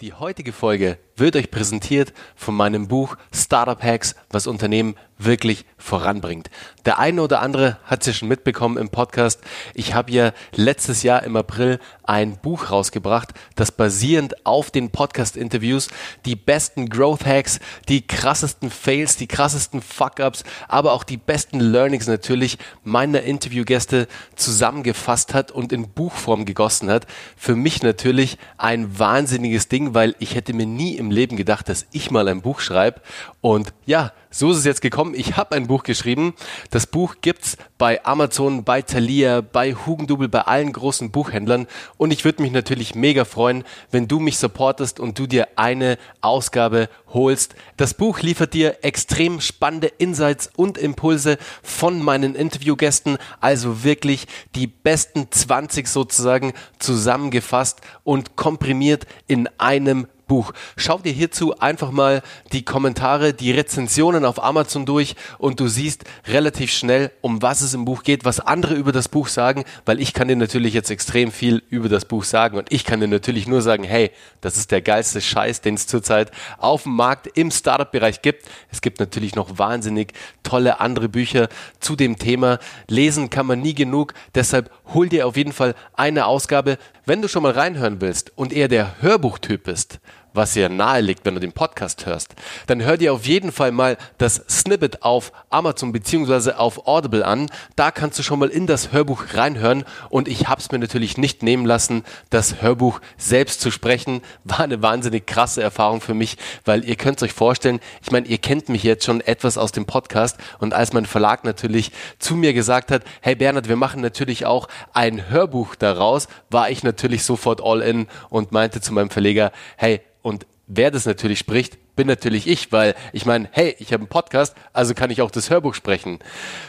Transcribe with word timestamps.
Die 0.00 0.12
heutige 0.12 0.52
Folge 0.52 0.96
wird 1.18 1.36
euch 1.36 1.50
präsentiert 1.50 2.12
von 2.36 2.54
meinem 2.54 2.88
Buch 2.88 3.16
Startup 3.32 3.82
Hacks, 3.82 4.14
was 4.30 4.46
Unternehmen 4.46 4.94
wirklich 5.18 5.64
voranbringt. 5.76 6.48
Der 6.86 6.98
eine 6.98 7.22
oder 7.22 7.42
andere 7.42 7.78
hat 7.84 8.00
es 8.00 8.06
ja 8.06 8.12
schon 8.12 8.28
mitbekommen 8.28 8.78
im 8.78 8.88
Podcast. 8.88 9.40
Ich 9.74 9.94
habe 9.94 10.12
ja 10.12 10.32
letztes 10.54 11.02
Jahr 11.02 11.24
im 11.24 11.36
April 11.36 11.80
ein 12.04 12.38
Buch 12.38 12.70
rausgebracht, 12.70 13.34
das 13.56 13.72
basierend 13.72 14.46
auf 14.46 14.70
den 14.70 14.90
Podcast-Interviews 14.90 15.88
die 16.24 16.36
besten 16.36 16.88
Growth 16.88 17.26
Hacks, 17.26 17.58
die 17.88 18.06
krassesten 18.06 18.70
Fails, 18.70 19.16
die 19.16 19.26
krassesten 19.26 19.82
Fuck-Ups, 19.82 20.44
aber 20.68 20.92
auch 20.92 21.04
die 21.04 21.16
besten 21.16 21.60
Learnings 21.60 22.06
natürlich 22.06 22.58
meiner 22.84 23.22
Interviewgäste 23.22 24.06
zusammengefasst 24.36 25.34
hat 25.34 25.50
und 25.50 25.72
in 25.72 25.88
Buchform 25.88 26.44
gegossen 26.44 26.90
hat. 26.90 27.06
Für 27.36 27.56
mich 27.56 27.82
natürlich 27.82 28.38
ein 28.56 28.98
wahnsinniges 28.98 29.68
Ding, 29.68 29.94
weil 29.94 30.14
ich 30.20 30.34
hätte 30.34 30.52
mir 30.52 30.66
nie 30.66 30.96
im 30.96 31.07
Leben 31.10 31.36
gedacht, 31.36 31.68
dass 31.68 31.86
ich 31.92 32.10
mal 32.10 32.28
ein 32.28 32.42
Buch 32.42 32.60
schreibe. 32.60 33.00
Und 33.40 33.72
ja, 33.86 34.12
so 34.30 34.50
ist 34.50 34.58
es 34.58 34.64
jetzt 34.64 34.82
gekommen. 34.82 35.14
Ich 35.14 35.36
habe 35.36 35.54
ein 35.56 35.66
Buch 35.66 35.82
geschrieben. 35.82 36.34
Das 36.70 36.86
Buch 36.86 37.16
gibt's 37.22 37.56
bei 37.78 38.04
Amazon, 38.04 38.64
bei 38.64 38.82
Thalia, 38.82 39.40
bei 39.40 39.74
Hugendubel, 39.74 40.28
bei 40.28 40.42
allen 40.42 40.72
großen 40.72 41.10
Buchhändlern. 41.10 41.66
Und 41.96 42.10
ich 42.10 42.24
würde 42.24 42.42
mich 42.42 42.52
natürlich 42.52 42.94
mega 42.94 43.24
freuen, 43.24 43.64
wenn 43.90 44.06
du 44.06 44.20
mich 44.20 44.38
supportest 44.38 45.00
und 45.00 45.18
du 45.18 45.26
dir 45.26 45.48
eine 45.56 45.96
Ausgabe 46.20 46.88
holst. 47.08 47.54
Das 47.76 47.94
Buch 47.94 48.20
liefert 48.20 48.52
dir 48.52 48.78
extrem 48.82 49.40
spannende 49.40 49.86
Insights 49.86 50.50
und 50.56 50.76
Impulse 50.76 51.38
von 51.62 52.02
meinen 52.02 52.34
Interviewgästen. 52.34 53.18
Also 53.40 53.82
wirklich 53.82 54.26
die 54.54 54.66
besten 54.66 55.30
20 55.30 55.88
sozusagen 55.88 56.52
zusammengefasst 56.78 57.80
und 58.04 58.36
komprimiert 58.36 59.06
in 59.26 59.48
einem 59.58 60.06
Buch. 60.28 60.52
Schau 60.76 60.98
dir 60.98 61.12
hierzu 61.12 61.58
einfach 61.58 61.90
mal 61.90 62.22
die 62.52 62.64
Kommentare, 62.64 63.34
die 63.34 63.50
Rezensionen 63.50 64.24
auf 64.24 64.42
Amazon 64.42 64.86
durch 64.86 65.16
und 65.38 65.58
du 65.58 65.66
siehst 65.66 66.04
relativ 66.26 66.70
schnell, 66.70 67.10
um 67.20 67.42
was 67.42 67.62
es 67.62 67.74
im 67.74 67.84
Buch 67.84 68.04
geht, 68.04 68.24
was 68.24 68.38
andere 68.38 68.74
über 68.74 68.92
das 68.92 69.08
Buch 69.08 69.26
sagen, 69.26 69.64
weil 69.84 70.00
ich 70.00 70.12
kann 70.12 70.28
dir 70.28 70.36
natürlich 70.36 70.74
jetzt 70.74 70.90
extrem 70.90 71.32
viel 71.32 71.62
über 71.70 71.88
das 71.88 72.04
Buch 72.04 72.22
sagen 72.22 72.56
und 72.56 72.70
ich 72.70 72.84
kann 72.84 73.00
dir 73.00 73.08
natürlich 73.08 73.48
nur 73.48 73.62
sagen, 73.62 73.82
hey, 73.82 74.12
das 74.40 74.56
ist 74.56 74.70
der 74.70 74.82
geilste 74.82 75.20
Scheiß, 75.20 75.62
den 75.62 75.74
es 75.74 75.86
zurzeit 75.86 76.30
auf 76.58 76.84
dem 76.84 76.94
Markt 76.94 77.26
im 77.26 77.50
Startup-Bereich 77.50 78.22
gibt. 78.22 78.46
Es 78.70 78.80
gibt 78.80 79.00
natürlich 79.00 79.34
noch 79.34 79.58
wahnsinnig 79.58 80.12
tolle 80.42 80.80
andere 80.80 81.08
Bücher 81.08 81.48
zu 81.80 81.96
dem 81.96 82.18
Thema. 82.18 82.58
Lesen 82.86 83.30
kann 83.30 83.46
man 83.46 83.60
nie 83.60 83.74
genug, 83.74 84.14
deshalb 84.34 84.70
hol 84.94 85.08
dir 85.08 85.26
auf 85.26 85.36
jeden 85.36 85.52
Fall 85.52 85.74
eine 85.94 86.26
Ausgabe. 86.26 86.78
Wenn 87.04 87.22
du 87.22 87.28
schon 87.28 87.42
mal 87.42 87.52
reinhören 87.52 88.00
willst 88.00 88.36
und 88.36 88.52
eher 88.52 88.68
der 88.68 89.00
Hörbuchtyp 89.00 89.64
bist, 89.64 90.00
was 90.32 90.54
ja 90.54 90.68
nahe 90.68 91.00
liegt, 91.00 91.24
wenn 91.24 91.34
du 91.34 91.40
den 91.40 91.52
Podcast 91.52 92.06
hörst, 92.06 92.34
dann 92.66 92.82
hör 92.82 92.96
dir 92.96 93.12
auf 93.12 93.26
jeden 93.26 93.52
Fall 93.52 93.72
mal 93.72 93.96
das 94.18 94.42
Snippet 94.48 95.02
auf 95.02 95.32
Amazon 95.50 95.92
beziehungsweise 95.92 96.58
auf 96.58 96.86
Audible 96.86 97.24
an. 97.24 97.50
Da 97.76 97.90
kannst 97.90 98.18
du 98.18 98.22
schon 98.22 98.38
mal 98.38 98.48
in 98.48 98.66
das 98.66 98.92
Hörbuch 98.92 99.34
reinhören 99.34 99.84
und 100.10 100.28
ich 100.28 100.48
hab's 100.48 100.70
mir 100.70 100.78
natürlich 100.78 101.18
nicht 101.18 101.42
nehmen 101.42 101.66
lassen, 101.66 102.04
das 102.30 102.62
Hörbuch 102.62 103.00
selbst 103.16 103.60
zu 103.60 103.70
sprechen. 103.70 104.22
War 104.44 104.60
eine 104.60 104.82
wahnsinnig 104.82 105.26
krasse 105.26 105.62
Erfahrung 105.62 106.00
für 106.00 106.14
mich, 106.14 106.36
weil 106.64 106.84
ihr 106.84 106.96
könnt 106.96 107.22
euch 107.22 107.32
vorstellen, 107.32 107.80
ich 108.02 108.10
meine, 108.10 108.26
ihr 108.26 108.38
kennt 108.38 108.68
mich 108.68 108.82
jetzt 108.82 109.04
schon 109.04 109.20
etwas 109.20 109.58
aus 109.58 109.72
dem 109.72 109.86
Podcast 109.86 110.36
und 110.58 110.74
als 110.74 110.92
mein 110.92 111.06
Verlag 111.06 111.44
natürlich 111.44 111.92
zu 112.18 112.34
mir 112.34 112.52
gesagt 112.52 112.90
hat, 112.90 113.02
hey 113.20 113.34
Bernhard, 113.34 113.68
wir 113.68 113.76
machen 113.76 114.00
natürlich 114.00 114.46
auch 114.46 114.68
ein 114.92 115.28
Hörbuch 115.30 115.74
daraus, 115.74 116.28
war 116.50 116.70
ich 116.70 116.82
natürlich 116.82 117.24
sofort 117.24 117.62
all 117.62 117.82
in 117.82 118.06
und 118.28 118.52
meinte 118.52 118.80
zu 118.80 118.92
meinem 118.92 119.10
Verleger, 119.10 119.52
hey, 119.76 120.00
und 120.28 120.46
wer 120.66 120.90
das 120.90 121.06
natürlich 121.06 121.38
spricht, 121.38 121.78
bin 121.98 122.06
natürlich 122.06 122.46
ich, 122.46 122.70
weil 122.70 122.94
ich 123.12 123.26
meine, 123.26 123.48
hey, 123.50 123.74
ich 123.80 123.92
habe 123.92 124.02
einen 124.02 124.08
Podcast, 124.08 124.54
also 124.72 124.94
kann 124.94 125.10
ich 125.10 125.20
auch 125.20 125.32
das 125.32 125.50
Hörbuch 125.50 125.74
sprechen. 125.74 126.20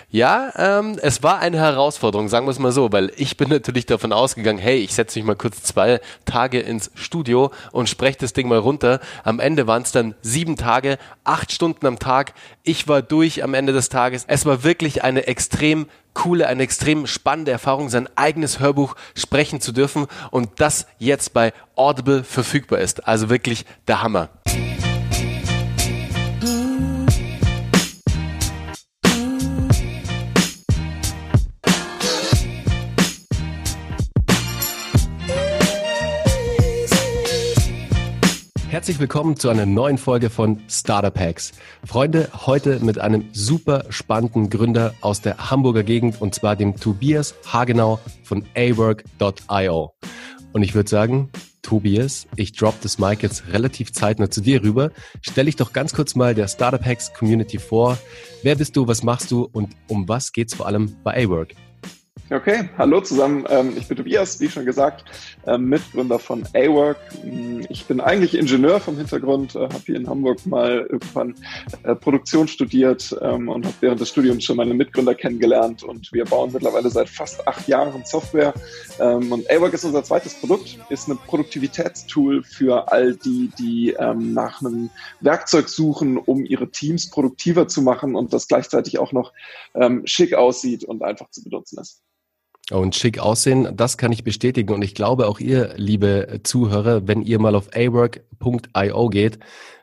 Ja, 0.10 0.52
ähm, 0.56 0.98
es 1.04 1.22
war 1.22 1.38
eine 1.38 1.60
Herausforderung, 1.60 2.30
sagen 2.30 2.48
wir 2.48 2.52
es 2.52 2.58
mal 2.58 2.72
so, 2.72 2.92
weil 2.92 3.12
ich 3.16 3.38
bin 3.38 3.50
natürlich 3.50 3.86
davon 3.86 4.12
ausgegangen, 4.12 4.58
hey, 4.58 4.78
ich 4.78 4.96
setze 4.96 5.20
mich 5.20 5.28
mal 5.28 5.36
kurz 5.36 5.62
zwei 5.62 6.02
Tage 6.26 6.60
ins 6.60 6.90
Studio 6.96 7.52
und 7.72 7.88
spreche 7.88 8.18
das 8.18 8.34
Ding 8.34 8.48
mal 8.48 8.58
runter. 8.58 9.02
Am 9.24 9.40
Ende 9.40 9.68
waren 9.68 9.84
es 9.84 9.92
dann 9.92 10.16
sieben 10.24 10.58
Tage, 10.58 10.98
acht 11.24 11.52
Stunden 11.52 11.86
am 11.86 12.00
Tag. 12.00 12.34
Ich 12.64 12.88
war 12.88 13.04
durch 13.04 13.44
am 13.44 13.54
Ende 13.54 13.72
des 13.72 13.90
Tages. 13.90 14.26
Es 14.28 14.48
war 14.48 14.64
wirklich 14.64 15.04
eine 15.04 15.28
extrem 15.28 15.86
coole, 16.16 16.48
eine 16.48 16.64
extrem 16.64 17.06
spannende 17.06 17.52
Erfahrung, 17.52 17.90
sein 17.90 18.10
eigenes 18.16 18.60
Hörbuch 18.60 18.96
sprechen 19.14 19.62
zu 19.62 19.74
dürfen 19.74 20.08
und 20.32 20.60
das 20.60 20.88
jetzt 20.98 21.36
bei 21.36 21.54
Audible 21.76 22.24
verfügbar 22.24 22.80
ist. 22.80 23.08
Also 23.08 23.30
wirklich 23.30 23.68
der 23.88 24.02
Hammer. 24.02 24.30
Herzlich 38.80 39.02
willkommen 39.02 39.36
zu 39.36 39.50
einer 39.50 39.66
neuen 39.66 39.98
Folge 39.98 40.30
von 40.30 40.62
Startup 40.70 41.20
Hacks. 41.20 41.52
Freunde, 41.84 42.30
heute 42.46 42.80
mit 42.80 42.98
einem 42.98 43.26
super 43.34 43.84
spannenden 43.90 44.50
Gründer 44.50 44.94
aus 45.02 45.20
der 45.20 45.52
Hamburger 45.52 45.84
Gegend 45.84 46.22
und 46.22 46.34
zwar 46.34 46.56
dem 46.56 46.78
Tobias 46.78 47.36
Hagenau 47.46 48.00
von 48.24 48.46
awork.io. 48.56 49.94
Und 50.54 50.64
ich 50.64 50.76
würde 50.76 50.90
sagen, 50.90 51.30
Tobias, 51.62 52.26
ich 52.38 52.54
drop 52.54 52.80
das 52.80 53.00
Mic 53.00 53.22
jetzt 53.22 53.52
relativ 53.52 53.92
zeitnah 53.92 54.32
zu 54.32 54.40
dir 54.40 54.64
rüber. 54.64 54.92
Stell 55.24 55.48
dich 55.48 55.58
doch 55.58 55.74
ganz 55.74 55.94
kurz 55.94 56.16
mal 56.16 56.34
der 56.34 56.48
Startup 56.48 56.84
Hacks 56.84 57.14
Community 57.14 57.58
vor. 57.58 57.98
Wer 58.44 58.56
bist 58.56 58.78
du, 58.78 58.88
was 58.88 59.04
machst 59.04 59.30
du 59.30 59.44
und 59.52 59.76
um 59.90 60.08
was 60.08 60.32
geht's 60.32 60.54
vor 60.54 60.68
allem 60.68 60.96
bei 61.04 61.26
awork? 61.26 61.54
Okay, 62.32 62.70
hallo 62.78 63.02
zusammen. 63.02 63.44
Ähm, 63.50 63.74
ich 63.76 63.88
bin 63.88 63.98
Tobias, 63.98 64.40
wie 64.40 64.50
schon 64.50 64.64
gesagt, 64.64 65.04
ähm, 65.48 65.66
Mitgründer 65.66 66.20
von 66.20 66.46
A-Work. 66.54 67.00
Mm, 67.24 67.62
ich 67.70 67.88
bin 67.88 68.00
eigentlich 68.00 68.38
Ingenieur 68.38 68.80
vom 68.80 68.98
Hintergrund, 68.98 69.56
äh, 69.56 69.62
habe 69.62 69.82
hier 69.84 69.96
in 69.96 70.08
Hamburg 70.08 70.46
mal 70.46 70.86
irgendwann 70.92 71.34
äh, 71.82 71.96
Produktion 71.96 72.48
studiert 72.48 73.18
ähm, 73.20 73.50
und 73.50 73.66
habe 73.66 73.74
während 73.80 74.00
des 74.00 74.10
Studiums 74.10 74.44
schon 74.44 74.58
meine 74.58 74.76
Mitgründer 74.76 75.16
kennengelernt. 75.16 75.82
Und 75.82 76.14
wir 76.14 76.24
bauen 76.26 76.52
mittlerweile 76.54 76.92
seit 76.92 77.10
fast 77.10 77.48
acht 77.48 77.68
Jahren 77.68 78.06
Software. 78.06 78.54
Und 79.00 79.50
A-Work 79.50 79.74
ist 79.74 79.86
unser 79.86 80.04
zweites 80.04 80.36
Produkt, 80.36 80.78
ist 80.90 81.08
ein 81.08 81.18
Produktivitätstool 81.18 82.44
für 82.44 82.92
all 82.92 83.16
die, 83.16 83.50
die 83.58 83.96
nach 84.16 84.62
einem 84.62 84.90
Werkzeug 85.22 85.70
suchen, 85.70 86.18
um 86.18 86.46
ihre 86.46 86.70
Teams 86.70 87.10
produktiver 87.10 87.68
zu 87.68 87.82
machen 87.82 88.16
und 88.16 88.34
das 88.34 88.48
gleichzeitig 88.48 89.00
auch 89.00 89.12
noch 89.14 89.34
schick 90.06 90.34
aussieht 90.34 90.84
und 90.84 91.04
einfach 91.04 91.30
zu 91.30 91.44
benutzen 91.44 91.80
ist. 91.80 92.02
Und 92.72 92.96
schick 92.96 93.18
aussehen, 93.18 93.76
das 93.76 93.98
kann 93.98 94.12
ich 94.12 94.24
bestätigen. 94.24 94.74
Und 94.74 94.84
ich 94.84 94.94
glaube 94.94 95.28
auch 95.28 95.40
ihr, 95.40 95.74
liebe 95.76 96.42
Zuhörer, 96.44 97.08
wenn 97.08 97.24
ihr 97.24 97.40
mal 97.40 97.56
auf 97.56 97.70
awork.io 97.76 99.10
geht, 99.10 99.40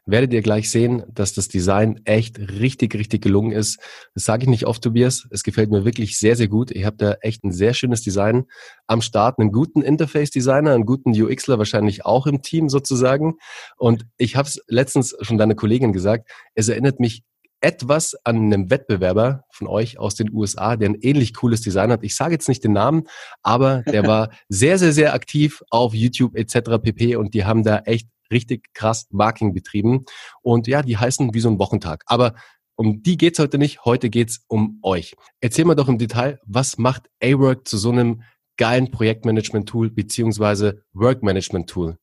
werdet 0.06 0.32
ihr 0.32 0.40
gleich 0.40 0.70
sehen, 0.70 1.02
dass 1.12 1.34
das 1.34 1.48
Design 1.48 2.00
echt 2.04 2.38
richtig, 2.38 2.94
richtig 2.94 3.22
gelungen 3.22 3.50
ist. 3.50 3.80
Das 4.14 4.22
sage 4.22 4.44
ich 4.44 4.48
nicht 4.48 4.66
oft, 4.66 4.82
Tobias. 4.82 5.26
Es 5.30 5.42
gefällt 5.42 5.70
mir 5.70 5.84
wirklich 5.84 6.16
sehr, 6.16 6.36
sehr 6.36 6.46
gut. 6.46 6.70
Ihr 6.70 6.86
habt 6.86 7.02
da 7.02 7.16
echt 7.22 7.42
ein 7.42 7.50
sehr 7.50 7.74
schönes 7.74 8.02
Design 8.02 8.44
am 8.86 9.02
Start, 9.02 9.40
einen 9.40 9.50
guten 9.50 9.82
Interface-Designer, 9.82 10.72
einen 10.72 10.86
guten 10.86 11.10
UXler 11.10 11.58
wahrscheinlich 11.58 12.06
auch 12.06 12.28
im 12.28 12.40
Team 12.40 12.68
sozusagen. 12.68 13.34
Und 13.76 14.06
ich 14.16 14.36
habe 14.36 14.46
es 14.46 14.62
letztens 14.68 15.16
schon 15.22 15.38
deiner 15.38 15.56
Kollegin 15.56 15.92
gesagt, 15.92 16.30
es 16.54 16.68
erinnert 16.68 17.00
mich 17.00 17.24
etwas 17.66 18.14
an 18.22 18.36
einem 18.36 18.70
Wettbewerber 18.70 19.42
von 19.50 19.66
euch 19.66 19.98
aus 19.98 20.14
den 20.14 20.32
USA, 20.32 20.76
der 20.76 20.90
ein 20.90 20.98
ähnlich 21.00 21.34
cooles 21.34 21.62
Design 21.62 21.90
hat. 21.90 22.04
Ich 22.04 22.14
sage 22.14 22.34
jetzt 22.34 22.48
nicht 22.48 22.62
den 22.62 22.72
Namen, 22.72 23.08
aber 23.42 23.82
der 23.82 24.06
war 24.06 24.30
sehr, 24.48 24.78
sehr, 24.78 24.92
sehr 24.92 25.14
aktiv 25.14 25.64
auf 25.70 25.92
YouTube 25.92 26.36
etc. 26.36 26.80
pp. 26.80 27.16
Und 27.16 27.34
die 27.34 27.44
haben 27.44 27.64
da 27.64 27.78
echt 27.78 28.08
richtig 28.30 28.72
krass 28.72 29.08
Marketing 29.10 29.52
betrieben. 29.52 30.04
Und 30.42 30.68
ja, 30.68 30.82
die 30.82 30.96
heißen 30.96 31.34
wie 31.34 31.40
so 31.40 31.50
ein 31.50 31.58
Wochentag. 31.58 32.04
Aber 32.06 32.36
um 32.76 33.02
die 33.02 33.16
geht's 33.16 33.40
heute 33.40 33.58
nicht. 33.58 33.84
Heute 33.84 34.10
geht's 34.10 34.44
um 34.46 34.78
euch. 34.82 35.16
Erzähl 35.40 35.64
mal 35.64 35.74
doch 35.74 35.88
im 35.88 35.98
Detail, 35.98 36.38
was 36.46 36.78
macht 36.78 37.08
A-Work 37.20 37.66
zu 37.66 37.78
so 37.78 37.90
einem 37.90 38.22
geilen 38.58 38.92
Projektmanagement-Tool 38.92 39.90
beziehungsweise 39.90 40.84
Work-Management-Tool? 40.92 41.98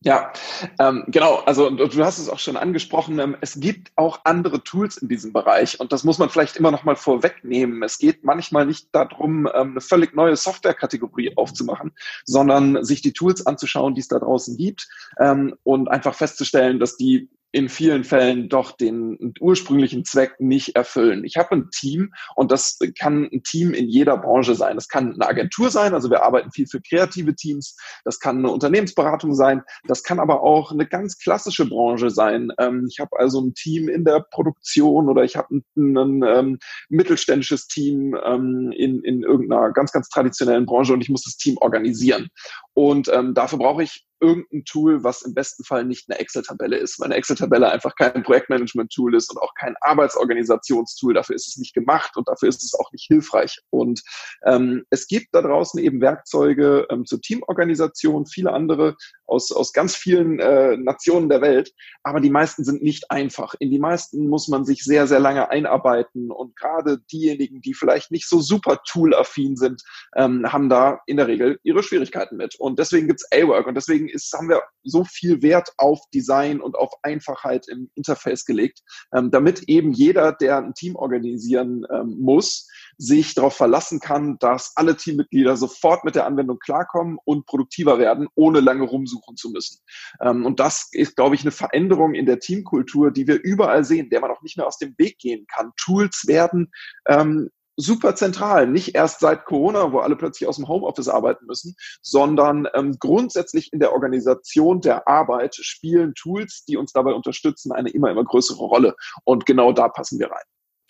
Ja, 0.00 0.34
ähm, 0.78 1.04
genau. 1.08 1.36
Also 1.46 1.70
du 1.70 2.04
hast 2.04 2.18
es 2.18 2.28
auch 2.28 2.38
schon 2.38 2.58
angesprochen. 2.58 3.18
Ähm, 3.18 3.36
es 3.40 3.58
gibt 3.58 3.90
auch 3.96 4.20
andere 4.24 4.62
Tools 4.62 4.98
in 4.98 5.08
diesem 5.08 5.32
Bereich 5.32 5.80
und 5.80 5.92
das 5.92 6.04
muss 6.04 6.18
man 6.18 6.28
vielleicht 6.28 6.56
immer 6.56 6.70
noch 6.70 6.84
mal 6.84 6.96
vorwegnehmen. 6.96 7.82
Es 7.82 7.96
geht 7.96 8.22
manchmal 8.22 8.66
nicht 8.66 8.88
darum, 8.92 9.46
ähm, 9.46 9.70
eine 9.70 9.80
völlig 9.80 10.14
neue 10.14 10.36
Softwarekategorie 10.36 11.36
aufzumachen, 11.36 11.92
sondern 12.26 12.84
sich 12.84 13.00
die 13.00 13.14
Tools 13.14 13.46
anzuschauen, 13.46 13.94
die 13.94 14.02
es 14.02 14.08
da 14.08 14.18
draußen 14.18 14.58
gibt 14.58 14.88
ähm, 15.18 15.56
und 15.62 15.88
einfach 15.88 16.14
festzustellen, 16.14 16.78
dass 16.78 16.98
die 16.98 17.30
in 17.54 17.68
vielen 17.68 18.02
Fällen 18.02 18.48
doch 18.48 18.72
den 18.72 19.32
ursprünglichen 19.40 20.04
Zweck 20.04 20.40
nicht 20.40 20.74
erfüllen. 20.74 21.22
Ich 21.24 21.36
habe 21.36 21.52
ein 21.52 21.70
Team 21.70 22.12
und 22.34 22.50
das 22.50 22.80
kann 22.98 23.28
ein 23.32 23.44
Team 23.44 23.72
in 23.74 23.88
jeder 23.88 24.16
Branche 24.16 24.56
sein. 24.56 24.74
Das 24.74 24.88
kann 24.88 25.14
eine 25.14 25.28
Agentur 25.28 25.70
sein, 25.70 25.94
also 25.94 26.10
wir 26.10 26.24
arbeiten 26.24 26.50
viel 26.50 26.66
für 26.66 26.80
kreative 26.80 27.36
Teams. 27.36 27.76
Das 28.04 28.18
kann 28.18 28.38
eine 28.38 28.50
Unternehmensberatung 28.50 29.34
sein. 29.34 29.62
Das 29.86 30.02
kann 30.02 30.18
aber 30.18 30.42
auch 30.42 30.72
eine 30.72 30.84
ganz 30.84 31.16
klassische 31.16 31.68
Branche 31.68 32.10
sein. 32.10 32.50
Ähm, 32.58 32.88
ich 32.90 32.98
habe 32.98 33.16
also 33.16 33.40
ein 33.40 33.54
Team 33.54 33.88
in 33.88 34.04
der 34.04 34.26
Produktion 34.32 35.08
oder 35.08 35.22
ich 35.22 35.36
habe 35.36 35.54
ein, 35.54 35.64
ein, 35.76 35.96
ein 35.96 36.22
ähm, 36.26 36.58
mittelständisches 36.88 37.68
Team 37.68 38.18
ähm, 38.24 38.72
in, 38.76 39.00
in 39.04 39.22
irgendeiner 39.22 39.70
ganz, 39.70 39.92
ganz 39.92 40.08
traditionellen 40.08 40.66
Branche 40.66 40.92
und 40.92 41.02
ich 41.02 41.08
muss 41.08 41.22
das 41.22 41.36
Team 41.36 41.56
organisieren. 41.58 42.30
Und 42.74 43.08
ähm, 43.08 43.34
dafür 43.34 43.58
brauche 43.58 43.82
ich 43.84 44.06
irgendein 44.20 44.64
Tool, 44.64 45.04
was 45.04 45.22
im 45.22 45.34
besten 45.34 45.64
Fall 45.64 45.84
nicht 45.84 46.08
eine 46.08 46.18
Excel-Tabelle 46.18 46.76
ist, 46.76 46.98
weil 46.98 47.06
eine 47.06 47.16
Excel-Tabelle 47.16 47.70
einfach 47.70 47.94
kein 47.96 48.22
Projektmanagement-Tool 48.22 49.14
ist 49.14 49.30
und 49.30 49.38
auch 49.40 49.54
kein 49.54 49.74
Arbeitsorganisationstool. 49.80 51.14
Dafür 51.14 51.36
ist 51.36 51.48
es 51.48 51.56
nicht 51.56 51.74
gemacht 51.74 52.16
und 52.16 52.28
dafür 52.28 52.48
ist 52.48 52.62
es 52.62 52.74
auch 52.74 52.90
nicht 52.92 53.06
hilfreich. 53.06 53.60
Und 53.70 54.02
ähm, 54.44 54.84
es 54.90 55.06
gibt 55.06 55.28
da 55.32 55.42
draußen 55.42 55.80
eben 55.80 56.00
Werkzeuge 56.00 56.86
ähm, 56.90 57.04
zur 57.04 57.20
Teamorganisation, 57.20 58.26
viele 58.26 58.52
andere 58.52 58.96
aus, 59.26 59.52
aus 59.52 59.72
ganz 59.72 59.94
vielen 59.94 60.38
äh, 60.38 60.76
Nationen 60.76 61.28
der 61.28 61.40
Welt, 61.40 61.72
aber 62.02 62.20
die 62.20 62.30
meisten 62.30 62.64
sind 62.64 62.82
nicht 62.82 63.10
einfach. 63.10 63.54
In 63.58 63.70
die 63.70 63.78
meisten 63.78 64.28
muss 64.28 64.48
man 64.48 64.64
sich 64.64 64.84
sehr, 64.84 65.06
sehr 65.06 65.20
lange 65.20 65.50
einarbeiten 65.50 66.30
und 66.30 66.56
gerade 66.56 66.98
diejenigen, 67.12 67.60
die 67.60 67.74
vielleicht 67.74 68.10
nicht 68.10 68.28
so 68.28 68.40
super 68.40 68.80
tool-affin 68.86 69.56
sind, 69.56 69.82
ähm, 70.16 70.50
haben 70.50 70.68
da 70.68 71.00
in 71.06 71.16
der 71.16 71.26
Regel 71.26 71.58
ihre 71.62 71.82
Schwierigkeiten 71.82 72.36
mit. 72.36 72.56
Und 72.64 72.78
deswegen 72.78 73.08
gibt's 73.08 73.30
A-Work 73.30 73.66
und 73.66 73.74
deswegen 73.74 74.08
ist, 74.08 74.32
haben 74.32 74.48
wir 74.48 74.62
so 74.84 75.04
viel 75.04 75.42
Wert 75.42 75.74
auf 75.76 76.00
Design 76.14 76.62
und 76.62 76.76
auf 76.76 76.90
Einfachheit 77.02 77.68
im 77.68 77.90
Interface 77.94 78.46
gelegt, 78.46 78.80
ähm, 79.14 79.30
damit 79.30 79.64
eben 79.64 79.92
jeder, 79.92 80.32
der 80.32 80.56
ein 80.56 80.72
Team 80.72 80.96
organisieren 80.96 81.84
ähm, 81.92 82.16
muss, 82.18 82.66
sich 82.96 83.34
darauf 83.34 83.54
verlassen 83.54 84.00
kann, 84.00 84.38
dass 84.38 84.72
alle 84.76 84.96
Teammitglieder 84.96 85.58
sofort 85.58 86.04
mit 86.04 86.14
der 86.14 86.24
Anwendung 86.24 86.58
klarkommen 86.58 87.18
und 87.26 87.44
produktiver 87.44 87.98
werden, 87.98 88.28
ohne 88.34 88.60
lange 88.60 88.84
rumsuchen 88.84 89.36
zu 89.36 89.50
müssen. 89.50 89.82
Ähm, 90.22 90.46
und 90.46 90.58
das 90.58 90.88
ist, 90.92 91.16
glaube 91.16 91.34
ich, 91.34 91.42
eine 91.42 91.50
Veränderung 91.50 92.14
in 92.14 92.24
der 92.24 92.38
Teamkultur, 92.38 93.10
die 93.10 93.26
wir 93.26 93.42
überall 93.42 93.84
sehen, 93.84 94.08
der 94.08 94.22
man 94.22 94.30
auch 94.30 94.40
nicht 94.40 94.56
mehr 94.56 94.66
aus 94.66 94.78
dem 94.78 94.94
Weg 94.96 95.18
gehen 95.18 95.44
kann. 95.54 95.72
Tools 95.76 96.22
werden 96.26 96.72
ähm, 97.08 97.50
super 97.76 98.14
zentral. 98.14 98.66
Nicht 98.66 98.94
erst 98.94 99.20
seit 99.20 99.44
Corona, 99.44 99.92
wo 99.92 99.98
alle 99.98 100.16
plötzlich 100.16 100.48
aus 100.48 100.56
dem 100.56 100.68
Homeoffice 100.68 101.08
arbeiten 101.08 101.46
müssen, 101.46 101.76
sondern 102.02 102.68
ähm, 102.74 102.96
grundsätzlich 102.98 103.72
in 103.72 103.80
der 103.80 103.92
Organisation 103.92 104.80
der 104.80 105.08
Arbeit 105.08 105.54
spielen 105.56 106.14
Tools, 106.14 106.64
die 106.66 106.76
uns 106.76 106.92
dabei 106.92 107.12
unterstützen, 107.12 107.72
eine 107.72 107.90
immer, 107.90 108.10
immer 108.10 108.24
größere 108.24 108.64
Rolle. 108.64 108.94
Und 109.24 109.46
genau 109.46 109.72
da 109.72 109.88
passen 109.88 110.18
wir 110.18 110.30
rein. 110.30 110.44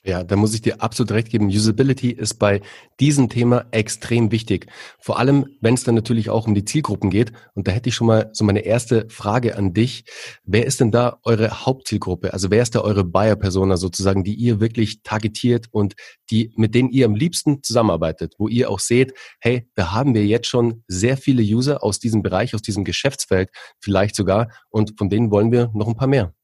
Ja, 0.06 0.22
da 0.22 0.36
muss 0.36 0.52
ich 0.52 0.60
dir 0.60 0.82
absolut 0.82 1.12
recht 1.12 1.30
geben. 1.30 1.46
Usability 1.46 2.10
ist 2.10 2.34
bei 2.34 2.60
diesem 3.00 3.30
Thema 3.30 3.64
extrem 3.70 4.30
wichtig. 4.32 4.66
Vor 5.00 5.18
allem, 5.18 5.46
wenn 5.62 5.72
es 5.72 5.84
dann 5.84 5.94
natürlich 5.94 6.28
auch 6.28 6.46
um 6.46 6.54
die 6.54 6.66
Zielgruppen 6.66 7.08
geht. 7.08 7.32
Und 7.54 7.66
da 7.66 7.72
hätte 7.72 7.88
ich 7.88 7.94
schon 7.94 8.08
mal 8.08 8.28
so 8.34 8.44
meine 8.44 8.66
erste 8.66 9.08
Frage 9.08 9.56
an 9.56 9.72
dich. 9.72 10.04
Wer 10.44 10.66
ist 10.66 10.80
denn 10.80 10.90
da 10.90 11.20
eure 11.22 11.64
Hauptzielgruppe? 11.64 12.34
Also 12.34 12.50
wer 12.50 12.62
ist 12.62 12.74
da 12.74 12.82
eure 12.82 13.02
Buyer-Persona 13.02 13.78
sozusagen, 13.78 14.24
die 14.24 14.34
ihr 14.34 14.60
wirklich 14.60 15.02
targetiert 15.04 15.68
und 15.70 15.94
die, 16.30 16.52
mit 16.54 16.74
denen 16.74 16.90
ihr 16.90 17.06
am 17.06 17.14
liebsten 17.14 17.62
zusammenarbeitet, 17.62 18.34
wo 18.36 18.48
ihr 18.48 18.68
auch 18.68 18.80
seht, 18.80 19.14
hey, 19.40 19.70
da 19.74 19.92
haben 19.92 20.14
wir 20.14 20.26
jetzt 20.26 20.48
schon 20.48 20.84
sehr 20.86 21.16
viele 21.16 21.42
User 21.42 21.82
aus 21.82 21.98
diesem 21.98 22.22
Bereich, 22.22 22.54
aus 22.54 22.60
diesem 22.60 22.84
Geschäftsfeld 22.84 23.48
vielleicht 23.80 24.16
sogar 24.16 24.50
und 24.68 24.98
von 24.98 25.08
denen 25.08 25.30
wollen 25.30 25.50
wir 25.50 25.70
noch 25.72 25.88
ein 25.88 25.96
paar 25.96 26.08
mehr. 26.08 26.34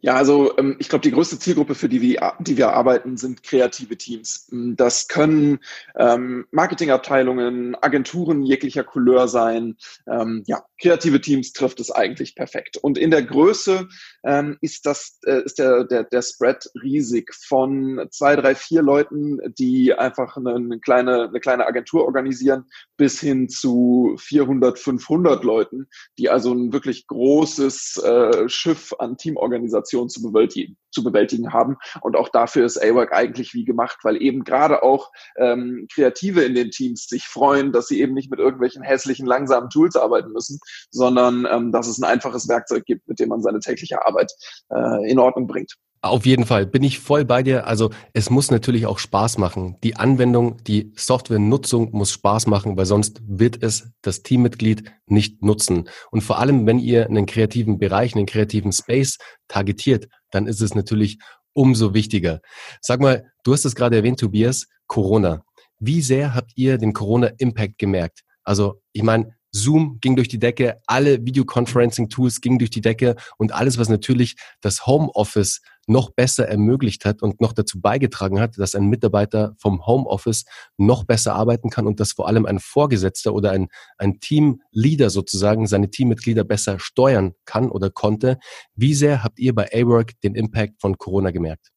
Ja, 0.00 0.14
also 0.14 0.56
ähm, 0.58 0.76
ich 0.78 0.88
glaube, 0.88 1.02
die 1.02 1.10
größte 1.10 1.38
Zielgruppe, 1.38 1.74
für 1.74 1.88
die 1.88 2.00
wir, 2.00 2.34
die 2.38 2.56
wir 2.56 2.72
arbeiten, 2.72 3.16
sind 3.16 3.42
kreative 3.42 3.96
Teams. 3.96 4.46
Mm, 4.50 4.74
das 4.76 5.08
können 5.08 5.58
ähm, 5.96 6.46
Marketingabteilungen, 6.52 7.74
Agenturen 7.82 8.42
jeglicher 8.42 8.84
Couleur 8.84 9.26
sein. 9.26 9.76
Ähm, 10.06 10.44
ja, 10.46 10.62
kreative 10.80 11.20
Teams 11.20 11.52
trifft 11.52 11.80
es 11.80 11.90
eigentlich 11.90 12.36
perfekt. 12.36 12.76
Und 12.76 12.96
in 12.96 13.10
der 13.10 13.22
Größe 13.22 13.88
ähm, 14.24 14.56
ist 14.60 14.86
das 14.86 15.18
äh, 15.26 15.42
ist 15.44 15.58
der, 15.58 15.84
der 15.84 16.04
der 16.04 16.22
Spread 16.22 16.70
riesig 16.80 17.34
von 17.34 18.06
zwei, 18.10 18.36
drei, 18.36 18.54
vier 18.54 18.82
Leuten, 18.82 19.40
die 19.58 19.94
einfach 19.94 20.36
eine, 20.36 20.54
eine 20.54 20.78
kleine 20.78 21.28
eine 21.28 21.40
kleine 21.40 21.66
Agentur 21.66 22.04
organisieren, 22.04 22.66
bis 22.96 23.20
hin 23.20 23.48
zu 23.48 24.16
400, 24.18 24.78
500 24.78 25.42
Leuten, 25.42 25.88
die 26.18 26.28
also 26.28 26.52
ein 26.52 26.72
wirklich 26.72 27.06
großes 27.08 27.96
äh, 27.98 28.48
Schiff 28.48 28.94
an 28.98 29.16
Teamorganisationen 29.16 29.57
zu 29.66 30.22
bewältigen, 30.22 30.76
zu 30.90 31.02
bewältigen 31.02 31.52
haben. 31.52 31.76
Und 32.00 32.16
auch 32.16 32.28
dafür 32.28 32.64
ist 32.64 32.82
AWORK 32.82 33.12
eigentlich 33.12 33.54
wie 33.54 33.64
gemacht, 33.64 33.98
weil 34.02 34.22
eben 34.22 34.44
gerade 34.44 34.82
auch 34.82 35.10
ähm, 35.36 35.86
Kreative 35.92 36.42
in 36.42 36.54
den 36.54 36.70
Teams 36.70 37.06
sich 37.06 37.24
freuen, 37.24 37.72
dass 37.72 37.88
sie 37.88 38.00
eben 38.00 38.14
nicht 38.14 38.30
mit 38.30 38.40
irgendwelchen 38.40 38.82
hässlichen, 38.82 39.26
langsamen 39.26 39.70
Tools 39.70 39.96
arbeiten 39.96 40.32
müssen, 40.32 40.58
sondern 40.90 41.46
ähm, 41.50 41.72
dass 41.72 41.88
es 41.88 41.98
ein 41.98 42.04
einfaches 42.04 42.48
Werkzeug 42.48 42.84
gibt, 42.84 43.08
mit 43.08 43.18
dem 43.18 43.28
man 43.28 43.42
seine 43.42 43.60
tägliche 43.60 44.04
Arbeit 44.04 44.32
äh, 44.70 45.10
in 45.10 45.18
Ordnung 45.18 45.46
bringt. 45.46 45.74
Auf 46.00 46.26
jeden 46.26 46.46
Fall 46.46 46.64
bin 46.64 46.84
ich 46.84 47.00
voll 47.00 47.24
bei 47.24 47.42
dir. 47.42 47.66
Also 47.66 47.90
es 48.12 48.30
muss 48.30 48.52
natürlich 48.52 48.86
auch 48.86 48.98
Spaß 48.98 49.36
machen. 49.38 49.76
Die 49.82 49.96
Anwendung, 49.96 50.62
die 50.62 50.92
Softwarenutzung 50.96 51.90
muss 51.90 52.12
Spaß 52.12 52.46
machen, 52.46 52.76
weil 52.76 52.86
sonst 52.86 53.20
wird 53.26 53.62
es 53.62 53.90
das 54.00 54.22
Teammitglied 54.22 54.92
nicht 55.06 55.42
nutzen. 55.42 55.88
Und 56.12 56.20
vor 56.20 56.38
allem, 56.38 56.66
wenn 56.66 56.78
ihr 56.78 57.06
einen 57.06 57.26
kreativen 57.26 57.78
Bereich, 57.80 58.14
einen 58.14 58.26
kreativen 58.26 58.70
Space 58.70 59.18
targetiert, 59.48 60.08
dann 60.30 60.46
ist 60.46 60.60
es 60.60 60.74
natürlich 60.74 61.18
umso 61.52 61.94
wichtiger. 61.94 62.40
Sag 62.80 63.00
mal, 63.00 63.24
du 63.42 63.52
hast 63.52 63.64
es 63.64 63.74
gerade 63.74 63.96
erwähnt, 63.96 64.20
Tobias, 64.20 64.66
Corona. 64.86 65.42
Wie 65.80 66.00
sehr 66.00 66.32
habt 66.32 66.52
ihr 66.54 66.78
den 66.78 66.92
Corona-Impact 66.92 67.76
gemerkt? 67.78 68.20
Also 68.44 68.80
ich 68.92 69.02
meine, 69.02 69.34
Zoom 69.62 69.98
ging 70.00 70.16
durch 70.16 70.28
die 70.28 70.38
Decke, 70.38 70.80
alle 70.86 71.24
Videoconferencing-Tools 71.24 72.40
gingen 72.40 72.58
durch 72.58 72.70
die 72.70 72.80
Decke 72.80 73.16
und 73.36 73.52
alles, 73.52 73.78
was 73.78 73.88
natürlich 73.88 74.36
das 74.60 74.86
Homeoffice 74.86 75.60
noch 75.86 76.10
besser 76.10 76.46
ermöglicht 76.46 77.04
hat 77.04 77.22
und 77.22 77.40
noch 77.40 77.52
dazu 77.52 77.80
beigetragen 77.80 78.40
hat, 78.40 78.58
dass 78.58 78.74
ein 78.74 78.86
Mitarbeiter 78.86 79.54
vom 79.58 79.86
Homeoffice 79.86 80.44
noch 80.76 81.04
besser 81.04 81.34
arbeiten 81.34 81.70
kann 81.70 81.86
und 81.86 81.98
dass 81.98 82.12
vor 82.12 82.28
allem 82.28 82.46
ein 82.46 82.58
Vorgesetzter 82.60 83.32
oder 83.34 83.52
ein, 83.52 83.68
ein 83.96 84.20
Teamleader 84.20 85.10
sozusagen 85.10 85.66
seine 85.66 85.90
Teammitglieder 85.90 86.44
besser 86.44 86.78
steuern 86.78 87.32
kann 87.46 87.70
oder 87.70 87.90
konnte. 87.90 88.38
Wie 88.74 88.94
sehr 88.94 89.24
habt 89.24 89.38
ihr 89.38 89.54
bei 89.54 89.70
A-Work 89.72 90.20
den 90.20 90.34
Impact 90.34 90.80
von 90.80 90.98
Corona 90.98 91.30
gemerkt? 91.30 91.70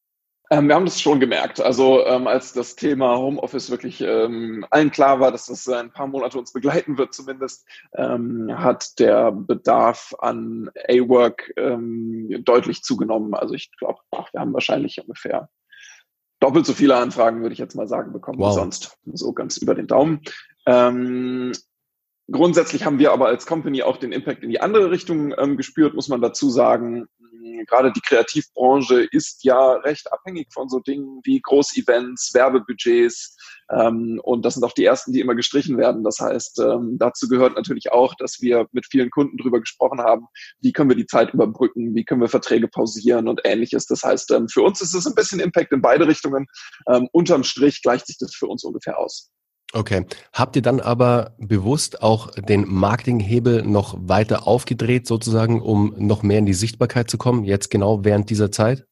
Ähm, 0.51 0.67
wir 0.67 0.75
haben 0.75 0.85
das 0.85 1.01
schon 1.01 1.21
gemerkt. 1.21 1.61
Also 1.61 2.05
ähm, 2.05 2.27
als 2.27 2.51
das 2.51 2.75
Thema 2.75 3.17
Homeoffice 3.17 3.71
wirklich 3.71 4.01
ähm, 4.01 4.65
allen 4.69 4.91
klar 4.91 5.21
war, 5.21 5.31
dass 5.31 5.45
das 5.45 5.65
ein 5.69 5.93
paar 5.93 6.07
Monate 6.07 6.37
uns 6.37 6.51
begleiten 6.51 6.97
wird 6.97 7.13
zumindest, 7.13 7.65
ähm, 7.95 8.51
hat 8.53 8.99
der 8.99 9.31
Bedarf 9.31 10.13
an 10.19 10.69
A-Work 10.89 11.53
ähm, 11.55 12.43
deutlich 12.43 12.83
zugenommen. 12.83 13.33
Also 13.33 13.53
ich 13.53 13.71
glaube, 13.77 14.01
wir 14.11 14.41
haben 14.41 14.53
wahrscheinlich 14.53 14.99
ungefähr 15.01 15.49
doppelt 16.41 16.65
so 16.65 16.73
viele 16.73 16.97
Anfragen, 16.97 17.41
würde 17.41 17.53
ich 17.53 17.59
jetzt 17.59 17.75
mal 17.75 17.87
sagen, 17.87 18.11
bekommen 18.11 18.39
wow. 18.39 18.51
wie 18.51 18.59
sonst. 18.59 18.97
So 19.13 19.31
ganz 19.31 19.55
über 19.55 19.73
den 19.73 19.87
Daumen. 19.87 20.19
Ähm, 20.65 21.53
grundsätzlich 22.29 22.83
haben 22.83 22.99
wir 22.99 23.13
aber 23.13 23.27
als 23.27 23.45
Company 23.45 23.83
auch 23.83 23.95
den 23.95 24.11
Impact 24.11 24.43
in 24.43 24.49
die 24.49 24.59
andere 24.59 24.91
Richtung 24.91 25.33
ähm, 25.37 25.55
gespürt, 25.55 25.93
muss 25.93 26.09
man 26.09 26.21
dazu 26.21 26.49
sagen 26.49 27.07
gerade 27.67 27.91
die 27.91 28.01
Kreativbranche 28.01 29.07
ist 29.11 29.43
ja 29.43 29.73
recht 29.73 30.11
abhängig 30.11 30.47
von 30.53 30.69
so 30.69 30.79
Dingen 30.79 31.21
wie 31.23 31.41
Großevents, 31.41 32.33
Werbebudgets. 32.33 33.35
Ähm, 33.71 34.19
und 34.23 34.45
das 34.45 34.55
sind 34.55 34.63
auch 34.63 34.73
die 34.73 34.85
ersten, 34.85 35.13
die 35.13 35.19
immer 35.19 35.35
gestrichen 35.35 35.77
werden. 35.77 36.03
Das 36.03 36.19
heißt, 36.19 36.59
ähm, 36.59 36.97
dazu 36.99 37.27
gehört 37.27 37.55
natürlich 37.55 37.91
auch, 37.91 38.15
dass 38.15 38.41
wir 38.41 38.67
mit 38.71 38.85
vielen 38.85 39.09
Kunden 39.09 39.37
drüber 39.37 39.59
gesprochen 39.59 40.01
haben, 40.01 40.27
wie 40.59 40.73
können 40.73 40.89
wir 40.89 40.97
die 40.97 41.05
Zeit 41.05 41.33
überbrücken, 41.33 41.95
wie 41.95 42.03
können 42.03 42.21
wir 42.21 42.29
Verträge 42.29 42.67
pausieren 42.67 43.27
und 43.27 43.41
ähnliches. 43.43 43.85
Das 43.85 44.03
heißt, 44.03 44.31
ähm, 44.31 44.47
für 44.49 44.61
uns 44.61 44.81
ist 44.81 44.93
es 44.93 45.07
ein 45.07 45.15
bisschen 45.15 45.39
Impact 45.39 45.71
in 45.71 45.81
beide 45.81 46.07
Richtungen. 46.07 46.47
Ähm, 46.87 47.07
unterm 47.11 47.43
Strich 47.43 47.81
gleicht 47.81 48.07
sich 48.07 48.17
das 48.17 48.35
für 48.35 48.47
uns 48.47 48.63
ungefähr 48.63 48.97
aus. 48.97 49.31
Okay. 49.73 50.05
Habt 50.33 50.55
ihr 50.57 50.61
dann 50.61 50.81
aber 50.81 51.35
bewusst 51.37 52.01
auch 52.01 52.31
den 52.31 52.65
Marketinghebel 52.67 53.63
noch 53.63 53.95
weiter 53.99 54.45
aufgedreht, 54.45 55.07
sozusagen, 55.07 55.61
um 55.61 55.93
noch 55.97 56.23
mehr 56.23 56.39
in 56.39 56.45
die 56.45 56.53
Sichtbarkeit 56.53 57.09
zu 57.09 57.17
kommen, 57.17 57.45
jetzt 57.45 57.71
genau 57.71 58.03
während 58.03 58.29
dieser 58.29 58.51
Zeit? 58.51 58.85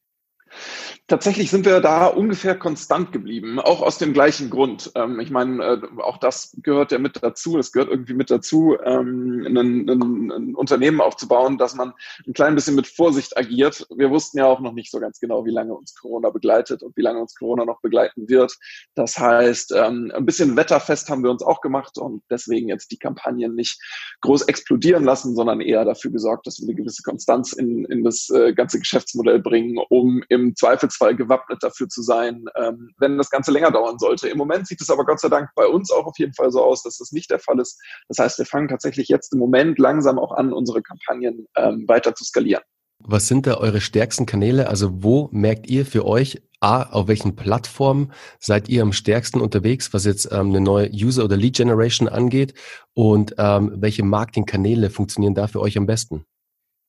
Tatsächlich 1.09 1.49
sind 1.49 1.65
wir 1.65 1.81
da 1.81 2.05
ungefähr 2.05 2.55
konstant 2.55 3.11
geblieben, 3.11 3.59
auch 3.59 3.81
aus 3.81 3.97
dem 3.97 4.13
gleichen 4.13 4.51
Grund. 4.51 4.91
Ähm, 4.93 5.19
ich 5.19 5.31
meine, 5.31 5.63
äh, 5.63 5.81
auch 6.01 6.17
das 6.17 6.55
gehört 6.61 6.91
ja 6.91 6.99
mit 6.99 7.23
dazu, 7.23 7.57
es 7.57 7.71
gehört 7.71 7.89
irgendwie 7.89 8.13
mit 8.13 8.29
dazu, 8.29 8.77
ähm, 8.85 9.43
ein, 9.47 9.57
ein, 9.57 10.31
ein, 10.31 10.55
Unternehmen 10.55 11.01
aufzubauen, 11.01 11.57
dass 11.57 11.73
man 11.73 11.93
ein 12.27 12.33
klein 12.33 12.53
bisschen 12.53 12.75
mit 12.75 12.85
Vorsicht 12.85 13.35
agiert. 13.37 13.87
Wir 13.95 14.11
wussten 14.11 14.37
ja 14.37 14.45
auch 14.45 14.59
noch 14.59 14.73
nicht 14.73 14.91
so 14.91 14.99
ganz 14.99 15.19
genau, 15.19 15.45
wie 15.45 15.51
lange 15.51 15.73
uns 15.73 15.95
Corona 15.95 16.29
begleitet 16.29 16.83
und 16.83 16.95
wie 16.95 17.01
lange 17.01 17.19
uns 17.19 17.33
Corona 17.33 17.65
noch 17.65 17.81
begleiten 17.81 18.29
wird. 18.29 18.55
Das 18.93 19.17
heißt, 19.17 19.73
ähm, 19.75 20.11
ein 20.13 20.25
bisschen 20.27 20.55
wetterfest 20.55 21.09
haben 21.09 21.23
wir 21.23 21.31
uns 21.31 21.41
auch 21.41 21.61
gemacht 21.61 21.97
und 21.97 22.21
deswegen 22.29 22.69
jetzt 22.69 22.91
die 22.91 22.99
Kampagnen 22.99 23.55
nicht 23.55 23.81
groß 24.21 24.43
explodieren 24.43 25.05
lassen, 25.05 25.35
sondern 25.35 25.59
eher 25.59 25.85
dafür 25.85 26.11
gesorgt, 26.11 26.45
dass 26.45 26.59
wir 26.59 26.67
eine 26.67 26.75
gewisse 26.75 27.01
Konstanz 27.01 27.53
in, 27.53 27.85
in 27.85 28.03
das 28.03 28.29
äh, 28.29 28.53
ganze 28.53 28.77
Geschäftsmodell 28.77 29.39
bringen, 29.39 29.79
um 29.89 30.23
im 30.29 30.48
Zweifelsfall 30.55 30.79
Zweifelsfall 30.79 31.15
gewappnet 31.15 31.63
dafür 31.63 31.87
zu 31.87 32.01
sein, 32.01 32.45
ähm, 32.55 32.89
wenn 32.97 33.17
das 33.17 33.29
Ganze 33.29 33.51
länger 33.51 33.71
dauern 33.71 33.99
sollte. 33.99 34.29
Im 34.29 34.37
Moment 34.37 34.67
sieht 34.67 34.81
es 34.81 34.89
aber 34.89 35.05
Gott 35.05 35.19
sei 35.19 35.29
Dank 35.29 35.49
bei 35.55 35.65
uns 35.65 35.91
auch 35.91 36.05
auf 36.05 36.17
jeden 36.17 36.33
Fall 36.33 36.51
so 36.51 36.63
aus, 36.63 36.83
dass 36.83 36.97
das 36.97 37.11
nicht 37.11 37.29
der 37.31 37.39
Fall 37.39 37.59
ist. 37.59 37.79
Das 38.07 38.17
heißt, 38.19 38.37
wir 38.37 38.45
fangen 38.45 38.67
tatsächlich 38.67 39.07
jetzt 39.07 39.33
im 39.33 39.39
Moment 39.39 39.79
langsam 39.79 40.19
auch 40.19 40.31
an, 40.31 40.53
unsere 40.53 40.81
Kampagnen 40.81 41.47
ähm, 41.55 41.85
weiter 41.87 42.15
zu 42.15 42.23
skalieren. 42.23 42.63
Was 43.01 43.27
sind 43.27 43.47
da 43.47 43.55
eure 43.55 43.79
stärksten 43.79 44.25
Kanäle? 44.25 44.67
Also 44.67 45.03
wo 45.03 45.29
merkt 45.31 45.69
ihr 45.69 45.85
für 45.85 46.05
euch, 46.05 46.41
A, 46.59 46.83
auf 46.83 47.07
welchen 47.07 47.37
Plattformen 47.37 48.11
seid 48.39 48.67
ihr 48.67 48.81
am 48.81 48.91
stärksten 48.91 49.39
unterwegs, 49.39 49.93
was 49.93 50.03
jetzt 50.03 50.29
ähm, 50.31 50.49
eine 50.49 50.59
neue 50.59 50.89
User- 50.89 51.23
oder 51.23 51.37
Lead-Generation 51.37 52.09
angeht? 52.09 52.53
Und 52.93 53.35
ähm, 53.37 53.71
welche 53.75 54.03
Marketingkanäle 54.03 54.89
funktionieren 54.89 55.35
da 55.35 55.47
für 55.47 55.61
euch 55.61 55.77
am 55.77 55.85
besten? 55.85 56.25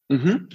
Mhm. 0.08 0.48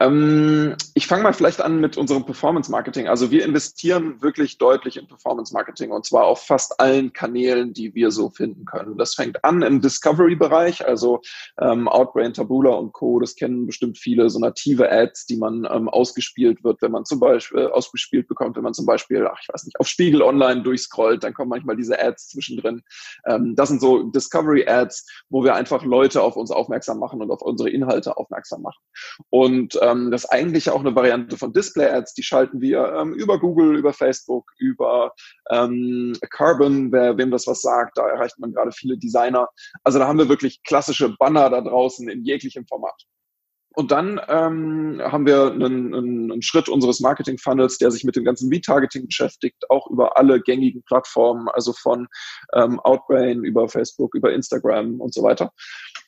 Ähm, 0.00 0.76
ich 0.94 1.06
fange 1.06 1.24
mal 1.24 1.32
vielleicht 1.32 1.60
an 1.60 1.80
mit 1.80 1.96
unserem 1.96 2.24
Performance 2.24 2.70
Marketing. 2.70 3.08
Also 3.08 3.30
wir 3.30 3.44
investieren 3.44 4.22
wirklich 4.22 4.58
deutlich 4.58 4.96
in 4.96 5.08
Performance 5.08 5.52
Marketing 5.52 5.90
und 5.90 6.04
zwar 6.04 6.24
auf 6.24 6.44
fast 6.44 6.78
allen 6.80 7.12
Kanälen, 7.12 7.72
die 7.72 7.94
wir 7.94 8.10
so 8.10 8.30
finden 8.30 8.64
können. 8.64 8.96
Das 8.96 9.14
fängt 9.14 9.44
an 9.44 9.62
im 9.62 9.80
Discovery-Bereich, 9.80 10.86
also 10.86 11.20
ähm, 11.60 11.88
Outbrain, 11.88 12.32
Tabula 12.32 12.70
und 12.70 12.92
Co. 12.92 13.18
Das 13.18 13.34
kennen 13.34 13.66
bestimmt 13.66 13.98
viele, 13.98 14.30
so 14.30 14.38
native 14.38 14.90
Ads, 14.90 15.26
die 15.26 15.36
man 15.36 15.66
ähm, 15.70 15.88
ausgespielt 15.88 16.62
wird, 16.62 16.80
wenn 16.80 16.92
man 16.92 17.04
zum 17.04 17.18
Beispiel 17.18 17.58
äh, 17.58 17.66
ausgespielt 17.66 18.28
bekommt, 18.28 18.56
wenn 18.56 18.62
man 18.62 18.74
zum 18.74 18.86
Beispiel, 18.86 19.26
ach, 19.26 19.38
ich 19.42 19.48
weiß 19.52 19.64
nicht, 19.64 19.80
auf 19.80 19.88
Spiegel 19.88 20.22
Online 20.22 20.62
durchscrollt, 20.62 21.24
dann 21.24 21.34
kommen 21.34 21.50
manchmal 21.50 21.76
diese 21.76 22.00
Ads 22.00 22.28
zwischendrin. 22.28 22.82
Ähm, 23.26 23.56
das 23.56 23.68
sind 23.68 23.80
so 23.80 24.04
Discovery-Ads, 24.04 25.24
wo 25.28 25.42
wir 25.42 25.54
einfach 25.56 25.84
Leute 25.84 26.22
auf 26.22 26.36
uns 26.36 26.52
aufmerksam 26.52 27.00
machen 27.00 27.20
und 27.20 27.30
auf 27.32 27.42
unsere 27.42 27.70
Inhalte 27.70 28.16
aufmerksam 28.16 28.62
machen. 28.62 28.80
Und 29.30 29.78
ähm, 29.90 30.10
das 30.10 30.24
ist 30.24 30.30
eigentlich 30.30 30.70
auch 30.70 30.80
eine 30.80 30.94
Variante 30.94 31.36
von 31.36 31.52
Display-Ads, 31.52 32.14
die 32.14 32.22
schalten 32.22 32.60
wir 32.60 32.92
ähm, 32.94 33.12
über 33.14 33.38
Google, 33.38 33.76
über 33.76 33.92
Facebook, 33.92 34.50
über 34.58 35.12
ähm, 35.50 36.14
Carbon, 36.30 36.92
wer, 36.92 37.16
wem 37.18 37.30
das 37.30 37.46
was 37.46 37.62
sagt, 37.62 37.98
da 37.98 38.08
erreicht 38.08 38.38
man 38.38 38.52
gerade 38.52 38.72
viele 38.72 38.98
Designer. 38.98 39.48
Also 39.84 39.98
da 39.98 40.06
haben 40.06 40.18
wir 40.18 40.28
wirklich 40.28 40.62
klassische 40.62 41.14
Banner 41.18 41.50
da 41.50 41.60
draußen 41.60 42.08
in 42.08 42.24
jeglichem 42.24 42.66
Format. 42.66 43.02
Und 43.78 43.92
dann 43.92 44.20
ähm, 44.26 45.00
haben 45.04 45.24
wir 45.24 45.52
einen, 45.52 45.94
einen, 45.94 46.32
einen 46.32 46.42
Schritt 46.42 46.68
unseres 46.68 46.98
Marketing-Funnels, 46.98 47.78
der 47.78 47.92
sich 47.92 48.02
mit 48.02 48.16
dem 48.16 48.24
ganzen 48.24 48.52
Retargeting 48.52 49.06
beschäftigt, 49.06 49.70
auch 49.70 49.88
über 49.88 50.16
alle 50.16 50.40
gängigen 50.40 50.82
Plattformen, 50.82 51.48
also 51.48 51.72
von 51.72 52.08
ähm, 52.54 52.80
Outbrain 52.80 53.44
über 53.44 53.68
Facebook, 53.68 54.16
über 54.16 54.32
Instagram 54.32 55.00
und 55.00 55.14
so 55.14 55.22
weiter. 55.22 55.52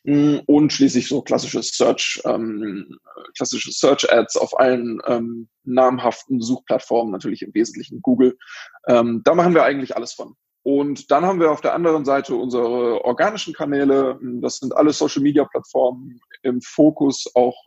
Mm, 0.03 0.39
und 0.47 0.73
schließlich 0.73 1.07
so 1.07 1.23
klassische 1.23 1.63
Search, 1.63 2.21
ähm, 2.25 2.99
klassische 3.37 3.71
Search 3.71 4.13
Ads 4.13 4.37
auf 4.37 4.59
allen 4.59 5.01
ähm, 5.07 5.49
namhaften 5.63 6.41
Suchplattformen, 6.41 7.13
natürlich 7.13 7.43
im 7.43 7.55
Wesentlichen 7.55 8.03
Google. 8.03 8.37
Ähm, 8.89 9.21
da 9.23 9.37
machen 9.37 9.55
wir 9.55 9.63
eigentlich 9.63 9.95
alles 9.95 10.13
von. 10.13 10.35
Und 10.63 11.11
dann 11.11 11.25
haben 11.25 11.41
wir 11.41 11.51
auf 11.51 11.63
der 11.63 11.75
anderen 11.75 12.05
Seite 12.05 12.35
unsere 12.35 13.05
organischen 13.05 13.55
Kanäle. 13.55 14.19
Das 14.41 14.59
sind 14.59 14.77
alle 14.77 14.93
Social 14.93 15.23
Media 15.23 15.45
Plattformen 15.45 16.21
im 16.43 16.61
Fokus 16.61 17.31
auch 17.35 17.65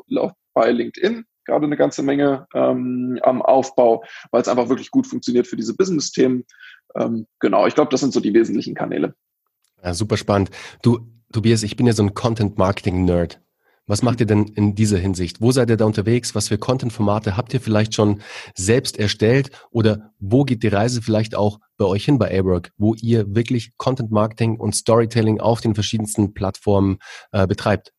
bei 0.54 0.72
LinkedIn. 0.72 1.26
Gerade 1.46 1.66
eine 1.66 1.76
ganze 1.76 2.04
Menge 2.04 2.48
ähm, 2.54 3.20
am 3.24 3.42
Aufbau, 3.42 4.04
weil 4.32 4.42
es 4.42 4.48
einfach 4.48 4.70
wirklich 4.70 4.92
gut 4.92 5.08
funktioniert 5.08 5.48
für 5.48 5.58
diese 5.58 5.76
Business-Themen. 5.76 6.46
Ähm, 6.96 7.28
genau, 7.40 7.68
ich 7.68 7.76
glaube, 7.76 7.92
das 7.92 8.00
sind 8.00 8.14
so 8.14 8.20
die 8.20 8.34
wesentlichen 8.34 8.76
Kanäle. 8.76 9.16
Ja, 9.84 9.94
super 9.94 10.16
spannend. 10.16 10.52
Du, 10.82 11.00
Tobias, 11.34 11.64
ich 11.64 11.76
bin 11.76 11.88
ja 11.88 11.94
so 11.94 12.04
ein 12.04 12.14
Content-Marketing-Nerd. 12.14 13.43
Was 13.86 14.02
macht 14.02 14.22
ihr 14.22 14.26
denn 14.26 14.46
in 14.46 14.76
dieser 14.76 14.98
Hinsicht? 14.98 15.42
Wo 15.42 15.52
seid 15.52 15.70
ihr 15.70 15.76
da 15.76 15.86
unterwegs? 15.86 16.36
Was 16.36 16.48
für 16.48 16.58
Content-Formate 16.58 17.36
habt 17.36 17.54
ihr 17.54 17.60
vielleicht 17.60 17.94
schon 17.94 18.22
selbst 18.56 18.98
erstellt? 18.98 19.52
Oder 19.72 20.12
wo 20.20 20.46
geht 20.46 20.64
die 20.64 20.70
Reise 20.70 21.02
vielleicht 21.02 21.36
auch 21.36 21.60
bei 21.78 21.86
euch 21.86 22.06
hin 22.06 22.18
bei 22.18 22.40
A-Work, 22.40 22.72
wo 22.78 22.94
ihr 22.96 23.36
wirklich 23.36 23.76
Content-Marketing 23.78 24.58
und 24.58 24.74
Storytelling 24.74 25.42
auf 25.42 25.60
den 25.60 25.76
verschiedensten 25.76 26.34
Plattformen 26.34 26.98
äh, 27.34 27.46
betreibt? 27.46 27.92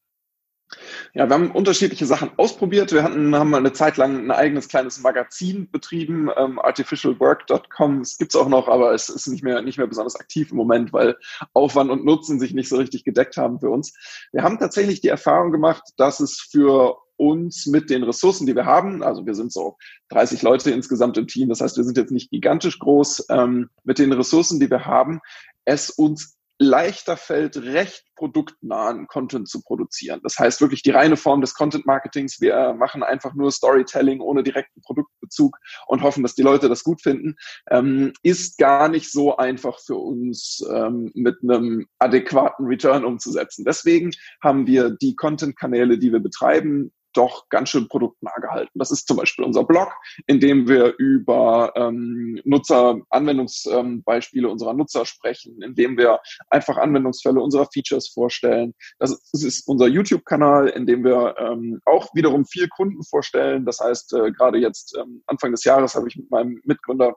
Ja, 1.12 1.28
wir 1.28 1.34
haben 1.34 1.50
unterschiedliche 1.50 2.06
Sachen 2.06 2.30
ausprobiert. 2.36 2.92
Wir 2.92 3.02
hatten, 3.02 3.34
haben 3.34 3.54
eine 3.54 3.72
Zeit 3.72 3.96
lang 3.96 4.26
ein 4.26 4.30
eigenes 4.30 4.68
kleines 4.68 5.00
Magazin 5.00 5.70
betrieben, 5.70 6.30
ähm, 6.36 6.58
artificialwork.com. 6.58 8.00
Es 8.00 8.18
gibt's 8.18 8.36
auch 8.36 8.48
noch, 8.48 8.68
aber 8.68 8.92
es 8.92 9.08
ist 9.08 9.26
nicht 9.28 9.44
mehr, 9.44 9.62
nicht 9.62 9.78
mehr 9.78 9.86
besonders 9.86 10.16
aktiv 10.16 10.50
im 10.50 10.56
Moment, 10.56 10.92
weil 10.92 11.16
Aufwand 11.52 11.90
und 11.90 12.04
Nutzen 12.04 12.40
sich 12.40 12.54
nicht 12.54 12.68
so 12.68 12.76
richtig 12.76 13.04
gedeckt 13.04 13.36
haben 13.36 13.60
für 13.60 13.70
uns. 13.70 13.94
Wir 14.32 14.42
haben 14.42 14.58
tatsächlich 14.58 15.00
die 15.00 15.08
Erfahrung 15.08 15.52
gemacht, 15.52 15.82
dass 15.96 16.20
es 16.20 16.40
für 16.40 16.96
uns 17.16 17.66
mit 17.66 17.90
den 17.90 18.02
Ressourcen, 18.02 18.46
die 18.46 18.56
wir 18.56 18.66
haben, 18.66 19.02
also 19.02 19.24
wir 19.24 19.34
sind 19.34 19.52
so 19.52 19.76
30 20.08 20.42
Leute 20.42 20.70
insgesamt 20.70 21.16
im 21.16 21.28
Team, 21.28 21.48
das 21.48 21.60
heißt, 21.60 21.76
wir 21.76 21.84
sind 21.84 21.96
jetzt 21.96 22.10
nicht 22.10 22.30
gigantisch 22.30 22.78
groß, 22.78 23.26
ähm, 23.30 23.70
mit 23.84 23.98
den 23.98 24.12
Ressourcen, 24.12 24.58
die 24.58 24.70
wir 24.70 24.84
haben, 24.84 25.20
es 25.64 25.90
uns 25.90 26.36
leichter 26.58 27.16
fällt, 27.16 27.56
recht 27.56 28.04
produktnahen 28.14 29.06
Content 29.08 29.48
zu 29.48 29.60
produzieren. 29.62 30.20
Das 30.22 30.38
heißt 30.38 30.60
wirklich 30.60 30.82
die 30.82 30.90
reine 30.90 31.16
Form 31.16 31.40
des 31.40 31.54
Content 31.54 31.84
Marketings. 31.84 32.40
Wir 32.40 32.74
machen 32.74 33.02
einfach 33.02 33.34
nur 33.34 33.50
Storytelling 33.50 34.20
ohne 34.20 34.42
direkten 34.42 34.80
Produktbezug 34.82 35.58
und 35.86 36.02
hoffen, 36.02 36.22
dass 36.22 36.34
die 36.34 36.42
Leute 36.42 36.68
das 36.68 36.84
gut 36.84 37.02
finden, 37.02 37.36
ähm, 37.70 38.12
ist 38.22 38.58
gar 38.58 38.88
nicht 38.88 39.10
so 39.10 39.36
einfach 39.36 39.80
für 39.80 39.96
uns 39.96 40.64
ähm, 40.72 41.10
mit 41.14 41.38
einem 41.42 41.86
adäquaten 41.98 42.66
Return 42.66 43.04
umzusetzen. 43.04 43.64
Deswegen 43.64 44.12
haben 44.40 44.66
wir 44.66 44.90
die 44.90 45.16
Content-Kanäle, 45.16 45.98
die 45.98 46.12
wir 46.12 46.20
betreiben, 46.20 46.92
doch 47.16 47.48
ganz 47.48 47.70
schön 47.70 47.88
produktnah 47.88 48.34
gehalten. 48.40 48.78
Das 48.78 48.90
ist 48.90 49.06
zum 49.06 49.16
Beispiel 49.16 49.44
unser 49.44 49.64
Blog, 49.64 49.92
in 50.26 50.40
dem 50.40 50.68
wir 50.68 50.94
über 50.98 51.72
ähm, 51.76 52.40
Nutzer, 52.44 52.98
Anwendungsbeispiele 53.10 54.46
ähm, 54.46 54.52
unserer 54.52 54.74
Nutzer 54.74 55.06
sprechen, 55.06 55.62
in 55.62 55.74
dem 55.74 55.96
wir 55.96 56.20
einfach 56.50 56.76
Anwendungsfälle 56.76 57.40
unserer 57.40 57.66
Features 57.72 58.08
vorstellen. 58.08 58.74
Das 58.98 59.10
ist, 59.10 59.30
das 59.32 59.42
ist 59.42 59.68
unser 59.68 59.86
YouTube-Kanal, 59.86 60.68
in 60.68 60.86
dem 60.86 61.04
wir 61.04 61.36
ähm, 61.38 61.80
auch 61.84 62.08
wiederum 62.14 62.44
viel 62.44 62.68
Kunden 62.68 63.02
vorstellen. 63.04 63.64
Das 63.64 63.80
heißt, 63.80 64.12
äh, 64.14 64.32
gerade 64.32 64.58
jetzt 64.58 64.96
ähm, 64.96 65.22
Anfang 65.26 65.52
des 65.52 65.64
Jahres 65.64 65.94
habe 65.94 66.08
ich 66.08 66.16
mit 66.16 66.30
meinem 66.30 66.60
Mitgründer 66.64 67.14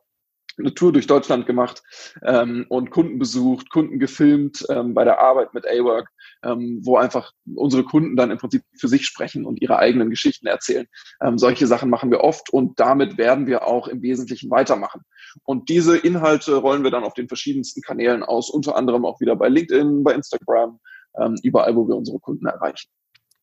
eine 0.58 0.74
Tour 0.74 0.92
durch 0.92 1.08
Deutschland 1.08 1.46
gemacht 1.46 1.84
ähm, 2.24 2.66
und 2.70 2.90
Kunden 2.90 3.20
besucht, 3.20 3.70
Kunden 3.70 4.00
gefilmt 4.00 4.66
ähm, 4.70 4.94
bei 4.94 5.04
der 5.04 5.20
Arbeit 5.20 5.54
mit 5.54 5.68
A-Work, 5.68 6.10
ähm, 6.44 6.82
wo 6.84 6.98
einfach 6.98 7.32
unsere 7.56 7.84
Kunden 7.84 8.16
dann 8.16 8.32
im 8.32 8.38
Prinzip 8.38 8.64
für 8.80 8.88
sich 8.88 9.06
sprechen 9.06 9.46
und 9.46 9.62
ihre 9.62 9.78
eigenen 9.78 10.10
Geschichten 10.10 10.48
erzählen. 10.48 10.88
Ähm, 11.22 11.38
solche 11.38 11.68
Sachen 11.68 11.90
machen 11.90 12.12
wir 12.12 12.22
oft 12.22 12.50
und 12.50 12.80
damit 12.80 13.18
werden 13.18 13.48
wir 13.48 13.68
auch 13.68 13.88
im 13.88 14.02
Wesentlichen 14.02 14.50
weitermachen. 14.50 15.02
Und 15.44 15.70
diese 15.70 15.98
Inhalte 15.98 16.56
rollen 16.56 16.84
wir 16.84 16.92
dann 16.92 17.04
auf 17.04 17.14
den 17.14 17.28
verschiedensten 17.28 17.82
Kanälen 17.82 18.24
aus, 18.24 18.50
unter 18.50 18.76
anderem 18.76 19.06
auch 19.06 19.20
wieder 19.20 19.36
bei 19.36 19.50
LinkedIn, 19.50 20.04
bei 20.04 20.14
Instagram, 20.14 20.80
ähm, 21.20 21.36
überall, 21.44 21.76
wo 21.76 21.88
wir 21.88 21.96
unsere 21.96 22.20
Kunden 22.20 22.46
erreichen. 22.46 22.90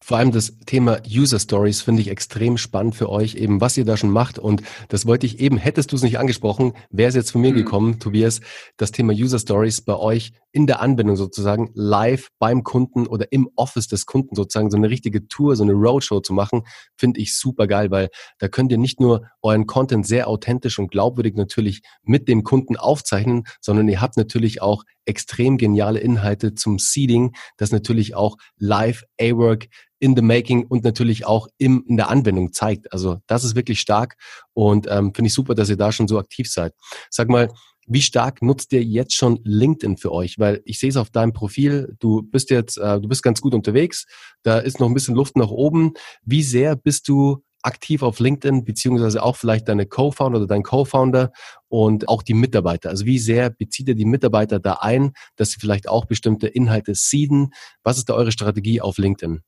Vor 0.07 0.19
allem 0.19 0.33
das 0.33 0.59
Thema 0.67 1.01
User 1.11 1.39
Stories 1.39 1.81
finde 1.81 2.03
ich 2.03 2.09
extrem 2.09 2.59
spannend 2.59 2.95
für 2.95 3.09
euch, 3.09 3.37
eben 3.37 3.63
was 3.63 3.79
ihr 3.79 3.87
da 3.87 3.97
schon 3.97 4.11
macht. 4.11 4.39
Und 4.39 4.63
das 4.91 5.07
wollte 5.07 5.25
ich 5.25 5.41
eben, 5.41 5.57
hättest 5.57 5.93
du 5.93 5.97
es 5.97 6.03
nicht 6.03 6.19
angesprochen, 6.19 6.75
wäre 6.91 7.09
es 7.09 7.15
jetzt 7.15 7.31
von 7.31 7.41
mir 7.41 7.53
mhm. 7.53 7.57
gekommen, 7.57 8.01
Tobias, 8.01 8.43
das 8.77 8.93
Thema 8.93 9.15
User 9.15 9.39
Stories 9.39 9.81
bei 9.81 9.97
euch 9.97 10.33
in 10.53 10.67
der 10.67 10.83
Anwendung 10.83 11.17
sozusagen 11.17 11.71
live 11.73 12.29
beim 12.39 12.65
Kunden 12.65 13.07
oder 13.07 13.33
im 13.33 13.49
Office 13.57 13.89
des 13.89 14.05
Kunden 14.05 14.37
sozusagen 14.37 14.71
so 14.71 14.77
eine 14.77 14.91
richtige 14.91 15.27
Tour, 15.27 15.57
so 15.57 15.65
eine 15.65 15.73
Roadshow 15.73 16.21
zu 16.21 16.35
machen, 16.35 16.65
finde 16.99 17.21
ich 17.21 17.35
super 17.35 17.67
geil, 17.67 17.91
weil 17.91 18.11
da 18.39 18.49
könnt 18.49 18.73
ihr 18.73 18.79
nicht 18.79 19.01
nur 19.01 19.27
euren 19.41 19.67
Content 19.67 20.07
sehr 20.07 20.29
authentisch 20.29 20.79
und 20.79 20.91
glaubwürdig 20.91 21.35
natürlich 21.35 21.81
mit 22.03 22.29
dem 22.29 22.45
Kunden 22.45 22.77
aufzeichnen, 22.77 23.45
sondern 23.63 23.89
ihr 23.89 24.03
habt 24.03 24.19
natürlich 24.19 24.61
auch 24.61 24.85
extrem 25.07 25.59
geniale 25.59 25.99
Inhalte 25.99 26.55
zum 26.55 26.79
Seeding, 26.79 27.35
das 27.57 27.73
natürlich 27.73 28.15
auch 28.15 28.37
live 28.59 29.03
A-Work 29.21 29.67
in 30.05 30.15
the 30.15 30.21
making 30.23 30.67
und 30.67 30.85
natürlich 30.85 31.25
auch 31.25 31.49
im, 31.57 31.83
in 31.89 31.97
der 31.97 32.11
Anwendung 32.11 32.53
zeigt. 32.53 32.93
Also 32.93 33.21
das 33.27 33.43
ist 33.43 33.57
wirklich 33.57 33.81
stark 33.81 34.17
und 34.53 34.87
ähm, 34.91 35.15
finde 35.15 35.29
ich 35.29 35.33
super, 35.33 35.55
dass 35.55 35.71
ihr 35.71 35.79
da 35.79 35.93
schon 35.93 36.09
so 36.09 36.19
aktiv 36.19 36.51
seid. 36.51 36.75
Sag 37.09 37.31
mal, 37.31 37.49
wie 37.87 38.03
stark 38.03 38.43
nutzt 38.43 38.75
ihr 38.75 38.85
jetzt 38.85 39.15
schon 39.15 39.41
LinkedIn 39.45 39.97
für 39.97 40.13
euch? 40.13 40.39
Weil 40.39 40.61
ich 40.67 40.79
sehe 40.79 40.91
es 40.91 40.99
auf 40.99 41.09
deinem 41.09 41.33
Profil, 41.33 41.97
du 42.01 42.21
bist 42.23 42.51
jetzt, 42.51 42.77
äh, 42.77 43.01
du 43.01 43.09
bist 43.09 43.23
ganz 43.23 43.41
gut 43.41 43.55
unterwegs, 43.55 44.05
da 44.43 44.59
ist 44.59 44.79
noch 44.79 44.89
ein 44.89 44.95
bisschen 44.95 45.15
Luft 45.15 45.37
nach 45.37 45.49
oben. 45.51 45.95
Wie 46.23 46.43
sehr 46.43 46.77
bist 46.77 47.09
du 47.09 47.43
aktiv 47.63 48.03
auf 48.03 48.21
LinkedIn, 48.21 48.67
beziehungsweise 48.67 49.23
auch 49.23 49.37
vielleicht 49.37 49.69
deine 49.69 49.87
Co-Founder 49.87 50.37
oder 50.37 50.47
dein 50.47 50.65
Co-Founder 50.65 51.33
und 51.69 52.11
auch 52.11 52.23
die 52.23 52.35
Mitarbeiter? 52.35 52.91
Also 52.91 53.07
wie 53.07 53.19
sehr 53.19 53.49
bezieht 53.49 53.89
ihr 53.89 53.95
die 53.95 54.05
Mitarbeiter 54.05 54.61
da 54.61 54.75
ein, 54.81 55.13
dass 55.37 55.53
sie 55.53 55.61
vielleicht 55.61 55.89
auch 55.89 56.05
bestimmte 56.05 56.47
Inhalte 56.47 56.95
seeden? 56.95 57.55
Was 57.83 57.97
ist 57.97 58.11
da 58.11 58.15
eure 58.15 58.33
Strategie 58.33 58.83
auf 58.83 58.99
LinkedIn? 58.99 59.41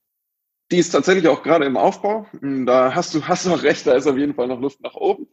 Die 0.72 0.78
ist 0.78 0.90
tatsächlich 0.90 1.28
auch 1.28 1.44
gerade 1.44 1.64
im 1.64 1.76
Aufbau. 1.76 2.26
Hm, 2.40 2.66
da 2.66 2.92
hast 2.92 3.14
du, 3.14 3.22
hast 3.22 3.46
du 3.46 3.50
auch 3.50 3.62
recht, 3.62 3.86
da 3.86 3.92
ist 3.92 4.08
auf 4.08 4.16
jeden 4.16 4.34
Fall 4.34 4.48
noch 4.48 4.60
Luft 4.60 4.80
nach 4.80 4.94
oben. 4.94 5.28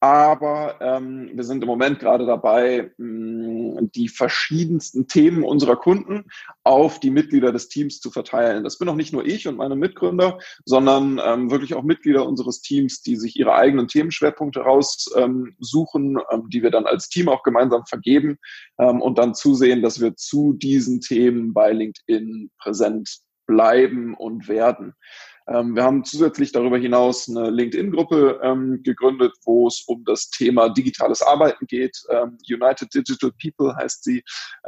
Aber 0.00 0.76
ähm, 0.80 1.30
wir 1.34 1.44
sind 1.44 1.62
im 1.62 1.66
Moment 1.66 1.98
gerade 1.98 2.24
dabei, 2.24 2.92
mh, 2.96 3.80
hm, 3.80 3.90
die 3.92 4.08
verschiedensten 4.08 5.06
Themen 5.06 5.44
unserer 5.44 5.76
Kunden 5.76 6.24
auf 6.64 7.00
die 7.00 7.10
Mitglieder 7.10 7.52
des 7.52 7.68
Teams 7.68 8.00
zu 8.00 8.10
verteilen. 8.10 8.64
Das 8.64 8.78
bin 8.78 8.88
auch 8.88 8.94
nicht 8.94 9.12
nur 9.12 9.26
ich 9.26 9.46
und 9.46 9.56
meine 9.56 9.76
Mitgründer, 9.76 10.38
sondern 10.64 11.20
ähm, 11.22 11.50
wirklich 11.50 11.74
auch 11.74 11.82
Mitglieder 11.82 12.26
unseres 12.26 12.62
Teams, 12.62 13.02
die 13.02 13.16
sich 13.16 13.36
ihre 13.36 13.54
eigenen 13.54 13.88
Themenschwerpunkte 13.88 14.60
raussuchen, 14.60 16.16
ähm, 16.16 16.22
ähm, 16.30 16.48
die 16.48 16.62
wir 16.62 16.70
dann 16.70 16.86
als 16.86 17.10
Team 17.10 17.28
auch 17.28 17.42
gemeinsam 17.42 17.84
vergeben 17.84 18.38
ähm, 18.78 19.02
und 19.02 19.18
dann 19.18 19.34
zusehen, 19.34 19.82
dass 19.82 20.00
wir 20.00 20.16
zu 20.16 20.54
diesen 20.54 21.02
Themen 21.02 21.52
bei 21.52 21.72
LinkedIn 21.72 22.50
präsent 22.58 23.27
bleiben 23.48 24.14
und 24.14 24.46
werden. 24.46 24.94
Ähm, 25.48 25.74
wir 25.74 25.84
haben 25.84 26.04
zusätzlich 26.04 26.52
darüber 26.52 26.78
hinaus 26.78 27.28
eine 27.28 27.50
LinkedIn-Gruppe 27.50 28.40
ähm, 28.42 28.82
gegründet, 28.82 29.32
wo 29.44 29.66
es 29.66 29.82
um 29.86 30.04
das 30.04 30.30
Thema 30.30 30.68
digitales 30.68 31.22
Arbeiten 31.22 31.66
geht. 31.66 31.96
Ähm, 32.10 32.38
United 32.48 32.92
Digital 32.94 33.32
People 33.40 33.74
heißt 33.76 34.04
sie, 34.04 34.22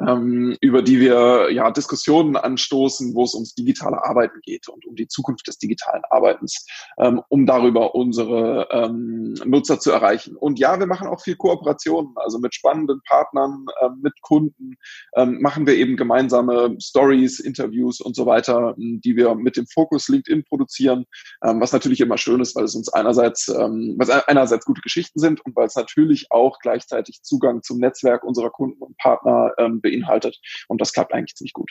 ähm, 0.06 0.56
über 0.60 0.82
die 0.82 1.00
wir 1.00 1.50
ja 1.52 1.70
Diskussionen 1.70 2.36
anstoßen, 2.36 3.14
wo 3.14 3.24
es 3.24 3.34
ums 3.34 3.54
digitale 3.54 4.02
Arbeiten 4.02 4.40
geht 4.42 4.68
und 4.68 4.86
um 4.86 4.94
die 4.94 5.08
Zukunft 5.08 5.46
des 5.48 5.58
digitalen 5.58 6.02
Arbeitens, 6.10 6.64
ähm, 6.98 7.20
um 7.28 7.46
darüber 7.46 7.94
unsere 7.94 8.68
ähm, 8.70 9.34
Nutzer 9.44 9.80
zu 9.80 9.90
erreichen. 9.90 10.36
Und 10.36 10.58
ja, 10.58 10.78
wir 10.78 10.86
machen 10.86 11.08
auch 11.08 11.20
viel 11.20 11.36
Kooperationen, 11.36 12.12
also 12.16 12.38
mit 12.38 12.54
spannenden 12.54 13.00
Partnern, 13.06 13.66
mit 14.02 14.20
Kunden 14.22 14.76
machen 15.16 15.66
wir 15.66 15.74
eben 15.74 15.96
gemeinsame 15.96 16.76
Stories, 16.80 17.40
Interviews 17.40 18.00
und 18.00 18.14
so 18.14 18.26
weiter, 18.26 18.74
die 18.76 19.16
wir 19.16 19.34
mit 19.34 19.56
dem 19.56 19.66
Fokus 19.66 20.08
LinkedIn 20.08 20.44
produzieren 20.44 20.69
produzieren, 20.70 21.06
ähm, 21.44 21.60
was 21.60 21.72
natürlich 21.72 22.00
immer 22.00 22.18
schön 22.18 22.40
ist, 22.40 22.54
weil 22.56 22.64
es 22.64 22.74
uns 22.74 22.88
einerseits, 22.88 23.48
ähm, 23.48 23.96
was 23.98 24.10
einerseits 24.10 24.64
gute 24.64 24.80
Geschichten 24.80 25.18
sind 25.18 25.44
und 25.44 25.56
weil 25.56 25.66
es 25.66 25.76
natürlich 25.76 26.26
auch 26.30 26.58
gleichzeitig 26.60 27.22
Zugang 27.22 27.62
zum 27.62 27.78
Netzwerk 27.78 28.24
unserer 28.24 28.50
Kunden 28.50 28.82
und 28.82 28.96
Partner 28.98 29.52
ähm, 29.58 29.80
beinhaltet. 29.80 30.38
Und 30.68 30.80
das 30.80 30.92
klappt 30.92 31.12
eigentlich 31.12 31.36
ziemlich 31.36 31.52
gut. 31.52 31.70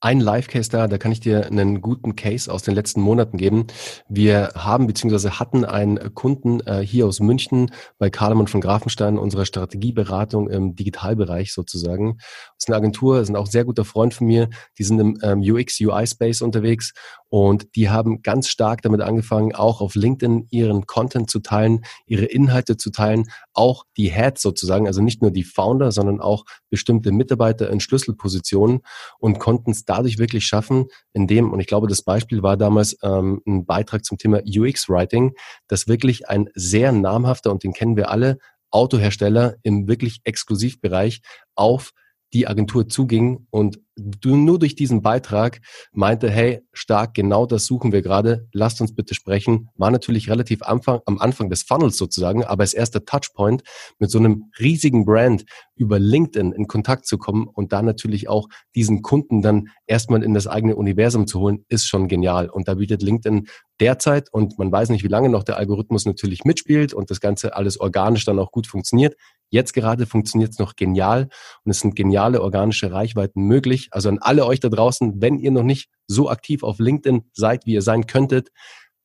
Ein 0.00 0.20
Live-Case 0.20 0.70
da, 0.70 0.88
da 0.88 0.98
kann 0.98 1.12
ich 1.12 1.20
dir 1.20 1.46
einen 1.46 1.80
guten 1.80 2.16
Case 2.16 2.52
aus 2.52 2.62
den 2.62 2.74
letzten 2.74 3.00
Monaten 3.00 3.36
geben. 3.36 3.66
Wir 4.08 4.52
haben 4.56 4.86
bzw. 4.86 5.30
hatten 5.30 5.64
einen 5.64 6.14
Kunden 6.14 6.60
äh, 6.60 6.80
hier 6.80 7.06
aus 7.06 7.20
München 7.20 7.70
bei 7.98 8.10
Karlemann 8.10 8.46
von 8.46 8.60
Grafenstein, 8.60 9.18
unserer 9.18 9.44
Strategieberatung 9.44 10.48
im 10.48 10.74
Digitalbereich 10.74 11.52
sozusagen. 11.52 12.16
Das 12.18 12.60
ist 12.60 12.68
eine 12.68 12.78
Agentur, 12.78 13.20
ist 13.20 13.28
ein 13.28 13.36
auch 13.36 13.46
sehr 13.46 13.64
guter 13.64 13.84
Freund 13.84 14.14
von 14.14 14.26
mir. 14.26 14.48
Die 14.78 14.84
sind 14.84 14.98
im 14.98 15.18
ähm, 15.22 15.40
UX-UI-Space 15.40 16.40
unterwegs 16.42 16.92
und 17.30 17.76
die 17.76 17.88
haben 17.88 18.22
ganz 18.22 18.48
stark 18.48 18.82
damit 18.82 19.00
angefangen, 19.00 19.54
auch 19.54 19.80
auf 19.80 19.94
LinkedIn 19.94 20.48
ihren 20.50 20.86
Content 20.86 21.30
zu 21.30 21.38
teilen, 21.38 21.84
ihre 22.06 22.24
Inhalte 22.24 22.76
zu 22.76 22.90
teilen, 22.90 23.30
auch 23.54 23.84
die 23.96 24.10
Heads 24.10 24.42
sozusagen, 24.42 24.88
also 24.88 25.00
nicht 25.00 25.22
nur 25.22 25.30
die 25.30 25.44
Founder, 25.44 25.92
sondern 25.92 26.20
auch 26.20 26.44
bestimmte 26.70 27.12
Mitarbeiter 27.12 27.70
in 27.70 27.78
Schlüsselpositionen 27.78 28.80
und 29.20 29.38
konnten 29.38 29.70
es 29.70 29.84
dadurch 29.84 30.18
wirklich 30.18 30.44
schaffen, 30.44 30.86
indem, 31.12 31.52
und 31.52 31.60
ich 31.60 31.68
glaube, 31.68 31.86
das 31.86 32.02
Beispiel 32.02 32.42
war 32.42 32.56
damals 32.56 32.98
ähm, 33.02 33.40
ein 33.46 33.64
Beitrag 33.64 34.04
zum 34.04 34.18
Thema 34.18 34.40
UX-Writing, 34.44 35.32
dass 35.68 35.86
wirklich 35.86 36.28
ein 36.28 36.50
sehr 36.54 36.90
namhafter, 36.90 37.52
und 37.52 37.62
den 37.62 37.72
kennen 37.72 37.96
wir 37.96 38.10
alle, 38.10 38.38
Autohersteller 38.72 39.56
im 39.62 39.88
wirklich 39.88 40.20
Exklusivbereich 40.24 41.22
auf 41.54 41.92
die 42.32 42.46
Agentur 42.46 42.88
zuging 42.88 43.46
und 43.50 43.80
nur 44.24 44.58
durch 44.58 44.74
diesen 44.74 45.02
Beitrag 45.02 45.60
meinte, 45.92 46.30
hey, 46.30 46.60
stark, 46.72 47.14
genau 47.14 47.46
das 47.46 47.66
suchen 47.66 47.92
wir 47.92 48.02
gerade, 48.02 48.48
lasst 48.52 48.80
uns 48.80 48.94
bitte 48.94 49.14
sprechen. 49.14 49.68
War 49.76 49.90
natürlich 49.90 50.28
relativ 50.28 50.62
Anfang, 50.62 51.00
am 51.06 51.18
Anfang 51.18 51.50
des 51.50 51.62
Funnels 51.62 51.96
sozusagen, 51.96 52.44
aber 52.44 52.62
als 52.62 52.74
erster 52.74 53.04
Touchpoint 53.04 53.62
mit 53.98 54.10
so 54.10 54.18
einem 54.18 54.50
riesigen 54.58 55.04
Brand 55.04 55.44
über 55.74 55.98
LinkedIn 55.98 56.52
in 56.52 56.66
Kontakt 56.66 57.06
zu 57.06 57.18
kommen 57.18 57.46
und 57.46 57.72
da 57.72 57.82
natürlich 57.82 58.28
auch 58.28 58.48
diesen 58.74 59.02
Kunden 59.02 59.42
dann 59.42 59.68
erstmal 59.86 60.22
in 60.22 60.34
das 60.34 60.46
eigene 60.46 60.76
Universum 60.76 61.26
zu 61.26 61.40
holen, 61.40 61.64
ist 61.68 61.86
schon 61.86 62.08
genial. 62.08 62.48
Und 62.48 62.68
da 62.68 62.74
bietet 62.74 63.02
LinkedIn 63.02 63.46
derzeit, 63.80 64.28
und 64.32 64.58
man 64.58 64.70
weiß 64.70 64.90
nicht, 64.90 65.04
wie 65.04 65.08
lange 65.08 65.30
noch 65.30 65.42
der 65.42 65.56
Algorithmus 65.56 66.04
natürlich 66.04 66.44
mitspielt 66.44 66.92
und 66.92 67.10
das 67.10 67.20
Ganze 67.20 67.56
alles 67.56 67.80
organisch 67.80 68.24
dann 68.24 68.38
auch 68.38 68.52
gut 68.52 68.66
funktioniert, 68.66 69.14
Jetzt 69.50 69.72
gerade 69.72 70.06
funktioniert 70.06 70.52
es 70.52 70.58
noch 70.60 70.76
genial 70.76 71.28
und 71.64 71.70
es 71.72 71.80
sind 71.80 71.96
geniale 71.96 72.40
organische 72.40 72.92
Reichweiten 72.92 73.42
möglich. 73.42 73.88
Also 73.90 74.08
an 74.08 74.18
alle 74.20 74.46
euch 74.46 74.60
da 74.60 74.68
draußen, 74.68 75.20
wenn 75.20 75.38
ihr 75.38 75.50
noch 75.50 75.62
nicht 75.62 75.90
so 76.06 76.30
aktiv 76.30 76.62
auf 76.62 76.78
LinkedIn 76.78 77.30
seid, 77.32 77.66
wie 77.66 77.74
ihr 77.74 77.82
sein 77.82 78.06
könntet, 78.06 78.50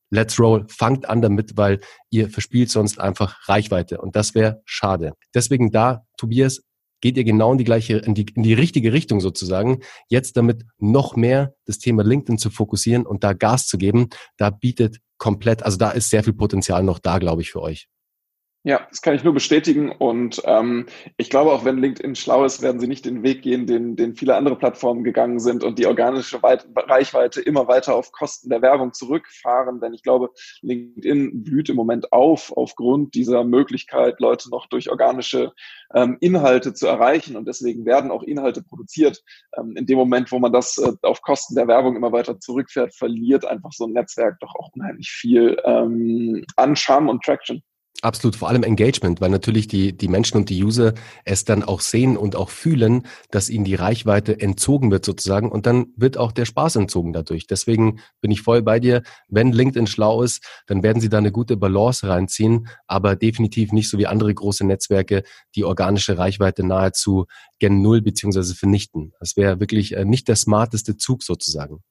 let's 0.09 0.39
roll, 0.39 0.65
fangt 0.69 1.09
an 1.09 1.21
damit, 1.21 1.57
weil 1.57 1.79
ihr 2.09 2.29
verspielt 2.29 2.69
sonst 2.69 2.99
einfach 2.99 3.47
Reichweite 3.47 3.99
und 3.99 4.15
das 4.15 4.35
wäre 4.35 4.61
schade. 4.65 5.13
Deswegen 5.33 5.71
da, 5.71 6.05
Tobias, 6.17 6.61
geht 7.01 7.17
ihr 7.17 7.23
genau 7.23 7.51
in 7.51 7.57
die 7.57 7.65
gleiche, 7.65 7.97
in 7.97 8.15
die, 8.15 8.25
in 8.35 8.43
die 8.43 8.53
richtige 8.53 8.93
Richtung 8.93 9.19
sozusagen, 9.19 9.81
jetzt 10.09 10.37
damit 10.37 10.63
noch 10.77 11.15
mehr 11.15 11.53
das 11.65 11.77
Thema 11.79 12.03
LinkedIn 12.03 12.37
zu 12.37 12.49
fokussieren 12.49 13.05
und 13.05 13.23
da 13.23 13.33
Gas 13.33 13.67
zu 13.67 13.77
geben, 13.77 14.09
da 14.37 14.49
bietet 14.49 14.99
komplett, 15.17 15.63
also 15.63 15.77
da 15.77 15.91
ist 15.91 16.09
sehr 16.09 16.23
viel 16.23 16.33
Potenzial 16.33 16.83
noch 16.83 16.99
da, 16.99 17.19
glaube 17.19 17.41
ich, 17.41 17.51
für 17.51 17.61
euch. 17.61 17.87
Ja, 18.67 18.87
das 18.89 19.03
kann 19.03 19.13
ich 19.13 19.23
nur 19.23 19.35
bestätigen. 19.35 19.91
Und 19.91 20.41
ähm, 20.45 20.87
ich 21.17 21.29
glaube, 21.29 21.51
auch 21.51 21.65
wenn 21.65 21.77
LinkedIn 21.77 22.15
schlau 22.15 22.43
ist, 22.45 22.63
werden 22.63 22.79
sie 22.79 22.87
nicht 22.87 23.05
den 23.05 23.21
Weg 23.21 23.43
gehen, 23.43 23.67
den, 23.67 23.95
den 23.95 24.15
viele 24.15 24.35
andere 24.35 24.55
Plattformen 24.55 25.03
gegangen 25.03 25.39
sind 25.39 25.63
und 25.63 25.77
die 25.77 25.85
organische 25.85 26.41
Weit 26.41 26.65
Reichweite 26.75 27.41
immer 27.41 27.67
weiter 27.67 27.93
auf 27.93 28.11
Kosten 28.11 28.49
der 28.49 28.63
Werbung 28.63 28.91
zurückfahren. 28.91 29.81
Denn 29.81 29.93
ich 29.93 30.01
glaube, 30.01 30.31
LinkedIn 30.63 31.43
blüht 31.43 31.69
im 31.69 31.75
Moment 31.75 32.11
auf 32.11 32.51
aufgrund 32.57 33.13
dieser 33.13 33.43
Möglichkeit, 33.43 34.19
Leute 34.19 34.49
noch 34.49 34.65
durch 34.65 34.89
organische 34.89 35.53
ähm, 35.93 36.17
Inhalte 36.19 36.73
zu 36.73 36.87
erreichen. 36.87 37.35
Und 37.35 37.47
deswegen 37.47 37.85
werden 37.85 38.09
auch 38.09 38.23
Inhalte 38.23 38.63
produziert. 38.63 39.21
Ähm, 39.55 39.75
in 39.75 39.85
dem 39.85 39.99
Moment, 39.99 40.31
wo 40.31 40.39
man 40.39 40.51
das 40.51 40.79
äh, 40.79 40.91
auf 41.03 41.21
Kosten 41.21 41.53
der 41.53 41.67
Werbung 41.67 41.95
immer 41.95 42.11
weiter 42.11 42.39
zurückfährt, 42.39 42.95
verliert 42.95 43.45
einfach 43.45 43.73
so 43.73 43.85
ein 43.85 43.93
Netzwerk 43.93 44.39
doch 44.39 44.55
auch 44.55 44.71
unheimlich 44.73 45.11
viel 45.11 45.55
ähm, 45.65 46.43
an 46.55 46.75
Charme 46.75 47.09
und 47.09 47.23
Traction. 47.23 47.61
Absolut, 48.05 48.35
vor 48.35 48.49
allem 48.49 48.61
Engagement, 48.61 49.19
weil 49.19 49.31
natürlich 49.31 49.67
die, 49.67 49.97
die 49.97 50.07
Menschen 50.07 50.37
und 50.37 50.51
die 50.51 50.63
User 50.63 50.93
es 51.23 51.43
dann 51.43 51.63
auch 51.63 51.81
sehen 51.81 52.17
und 52.17 52.35
auch 52.35 52.51
fühlen, 52.51 53.07
dass 53.31 53.49
ihnen 53.49 53.65
die 53.65 53.73
Reichweite 53.73 54.39
entzogen 54.39 54.91
wird 54.91 55.03
sozusagen 55.03 55.51
und 55.51 55.65
dann 55.65 55.87
wird 55.95 56.15
auch 56.15 56.31
der 56.31 56.45
Spaß 56.45 56.75
entzogen 56.75 57.13
dadurch. 57.13 57.47
Deswegen 57.47 57.99
bin 58.21 58.29
ich 58.29 58.43
voll 58.43 58.61
bei 58.61 58.79
dir. 58.79 59.01
Wenn 59.27 59.51
LinkedIn 59.51 59.87
schlau 59.87 60.21
ist, 60.21 60.45
dann 60.67 60.83
werden 60.83 60.99
sie 60.99 61.09
da 61.09 61.17
eine 61.17 61.31
gute 61.31 61.57
Balance 61.57 62.07
reinziehen, 62.07 62.67
aber 62.85 63.15
definitiv 63.15 63.71
nicht 63.71 63.89
so 63.89 63.97
wie 63.97 64.05
andere 64.05 64.31
große 64.31 64.67
Netzwerke, 64.67 65.23
die 65.55 65.63
organische 65.63 66.19
Reichweite 66.19 66.63
nahezu 66.63 67.25
gen 67.57 67.81
Null 67.81 68.03
beziehungsweise 68.03 68.53
vernichten. 68.53 69.13
Das 69.19 69.35
wäre 69.35 69.59
wirklich 69.59 69.97
äh, 69.97 70.05
nicht 70.05 70.27
der 70.27 70.35
smarteste 70.35 70.95
Zug 70.95 71.23
sozusagen. 71.23 71.81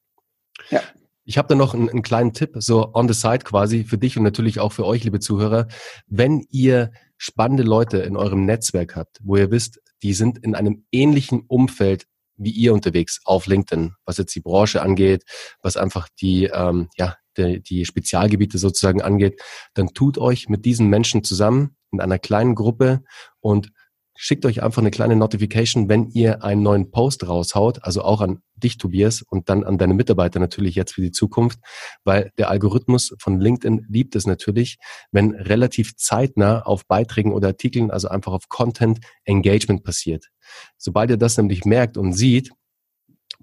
Ja. 0.69 0.81
Ich 1.27 1.39
habe 1.39 1.47
da 1.47 1.55
noch 1.55 1.73
einen, 1.73 1.89
einen, 1.89 2.03
kleinen 2.03 2.33
Tipp, 2.33 2.51
so 2.59 2.93
on 2.93 3.07
the 3.07 3.15
side 3.15 3.39
quasi 3.39 3.83
für 3.83 3.97
dich 3.97 4.15
und 4.15 4.23
natürlich 4.23 4.59
auch 4.59 4.71
für 4.71 4.85
euch, 4.85 5.03
liebe 5.03 5.19
Zuhörer. 5.19 5.67
Wenn 6.05 6.45
ihr 6.51 6.91
spannende 7.17 7.63
Leute 7.63 7.97
in 7.97 8.15
eurem 8.15 8.45
Netzwerk 8.45 8.95
habt, 8.95 9.19
wo 9.23 9.35
ihr 9.35 9.49
wisst, 9.49 9.79
die 10.03 10.13
sind 10.13 10.37
in 10.37 10.53
einem 10.53 10.85
ähnlichen 10.91 11.41
Umfeld 11.47 12.05
wie 12.37 12.51
ihr 12.51 12.73
unterwegs 12.73 13.21
auf 13.23 13.47
LinkedIn, 13.47 13.93
was 14.05 14.17
jetzt 14.17 14.35
die 14.35 14.41
Branche 14.41 14.81
angeht, 14.81 15.23
was 15.61 15.77
einfach 15.77 16.09
die, 16.21 16.45
ähm, 16.45 16.89
ja, 16.97 17.15
die, 17.37 17.61
die 17.61 17.85
Spezialgebiete 17.85 18.57
sozusagen 18.57 19.01
angeht, 19.01 19.41
dann 19.73 19.93
tut 19.93 20.17
euch 20.17 20.47
mit 20.49 20.65
diesen 20.65 20.87
Menschen 20.87 21.23
zusammen 21.23 21.75
in 21.91 22.01
einer 22.01 22.19
kleinen 22.19 22.53
Gruppe 22.53 23.03
und 23.39 23.71
schickt 24.15 24.45
euch 24.45 24.61
einfach 24.61 24.81
eine 24.81 24.91
kleine 24.91 25.15
Notification, 25.15 25.89
wenn 25.89 26.07
ihr 26.07 26.43
einen 26.43 26.61
neuen 26.61 26.91
Post 26.91 27.27
raushaut, 27.27 27.83
also 27.83 28.01
auch 28.01 28.21
an 28.21 28.41
dich, 28.57 28.77
Tobias, 28.77 29.21
und 29.21 29.49
dann 29.49 29.63
an 29.63 29.77
deine 29.77 29.93
Mitarbeiter 29.93 30.39
natürlich 30.39 30.75
jetzt 30.75 30.93
für 30.93 31.01
die 31.01 31.11
Zukunft, 31.11 31.59
weil 32.03 32.31
der 32.37 32.49
Algorithmus 32.49 33.13
von 33.19 33.39
LinkedIn 33.39 33.85
liebt 33.89 34.15
es 34.15 34.25
natürlich, 34.25 34.77
wenn 35.11 35.31
relativ 35.31 35.95
zeitnah 35.95 36.61
auf 36.61 36.85
Beiträgen 36.85 37.33
oder 37.33 37.49
Artikeln, 37.49 37.91
also 37.91 38.07
einfach 38.07 38.33
auf 38.33 38.49
Content 38.49 38.99
Engagement 39.23 39.83
passiert. 39.83 40.29
Sobald 40.77 41.09
ihr 41.09 41.17
das 41.17 41.37
nämlich 41.37 41.65
merkt 41.65 41.97
und 41.97 42.13
sieht, 42.13 42.51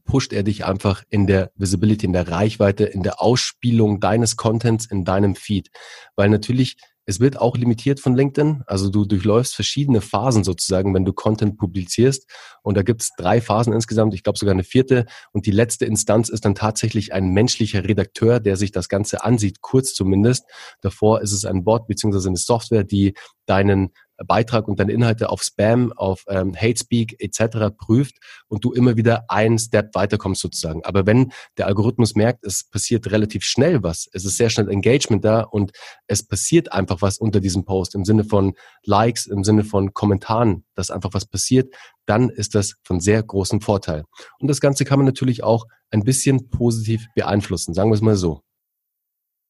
pusht 0.05 0.33
er 0.33 0.43
dich 0.43 0.65
einfach 0.65 1.05
in 1.11 1.27
der 1.27 1.53
Visibility, 1.55 2.07
in 2.07 2.13
der 2.13 2.29
Reichweite, 2.29 2.85
in 2.85 3.03
der 3.03 3.21
Ausspielung 3.21 4.01
deines 4.01 4.37
Contents 4.37 4.87
in 4.87 5.05
deinem 5.05 5.35
Feed. 5.35 5.71
Weil 6.17 6.29
natürlich 6.29 6.77
es 7.05 7.21
wird 7.21 7.39
auch 7.39 7.57
limitiert 7.57 8.01
von 8.01 8.15
LinkedIn. 8.15 8.63
Also 8.67 8.89
du 8.89 9.05
durchläufst 9.05 9.55
verschiedene 9.55 10.01
Phasen 10.01 10.45
sozusagen, 10.45 10.95
wenn 10.95 11.05
du 11.05 11.13
Content 11.13 11.59
publizierst. 11.59 12.31
Und 12.63 12.77
da 12.77 12.83
gibt 12.83 13.03
es 13.03 13.11
drei 13.17 13.41
Phasen 13.41 13.73
insgesamt, 13.73 14.15
ich 14.15 14.23
glaube 14.23 14.39
sogar 14.39 14.53
eine 14.53 14.65
vierte. 14.65 15.07
Und 15.33 15.47
die 15.47 15.51
letzte 15.51 15.85
Instanz 15.85 16.29
ist 16.29 16.45
dann 16.45 16.55
tatsächlich 16.55 17.13
ein 17.13 17.29
menschlicher 17.31 17.85
Redakteur, 17.85 18.41
der 18.41 18.57
sich 18.57 18.71
das 18.71 18.89
Ganze 18.89 19.25
ansieht, 19.25 19.61
kurz 19.61 19.95
zumindest. 19.95 20.45
Davor 20.81 21.21
ist 21.23 21.33
es 21.33 21.45
ein 21.45 21.65
Bot 21.65 21.87
beziehungsweise 21.89 22.29
eine 22.29 22.37
Software, 22.37 22.85
die 22.85 23.15
deinen 23.47 23.91
Beitrag 24.25 24.69
und 24.69 24.79
deine 24.81 24.93
Inhalte 24.93 25.31
auf 25.31 25.43
Spam, 25.43 25.93
auf 25.93 26.25
ähm, 26.29 26.55
Hate 26.55 26.79
Speak 26.79 27.17
etc. 27.19 27.75
prüft 27.77 28.17
und 28.49 28.65
du 28.65 28.73
immer 28.73 28.97
wieder 28.97 29.25
einen 29.29 29.59
Step 29.59 29.95
weiterkommst 29.95 30.41
sozusagen. 30.41 30.85
Aber 30.85 31.07
wenn 31.07 31.33
der 31.59 31.67
Algorithmus 31.67 32.15
merkt, 32.15 32.45
es 32.45 32.65
passiert 32.65 33.11
relativ 33.11 33.45
schnell 33.45 33.83
was, 33.83 34.09
es 34.13 34.25
ist 34.25 34.37
sehr 34.37 34.51
schnell 34.51 34.69
Engagement 34.69 35.25
da 35.25 35.43
und 35.43 35.73
es 36.07 36.27
passiert 36.27 36.73
einfach 36.73 37.03
was 37.03 37.19
unter 37.19 37.41
diesem 37.41 37.65
Post 37.65 37.95
im 37.95 38.05
Sinne 38.05 38.25
von 38.25 38.55
Likes, 38.85 39.27
im 39.27 39.45
Sinne 39.45 39.65
von 39.65 39.95
Kommentaren, 39.95 40.65
dass 40.75 40.91
einfach 40.91 41.11
was 41.13 41.27
passiert, 41.27 41.75
dann 42.07 42.31
ist 42.31 42.55
das 42.55 42.75
von 42.83 43.01
sehr 43.01 43.23
großem 43.23 43.61
Vorteil. 43.61 44.05
Und 44.39 44.49
das 44.49 44.61
Ganze 44.61 44.85
kann 44.85 44.99
man 44.99 45.07
natürlich 45.07 45.43
auch 45.43 45.67
ein 45.91 46.05
bisschen 46.05 46.51
positiv 46.51 47.07
beeinflussen, 47.15 47.75
sagen 47.75 47.91
wir 47.91 47.95
es 47.95 48.01
mal 48.01 48.17
so. 48.17 48.43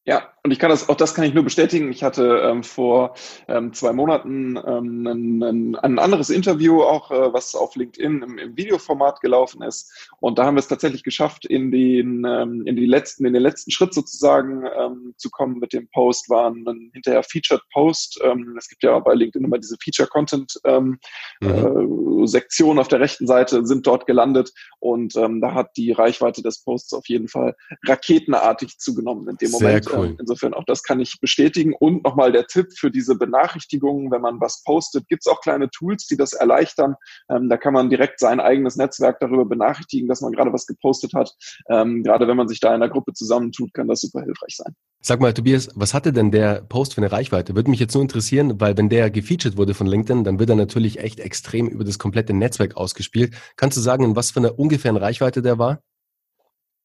Ja, 0.04 0.32
und 0.42 0.50
ich 0.50 0.58
kann 0.58 0.70
das, 0.70 0.88
auch 0.88 0.96
das 0.96 1.14
kann 1.14 1.24
ich 1.24 1.32
nur 1.32 1.44
bestätigen. 1.44 1.92
Ich 1.92 2.02
hatte 2.02 2.42
ähm, 2.44 2.64
vor 2.64 3.14
ähm, 3.46 3.72
zwei 3.72 3.92
Monaten 3.92 4.56
ähm, 4.56 5.06
ein, 5.06 5.42
ein, 5.42 5.76
ein, 5.76 5.98
anderes 6.00 6.30
Interview 6.30 6.82
auch, 6.82 7.12
äh, 7.12 7.32
was 7.32 7.54
auf 7.54 7.76
LinkedIn 7.76 8.22
im, 8.22 8.38
im, 8.38 8.56
Videoformat 8.56 9.20
gelaufen 9.20 9.62
ist. 9.62 10.10
Und 10.18 10.38
da 10.38 10.44
haben 10.44 10.56
wir 10.56 10.60
es 10.60 10.66
tatsächlich 10.66 11.04
geschafft, 11.04 11.46
in 11.46 11.70
den, 11.70 12.24
ähm, 12.26 12.66
in 12.66 12.74
die 12.74 12.86
letzten, 12.86 13.24
in 13.24 13.34
den 13.34 13.42
letzten 13.42 13.70
Schritt 13.70 13.94
sozusagen 13.94 14.64
ähm, 14.76 15.14
zu 15.16 15.30
kommen 15.30 15.60
mit 15.60 15.72
dem 15.72 15.86
Post, 15.90 16.28
war 16.28 16.50
ein 16.50 16.90
hinterher 16.92 17.22
Featured 17.22 17.62
Post. 17.72 18.20
Ähm, 18.24 18.56
es 18.58 18.68
gibt 18.68 18.82
ja 18.82 18.98
bei 18.98 19.14
LinkedIn 19.14 19.46
immer 19.46 19.58
diese 19.58 19.76
Feature 19.80 20.08
Content 20.08 20.58
ähm, 20.64 20.98
mhm. 21.40 22.24
äh, 22.24 22.26
Sektion 22.26 22.80
auf 22.80 22.88
der 22.88 22.98
rechten 22.98 23.28
Seite, 23.28 23.64
sind 23.64 23.86
dort 23.86 24.08
gelandet. 24.08 24.52
Und 24.80 25.14
ähm, 25.14 25.40
da 25.40 25.54
hat 25.54 25.76
die 25.76 25.92
Reichweite 25.92 26.42
des 26.42 26.64
Posts 26.64 26.94
auf 26.94 27.08
jeden 27.08 27.28
Fall 27.28 27.54
raketenartig 27.86 28.78
zugenommen 28.78 29.28
in 29.28 29.36
dem 29.36 29.50
Sehr 29.50 29.60
Moment. 29.60 29.86
Cool. 29.86 29.91
Ähm, 29.92 30.16
Insofern 30.18 30.54
auch 30.54 30.64
das 30.64 30.82
kann 30.82 31.00
ich 31.00 31.20
bestätigen. 31.20 31.74
Und 31.78 32.04
nochmal 32.04 32.32
der 32.32 32.46
Tipp 32.46 32.68
für 32.76 32.90
diese 32.90 33.16
Benachrichtigungen, 33.16 34.10
wenn 34.10 34.20
man 34.20 34.40
was 34.40 34.62
postet, 34.64 35.08
gibt 35.08 35.22
es 35.26 35.32
auch 35.32 35.40
kleine 35.40 35.70
Tools, 35.70 36.06
die 36.06 36.16
das 36.16 36.32
erleichtern. 36.32 36.94
Ähm, 37.30 37.48
da 37.48 37.56
kann 37.56 37.72
man 37.72 37.90
direkt 37.90 38.20
sein 38.20 38.40
eigenes 38.40 38.76
Netzwerk 38.76 39.20
darüber 39.20 39.44
benachrichtigen, 39.44 40.08
dass 40.08 40.20
man 40.20 40.32
gerade 40.32 40.52
was 40.52 40.66
gepostet 40.66 41.14
hat. 41.14 41.34
Ähm, 41.68 42.02
gerade 42.02 42.28
wenn 42.28 42.36
man 42.36 42.48
sich 42.48 42.60
da 42.60 42.68
in 42.68 42.82
einer 42.82 42.88
Gruppe 42.88 43.12
zusammentut, 43.12 43.72
kann 43.74 43.88
das 43.88 44.00
super 44.00 44.22
hilfreich 44.22 44.56
sein. 44.56 44.74
Sag 45.00 45.20
mal, 45.20 45.34
Tobias, 45.34 45.68
was 45.74 45.94
hatte 45.94 46.12
denn 46.12 46.30
der 46.30 46.62
Post 46.62 46.94
für 46.94 47.00
eine 47.00 47.10
Reichweite? 47.10 47.56
Würde 47.56 47.70
mich 47.70 47.80
jetzt 47.80 47.94
nur 47.94 48.02
interessieren, 48.02 48.60
weil 48.60 48.76
wenn 48.76 48.88
der 48.88 49.10
gefeatured 49.10 49.56
wurde 49.56 49.74
von 49.74 49.88
LinkedIn, 49.88 50.22
dann 50.22 50.38
wird 50.38 50.50
er 50.50 50.56
natürlich 50.56 51.00
echt 51.00 51.18
extrem 51.18 51.66
über 51.68 51.82
das 51.82 51.98
komplette 51.98 52.32
Netzwerk 52.32 52.76
ausgespielt. 52.76 53.34
Kannst 53.56 53.76
du 53.76 53.80
sagen, 53.80 54.04
in 54.04 54.16
was 54.16 54.30
für 54.30 54.38
einer 54.38 54.58
ungefähren 54.58 54.96
Reichweite 54.96 55.42
der 55.42 55.58
war? 55.58 55.82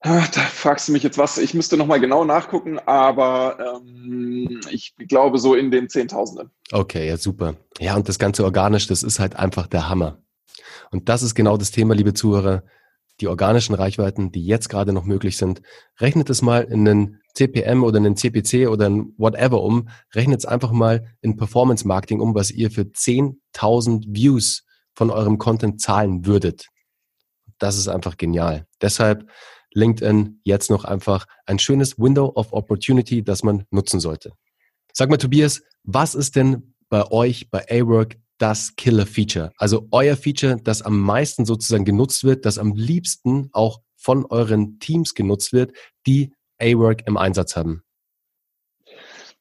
Ach, 0.01 0.27
da 0.27 0.41
fragst 0.41 0.88
du 0.88 0.91
mich 0.91 1.03
jetzt 1.03 1.17
was. 1.17 1.38
Ich 1.38 1.53
müsste 1.53 1.75
nochmal 1.75 1.99
genau 1.99 2.23
nachgucken, 2.23 2.79
aber 2.79 3.81
ähm, 3.81 4.62
ich 4.69 4.95
glaube 4.95 5.39
so 5.39 5.55
in 5.55 5.71
den 5.71 5.89
Zehntausenden. 5.89 6.51
Okay, 6.71 7.07
ja, 7.07 7.17
super. 7.17 7.55
Ja, 7.79 7.95
und 7.95 8.07
das 8.07 8.19
Ganze 8.19 8.43
organisch, 8.43 8.88
das 8.88 9.01
ist 9.01 9.19
halt 9.19 9.36
einfach 9.36 9.67
der 9.67 9.89
Hammer. 9.89 10.21
Und 10.91 11.10
das 11.10 11.23
ist 11.23 11.33
genau 11.33 11.57
das 11.57 11.71
Thema, 11.71 11.95
liebe 11.95 12.13
Zuhörer. 12.13 12.63
Die 13.19 13.27
organischen 13.27 13.73
Reichweiten, 13.73 14.31
die 14.31 14.45
jetzt 14.45 14.69
gerade 14.69 14.93
noch 14.93 15.03
möglich 15.03 15.38
sind, 15.38 15.63
rechnet 15.99 16.29
es 16.29 16.43
mal 16.43 16.62
in 16.62 16.88
einen 16.88 17.21
CPM 17.33 17.83
oder 17.83 17.97
einen 17.97 18.15
CPC 18.15 18.67
oder 18.69 18.88
ein 18.88 19.13
whatever 19.17 19.63
um. 19.63 19.89
Rechnet 20.13 20.39
es 20.39 20.45
einfach 20.45 20.71
mal 20.71 21.15
in 21.21 21.36
Performance 21.36 21.88
Marketing 21.88 22.19
um, 22.19 22.36
was 22.36 22.51
ihr 22.51 22.69
für 22.69 22.83
10.000 22.83 24.05
Views 24.07 24.63
von 24.93 25.10
eurem 25.10 25.39
Content 25.39 25.81
zahlen 25.81 26.27
würdet. 26.27 26.67
Das 27.57 27.77
ist 27.77 27.88
einfach 27.88 28.17
genial. 28.17 28.67
Deshalb 28.81 29.27
LinkedIn 29.77 30.41
jetzt 30.43 30.69
noch 30.69 30.83
einfach 30.83 31.25
ein 31.45 31.59
schönes 31.59 31.97
Window 31.97 32.31
of 32.35 32.51
Opportunity, 32.51 33.23
das 33.23 33.43
man 33.43 33.63
nutzen 33.71 33.99
sollte. 33.99 34.31
Sag 34.91 35.09
mal, 35.09 35.17
Tobias, 35.17 35.61
was 35.83 36.15
ist 36.15 36.35
denn 36.35 36.73
bei 36.89 37.09
euch 37.11 37.49
bei 37.51 37.63
A-Work 37.69 38.17
das 38.39 38.75
Killer-Feature? 38.75 39.51
Also 39.57 39.87
euer 39.91 40.17
Feature, 40.17 40.57
das 40.57 40.81
am 40.81 40.99
meisten 40.99 41.45
sozusagen 41.45 41.85
genutzt 41.85 42.23
wird, 42.23 42.45
das 42.45 42.57
am 42.57 42.73
liebsten 42.75 43.49
auch 43.53 43.81
von 43.95 44.25
euren 44.25 44.79
Teams 44.79 45.13
genutzt 45.13 45.53
wird, 45.53 45.73
die 46.05 46.33
A-Work 46.59 47.07
im 47.07 47.17
Einsatz 47.17 47.55
haben. 47.55 47.83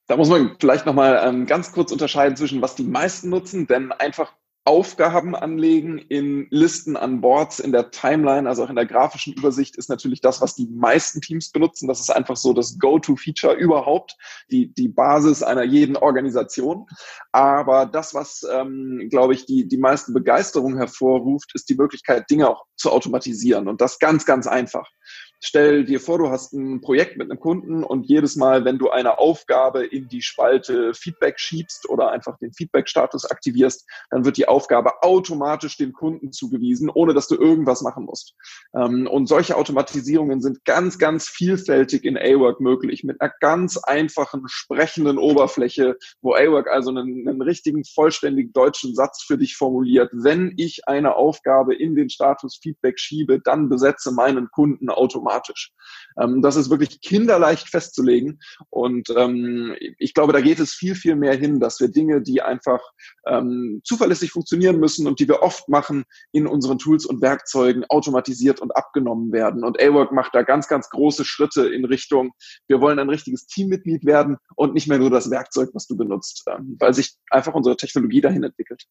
Da 0.06 0.16
muss 0.16 0.28
man 0.28 0.56
vielleicht 0.60 0.86
nochmal 0.86 1.20
ähm, 1.24 1.46
ganz 1.46 1.72
kurz 1.72 1.90
unterscheiden 1.90 2.36
zwischen, 2.36 2.62
was 2.62 2.76
die 2.76 2.84
meisten 2.84 3.28
nutzen, 3.28 3.66
denn 3.66 3.90
einfach 3.92 4.32
Aufgaben 4.66 5.36
anlegen 5.36 5.98
in 5.98 6.48
Listen 6.50 6.96
an 6.96 7.20
Boards, 7.20 7.60
in 7.60 7.70
der 7.70 7.92
Timeline, 7.92 8.48
also 8.48 8.64
auch 8.64 8.68
in 8.68 8.74
der 8.74 8.84
grafischen 8.84 9.32
Übersicht, 9.34 9.76
ist 9.76 9.88
natürlich 9.88 10.20
das, 10.20 10.40
was 10.40 10.56
die 10.56 10.66
meisten 10.66 11.20
Teams 11.20 11.52
benutzen. 11.52 11.86
Das 11.86 12.00
ist 12.00 12.10
einfach 12.10 12.36
so 12.36 12.52
das 12.52 12.76
Go-To-Feature 12.80 13.54
überhaupt, 13.54 14.16
die, 14.50 14.74
die 14.74 14.88
Basis 14.88 15.44
einer 15.44 15.62
jeden 15.62 15.96
Organisation. 15.96 16.86
Aber 17.30 17.86
das, 17.86 18.12
was, 18.12 18.44
ähm, 18.52 19.06
glaube 19.08 19.34
ich, 19.34 19.46
die, 19.46 19.68
die 19.68 19.78
meiste 19.78 20.12
Begeisterung 20.12 20.76
hervorruft, 20.76 21.52
ist 21.54 21.68
die 21.68 21.76
Möglichkeit, 21.76 22.28
Dinge 22.28 22.50
auch 22.50 22.64
zu 22.74 22.90
automatisieren. 22.90 23.68
Und 23.68 23.80
das 23.80 24.00
ganz, 24.00 24.26
ganz 24.26 24.48
einfach. 24.48 24.90
Stell 25.40 25.84
dir 25.84 26.00
vor, 26.00 26.18
du 26.18 26.30
hast 26.30 26.54
ein 26.54 26.80
Projekt 26.80 27.18
mit 27.18 27.30
einem 27.30 27.38
Kunden 27.38 27.84
und 27.84 28.06
jedes 28.06 28.36
Mal, 28.36 28.64
wenn 28.64 28.78
du 28.78 28.88
eine 28.88 29.18
Aufgabe 29.18 29.84
in 29.84 30.08
die 30.08 30.22
Spalte 30.22 30.94
Feedback 30.94 31.38
schiebst 31.38 31.90
oder 31.90 32.10
einfach 32.10 32.38
den 32.38 32.54
Feedback-Status 32.54 33.26
aktivierst, 33.26 33.86
dann 34.10 34.24
wird 34.24 34.38
die 34.38 34.48
Aufgabe 34.48 35.02
automatisch 35.02 35.76
dem 35.76 35.92
Kunden 35.92 36.32
zugewiesen, 36.32 36.88
ohne 36.88 37.12
dass 37.12 37.28
du 37.28 37.34
irgendwas 37.34 37.82
machen 37.82 38.04
musst. 38.04 38.34
Ähm, 38.74 39.06
und 39.06 39.26
solche 39.26 39.56
Automatisierungen 39.56 40.40
sind 40.40 40.64
ganz, 40.64 40.98
ganz 40.98 41.28
vielfältig 41.28 42.04
in 42.04 42.16
A-Work 42.16 42.60
möglich, 42.60 43.04
mit 43.04 43.20
einer 43.20 43.32
ganz 43.40 43.76
einfachen 43.76 44.44
sprechenden 44.46 45.18
Oberfläche, 45.18 45.98
wo 46.22 46.34
A-Work 46.34 46.70
also 46.70 46.88
einen, 46.90 47.28
einen 47.28 47.42
richtigen, 47.42 47.84
vollständig 47.84 48.54
deutschen 48.54 48.94
Satz 48.94 49.22
für 49.22 49.36
dich 49.36 49.54
formuliert. 49.54 50.10
Wenn 50.14 50.54
ich 50.56 50.88
eine 50.88 51.14
Aufgabe 51.14 51.74
in 51.74 51.94
den 51.94 52.08
Status 52.08 52.58
Feedback 52.62 52.98
schiebe, 52.98 53.38
dann 53.38 53.68
besetze 53.68 54.12
meinen 54.12 54.48
Kunden 54.50 54.88
automatisch 54.88 55.25
automatisch. 55.26 55.72
Ähm, 56.20 56.42
das 56.42 56.56
ist 56.56 56.70
wirklich 56.70 57.00
kinderleicht 57.00 57.68
festzulegen. 57.68 58.38
Und 58.70 59.10
ähm, 59.16 59.74
ich 59.98 60.14
glaube, 60.14 60.32
da 60.32 60.40
geht 60.40 60.58
es 60.60 60.72
viel, 60.72 60.94
viel 60.94 61.16
mehr 61.16 61.34
hin, 61.34 61.60
dass 61.60 61.80
wir 61.80 61.88
Dinge, 61.88 62.22
die 62.22 62.42
einfach 62.42 62.80
ähm, 63.26 63.80
zuverlässig 63.84 64.30
funktionieren 64.30 64.78
müssen 64.78 65.06
und 65.06 65.20
die 65.20 65.28
wir 65.28 65.42
oft 65.42 65.68
machen, 65.68 66.04
in 66.32 66.46
unseren 66.46 66.78
Tools 66.78 67.06
und 67.06 67.20
Werkzeugen 67.22 67.84
automatisiert 67.88 68.60
und 68.60 68.74
abgenommen 68.74 69.32
werden. 69.32 69.64
Und 69.64 69.80
A-Work 69.80 70.12
macht 70.12 70.34
da 70.34 70.42
ganz, 70.42 70.68
ganz 70.68 70.88
große 70.90 71.24
Schritte 71.24 71.68
in 71.68 71.84
Richtung, 71.84 72.32
wir 72.68 72.80
wollen 72.80 72.98
ein 72.98 73.10
richtiges 73.10 73.46
Teammitglied 73.46 74.04
werden 74.04 74.36
und 74.54 74.74
nicht 74.74 74.88
mehr 74.88 74.98
nur 74.98 75.10
das 75.10 75.30
Werkzeug, 75.30 75.70
was 75.74 75.86
du 75.86 75.96
benutzt, 75.96 76.44
ähm, 76.48 76.76
weil 76.78 76.94
sich 76.94 77.16
einfach 77.30 77.54
unsere 77.54 77.76
Technologie 77.76 78.20
dahin 78.20 78.42
entwickelt. 78.42 78.84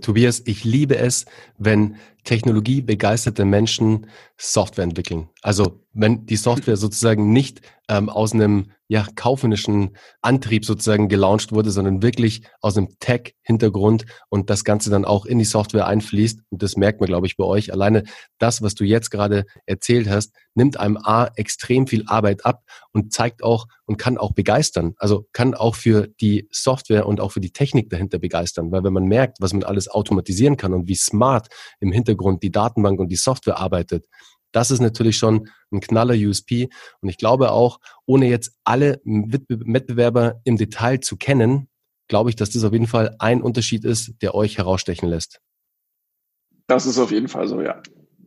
Tobias, 0.00 0.42
ich 0.46 0.64
liebe 0.64 0.96
es, 0.96 1.26
wenn 1.58 1.96
technologiebegeisterte 2.28 3.46
Menschen 3.46 4.06
Software 4.36 4.84
entwickeln. 4.84 5.30
Also 5.40 5.80
wenn 5.94 6.26
die 6.26 6.36
Software 6.36 6.76
sozusagen 6.76 7.32
nicht 7.32 7.62
ähm, 7.88 8.10
aus 8.10 8.34
einem 8.34 8.70
ja, 8.86 9.06
kaufmännischen 9.16 9.96
Antrieb 10.22 10.64
sozusagen 10.64 11.08
gelauncht 11.08 11.52
wurde, 11.52 11.70
sondern 11.70 12.02
wirklich 12.02 12.42
aus 12.60 12.76
einem 12.76 12.88
Tech-Hintergrund 13.00 14.06
und 14.30 14.48
das 14.48 14.64
Ganze 14.64 14.90
dann 14.90 15.04
auch 15.04 15.26
in 15.26 15.38
die 15.38 15.44
Software 15.44 15.86
einfließt. 15.86 16.40
Und 16.50 16.62
das 16.62 16.76
merkt 16.76 17.00
man, 17.00 17.08
glaube 17.08 17.26
ich, 17.26 17.36
bei 17.36 17.44
euch. 17.44 17.72
Alleine 17.72 18.04
das, 18.38 18.62
was 18.62 18.74
du 18.74 18.84
jetzt 18.84 19.10
gerade 19.10 19.44
erzählt 19.66 20.08
hast, 20.08 20.34
nimmt 20.54 20.78
einem 20.78 20.96
A 20.96 21.28
extrem 21.36 21.86
viel 21.86 22.04
Arbeit 22.06 22.46
ab 22.46 22.62
und 22.92 23.12
zeigt 23.12 23.42
auch 23.42 23.66
und 23.84 23.98
kann 23.98 24.16
auch 24.16 24.32
begeistern. 24.32 24.94
Also 24.96 25.26
kann 25.32 25.54
auch 25.54 25.74
für 25.74 26.08
die 26.20 26.48
Software 26.50 27.06
und 27.06 27.20
auch 27.20 27.32
für 27.32 27.40
die 27.40 27.52
Technik 27.52 27.90
dahinter 27.90 28.18
begeistern. 28.18 28.70
Weil 28.72 28.84
wenn 28.84 28.92
man 28.92 29.04
merkt, 29.04 29.38
was 29.40 29.52
man 29.52 29.64
alles 29.64 29.88
automatisieren 29.88 30.56
kann 30.56 30.72
und 30.72 30.88
wie 30.88 30.94
smart 30.94 31.48
im 31.80 31.92
Hintergrund 31.92 32.17
die 32.42 32.52
Datenbank 32.52 33.00
und 33.00 33.08
die 33.08 33.16
Software 33.16 33.58
arbeitet, 33.58 34.06
das 34.52 34.70
ist 34.70 34.80
natürlich 34.80 35.18
schon 35.18 35.48
ein 35.70 35.80
knaller 35.80 36.14
USP. 36.14 36.68
Und 37.00 37.08
ich 37.08 37.18
glaube 37.18 37.52
auch, 37.52 37.80
ohne 38.06 38.28
jetzt 38.28 38.52
alle 38.64 39.00
Wettbewerber 39.04 40.40
im 40.44 40.56
Detail 40.56 41.00
zu 41.00 41.16
kennen, 41.16 41.68
glaube 42.08 42.30
ich, 42.30 42.36
dass 42.36 42.50
das 42.50 42.64
auf 42.64 42.72
jeden 42.72 42.86
Fall 42.86 43.14
ein 43.18 43.42
Unterschied 43.42 43.84
ist, 43.84 44.14
der 44.22 44.34
euch 44.34 44.58
herausstechen 44.58 45.08
lässt. 45.08 45.40
Das 46.66 46.86
ist 46.86 46.98
auf 46.98 47.10
jeden 47.10 47.28
Fall 47.28 47.46
so, 47.48 47.60
ja. 47.60 47.82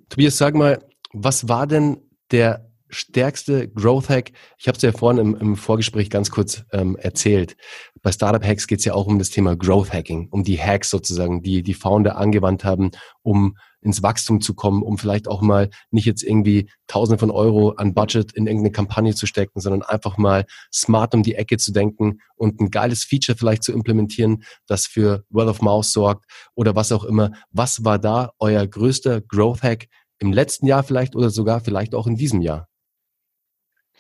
Tobias, 0.10 0.38
sag 0.38 0.56
mal, 0.56 0.84
was 1.14 1.48
war 1.48 1.68
denn 1.68 1.98
der 2.32 2.72
stärkste 2.90 3.70
Growth 3.70 4.10
Hack? 4.10 4.32
Ich 4.58 4.68
habe 4.68 4.76
es 4.76 4.82
ja 4.82 4.92
vorhin 4.92 5.20
im, 5.20 5.36
im, 5.36 5.56
Vorgespräch 5.56 6.10
ganz 6.10 6.30
kurz 6.30 6.64
ähm, 6.72 6.98
erzählt. 6.98 7.56
Bei 8.02 8.12
Startup 8.12 8.44
Hacks 8.44 8.68
geht 8.68 8.80
es 8.80 8.86
ja 8.86 8.94
auch 8.94 9.08
um 9.08 9.20
das 9.20 9.30
Thema 9.30 9.56
Growth 9.56 9.94
Hacking, 9.94 10.28
um 10.32 10.44
die 10.44 10.60
Hacks 10.60 10.90
sozusagen, 10.90 11.42
die 11.42 11.64
die 11.64 11.74
Founder 11.74 12.18
angewandt 12.18 12.64
haben, 12.64 12.92
um 13.22 13.56
ins 13.82 14.04
Wachstum 14.04 14.42
zu 14.42 14.54
kommen, 14.54 14.84
um 14.84 14.98
vielleicht 14.98 15.28
auch 15.28 15.42
mal 15.42 15.70
nicht 15.90 16.06
jetzt 16.06 16.24
irgendwie 16.24 16.70
Tausende 16.88 17.20
von 17.20 17.32
Euro 17.32 17.72
an 17.72 17.94
Budget 17.94 18.34
in 18.34 18.48
irgendeine 18.48 18.72
Kampagne 18.72 19.16
zu 19.16 19.26
stecken, 19.26 19.60
sondern 19.60 19.82
einfach 19.82 20.18
mal 20.18 20.46
smart 20.74 21.14
um 21.14 21.24
die 21.24 21.36
Ecke 21.36 21.58
zu 21.58 21.72
denken 21.72 22.20
und 22.36 22.60
ein 22.60 22.70
geiles 22.70 23.04
Feature 23.04 23.38
vielleicht 23.38 23.64
zu 23.64 23.72
implementieren, 23.72 24.44
das 24.68 24.86
für 24.86 25.24
Word 25.30 25.50
of 25.50 25.62
Mouth 25.62 25.86
sorgt 25.86 26.26
oder 26.56 26.76
was 26.76 26.92
auch 26.92 27.04
immer. 27.04 27.32
Was 27.52 27.84
war 27.84 28.00
da 28.00 28.32
euer 28.40 28.66
größter 28.68 29.22
Growth 29.22 29.64
Hack 29.64 29.88
im 30.20 30.32
letzten 30.32 30.68
Jahr 30.68 30.84
vielleicht 30.84 31.16
oder 31.16 31.30
sogar 31.30 31.62
vielleicht 31.62 31.96
auch 31.96 32.08
in 32.08 32.16
diesem 32.16 32.42
Jahr? 32.42 32.68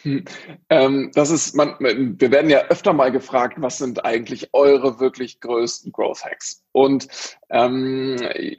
Hm. 0.03 0.25
Ähm, 0.69 1.11
das 1.13 1.29
ist, 1.29 1.55
man, 1.55 1.75
wir 1.79 2.31
werden 2.31 2.49
ja 2.49 2.65
öfter 2.69 2.93
mal 2.93 3.11
gefragt, 3.11 3.55
was 3.59 3.77
sind 3.77 4.03
eigentlich 4.03 4.49
eure 4.53 4.99
wirklich 4.99 5.39
größten 5.39 5.91
Growth 5.91 6.25
Hacks? 6.25 6.60
Und 6.73 7.07
ähm, 7.49 8.17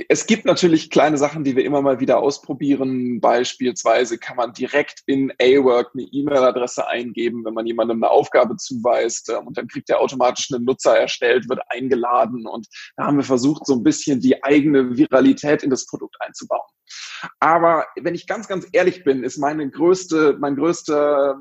es 0.09 0.27
gibt 0.27 0.45
natürlich 0.45 0.91
kleine 0.91 1.17
Sachen, 1.17 1.45
die 1.45 1.57
wir 1.57 1.65
immer 1.65 1.81
mal 1.81 1.99
wieder 1.99 2.19
ausprobieren. 2.19 3.21
Beispielsweise 3.21 4.19
kann 4.19 4.37
man 4.37 4.53
direkt 4.53 5.03
in 5.07 5.33
A-Work 5.41 5.93
eine 5.95 6.03
E-Mail-Adresse 6.03 6.87
eingeben, 6.87 7.45
wenn 7.45 7.55
man 7.55 7.67
jemandem 7.67 8.03
eine 8.03 8.11
Aufgabe 8.11 8.57
zuweist 8.57 9.31
ähm, 9.31 9.47
und 9.47 9.57
dann 9.57 9.67
kriegt 9.67 9.89
er 9.89 10.01
automatisch 10.01 10.53
einen 10.53 10.65
Nutzer 10.65 10.99
erstellt, 10.99 11.49
wird 11.49 11.61
eingeladen 11.69 12.47
und 12.47 12.67
da 12.97 13.07
haben 13.07 13.17
wir 13.17 13.25
versucht, 13.25 13.67
so 13.67 13.75
ein 13.75 13.83
bisschen 13.83 14.21
die 14.21 14.45
eigene 14.45 14.97
Viralität 14.97 15.63
in 15.63 15.71
das 15.71 15.87
Produkt 15.87 16.17
einzubauen. 16.21 16.69
Aber 17.41 17.87
wenn 18.01 18.15
ich 18.15 18.27
ganz, 18.27 18.47
ganz 18.47 18.67
ehrlich 18.73 19.05
bin, 19.05 19.25
ist 19.25 19.39
meine 19.39 19.71
größte, 19.71 20.37
mein 20.39 20.57
größter, 20.57 21.39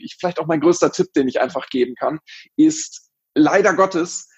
ich, 0.00 0.16
vielleicht 0.18 0.40
auch 0.40 0.46
mein 0.46 0.60
größter 0.60 0.90
Tipp, 0.90 1.12
den 1.14 1.28
ich 1.28 1.40
einfach 1.40 1.68
geben 1.68 1.94
kann, 1.94 2.18
ist 2.56 3.10
leider 3.34 3.74
Gottes, 3.74 4.29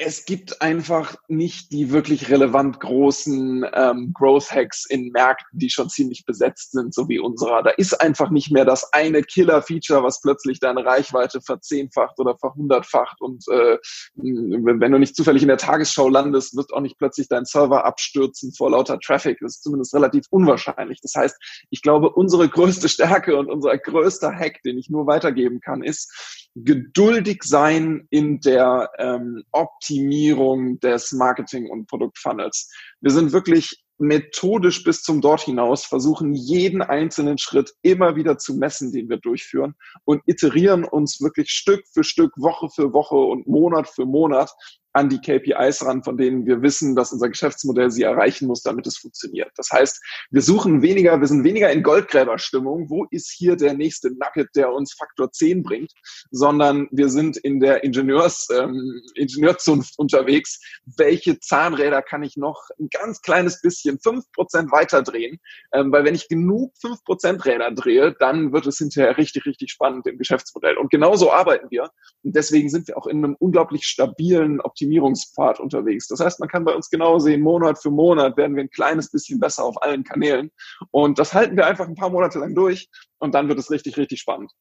es 0.00 0.24
gibt 0.24 0.62
einfach 0.62 1.16
nicht 1.26 1.72
die 1.72 1.90
wirklich 1.90 2.30
relevant 2.30 2.78
großen 2.78 3.66
ähm, 3.74 4.12
Growth 4.14 4.52
Hacks 4.52 4.86
in 4.88 5.10
Märkten, 5.10 5.58
die 5.58 5.70
schon 5.70 5.90
ziemlich 5.90 6.24
besetzt 6.24 6.70
sind, 6.70 6.94
so 6.94 7.08
wie 7.08 7.18
unserer. 7.18 7.64
Da 7.64 7.70
ist 7.70 8.00
einfach 8.00 8.30
nicht 8.30 8.52
mehr 8.52 8.64
das 8.64 8.92
eine 8.92 9.24
Killer-Feature, 9.24 10.04
was 10.04 10.20
plötzlich 10.20 10.60
deine 10.60 10.84
Reichweite 10.84 11.40
verzehnfacht 11.40 12.20
oder 12.20 12.38
verhundertfacht. 12.38 13.20
Und 13.20 13.44
äh, 13.48 13.76
wenn 14.14 14.92
du 14.92 14.98
nicht 14.98 15.16
zufällig 15.16 15.42
in 15.42 15.48
der 15.48 15.58
Tagesschau 15.58 16.08
landest, 16.08 16.56
wird 16.56 16.72
auch 16.72 16.80
nicht 16.80 16.96
plötzlich 16.96 17.26
dein 17.26 17.44
Server 17.44 17.84
abstürzen 17.84 18.52
vor 18.54 18.70
lauter 18.70 19.00
Traffic. 19.00 19.38
Das 19.40 19.56
ist 19.56 19.64
zumindest 19.64 19.92
relativ 19.94 20.26
unwahrscheinlich. 20.30 21.00
Das 21.00 21.14
heißt, 21.16 21.36
ich 21.70 21.82
glaube, 21.82 22.10
unsere 22.10 22.48
größte 22.48 22.88
Stärke 22.88 23.36
und 23.36 23.50
unser 23.50 23.76
größter 23.76 24.32
Hack, 24.32 24.62
den 24.62 24.78
ich 24.78 24.90
nur 24.90 25.08
weitergeben 25.08 25.60
kann, 25.60 25.82
ist, 25.82 26.47
geduldig 26.54 27.42
sein 27.44 28.06
in 28.10 28.40
der 28.40 28.90
ähm, 28.98 29.44
Optimierung 29.52 30.80
des 30.80 31.12
Marketing- 31.12 31.70
und 31.70 31.86
Produktfunnels. 31.86 32.72
Wir 33.00 33.10
sind 33.10 33.32
wirklich 33.32 33.82
methodisch 33.98 34.84
bis 34.84 35.02
zum 35.02 35.20
Dort 35.20 35.42
hinaus, 35.42 35.84
versuchen 35.84 36.32
jeden 36.32 36.82
einzelnen 36.82 37.36
Schritt 37.38 37.74
immer 37.82 38.16
wieder 38.16 38.38
zu 38.38 38.54
messen, 38.54 38.92
den 38.92 39.08
wir 39.08 39.18
durchführen 39.18 39.74
und 40.04 40.22
iterieren 40.26 40.84
uns 40.84 41.20
wirklich 41.20 41.50
Stück 41.50 41.84
für 41.92 42.04
Stück, 42.04 42.32
Woche 42.36 42.68
für 42.70 42.92
Woche 42.92 43.16
und 43.16 43.46
Monat 43.46 43.88
für 43.88 44.06
Monat 44.06 44.50
an 44.92 45.08
die 45.08 45.20
KPIs 45.20 45.84
ran, 45.84 46.02
von 46.02 46.16
denen 46.16 46.46
wir 46.46 46.62
wissen, 46.62 46.96
dass 46.96 47.12
unser 47.12 47.28
Geschäftsmodell 47.28 47.90
sie 47.90 48.02
erreichen 48.02 48.46
muss, 48.46 48.62
damit 48.62 48.86
es 48.86 48.96
funktioniert. 48.96 49.50
Das 49.56 49.70
heißt, 49.70 50.00
wir 50.30 50.42
suchen 50.42 50.82
weniger, 50.82 51.20
wir 51.20 51.26
sind 51.26 51.44
weniger 51.44 51.70
in 51.70 51.82
Goldgräberstimmung, 51.82 52.88
wo 52.88 53.06
ist 53.10 53.30
hier 53.30 53.56
der 53.56 53.74
nächste 53.74 54.10
Nugget, 54.10 54.48
der 54.56 54.72
uns 54.72 54.94
Faktor 54.94 55.30
10 55.30 55.62
bringt, 55.62 55.92
sondern 56.30 56.88
wir 56.90 57.08
sind 57.08 57.36
in 57.36 57.60
der 57.60 57.84
Ingenieurs, 57.84 58.48
ähm, 58.50 59.00
Ingenieurzunft 59.14 59.98
unterwegs. 59.98 60.60
Welche 60.96 61.38
Zahnräder 61.38 62.02
kann 62.02 62.22
ich 62.22 62.36
noch 62.36 62.68
ein 62.78 62.88
ganz 62.90 63.20
kleines 63.20 63.60
bisschen, 63.60 63.98
fünf 64.00 64.24
Prozent 64.32 64.72
weiter 64.72 65.02
drehen? 65.02 65.38
Ähm, 65.72 65.92
weil 65.92 66.04
wenn 66.04 66.14
ich 66.14 66.28
genug 66.28 66.72
fünf 66.80 67.04
Prozent 67.04 67.44
Räder 67.44 67.70
drehe, 67.72 68.14
dann 68.18 68.52
wird 68.52 68.66
es 68.66 68.78
hinterher 68.78 69.16
richtig, 69.18 69.46
richtig 69.46 69.70
spannend 69.70 70.06
im 70.06 70.18
Geschäftsmodell. 70.18 70.76
Und 70.76 70.90
genauso 70.90 71.30
arbeiten 71.30 71.68
wir. 71.70 71.90
Und 72.22 72.34
deswegen 72.34 72.68
sind 72.68 72.88
wir 72.88 72.96
auch 72.96 73.06
in 73.06 73.18
einem 73.18 73.36
unglaublich 73.38 73.84
stabilen, 73.84 74.60
Optimierungspfad 74.78 75.58
unterwegs. 75.58 76.06
Das 76.06 76.20
heißt, 76.20 76.38
man 76.40 76.48
kann 76.48 76.64
bei 76.64 76.74
uns 76.74 76.88
genau 76.88 77.18
sehen, 77.18 77.40
Monat 77.40 77.80
für 77.80 77.90
Monat 77.90 78.36
werden 78.36 78.54
wir 78.54 78.62
ein 78.62 78.70
kleines 78.70 79.10
bisschen 79.10 79.40
besser 79.40 79.64
auf 79.64 79.82
allen 79.82 80.04
Kanälen. 80.04 80.50
Und 80.90 81.18
das 81.18 81.34
halten 81.34 81.56
wir 81.56 81.66
einfach 81.66 81.88
ein 81.88 81.96
paar 81.96 82.10
Monate 82.10 82.38
lang 82.38 82.54
durch 82.54 82.88
und 83.18 83.34
dann 83.34 83.48
wird 83.48 83.58
es 83.58 83.70
richtig, 83.70 83.96
richtig 83.96 84.20
spannend. 84.20 84.52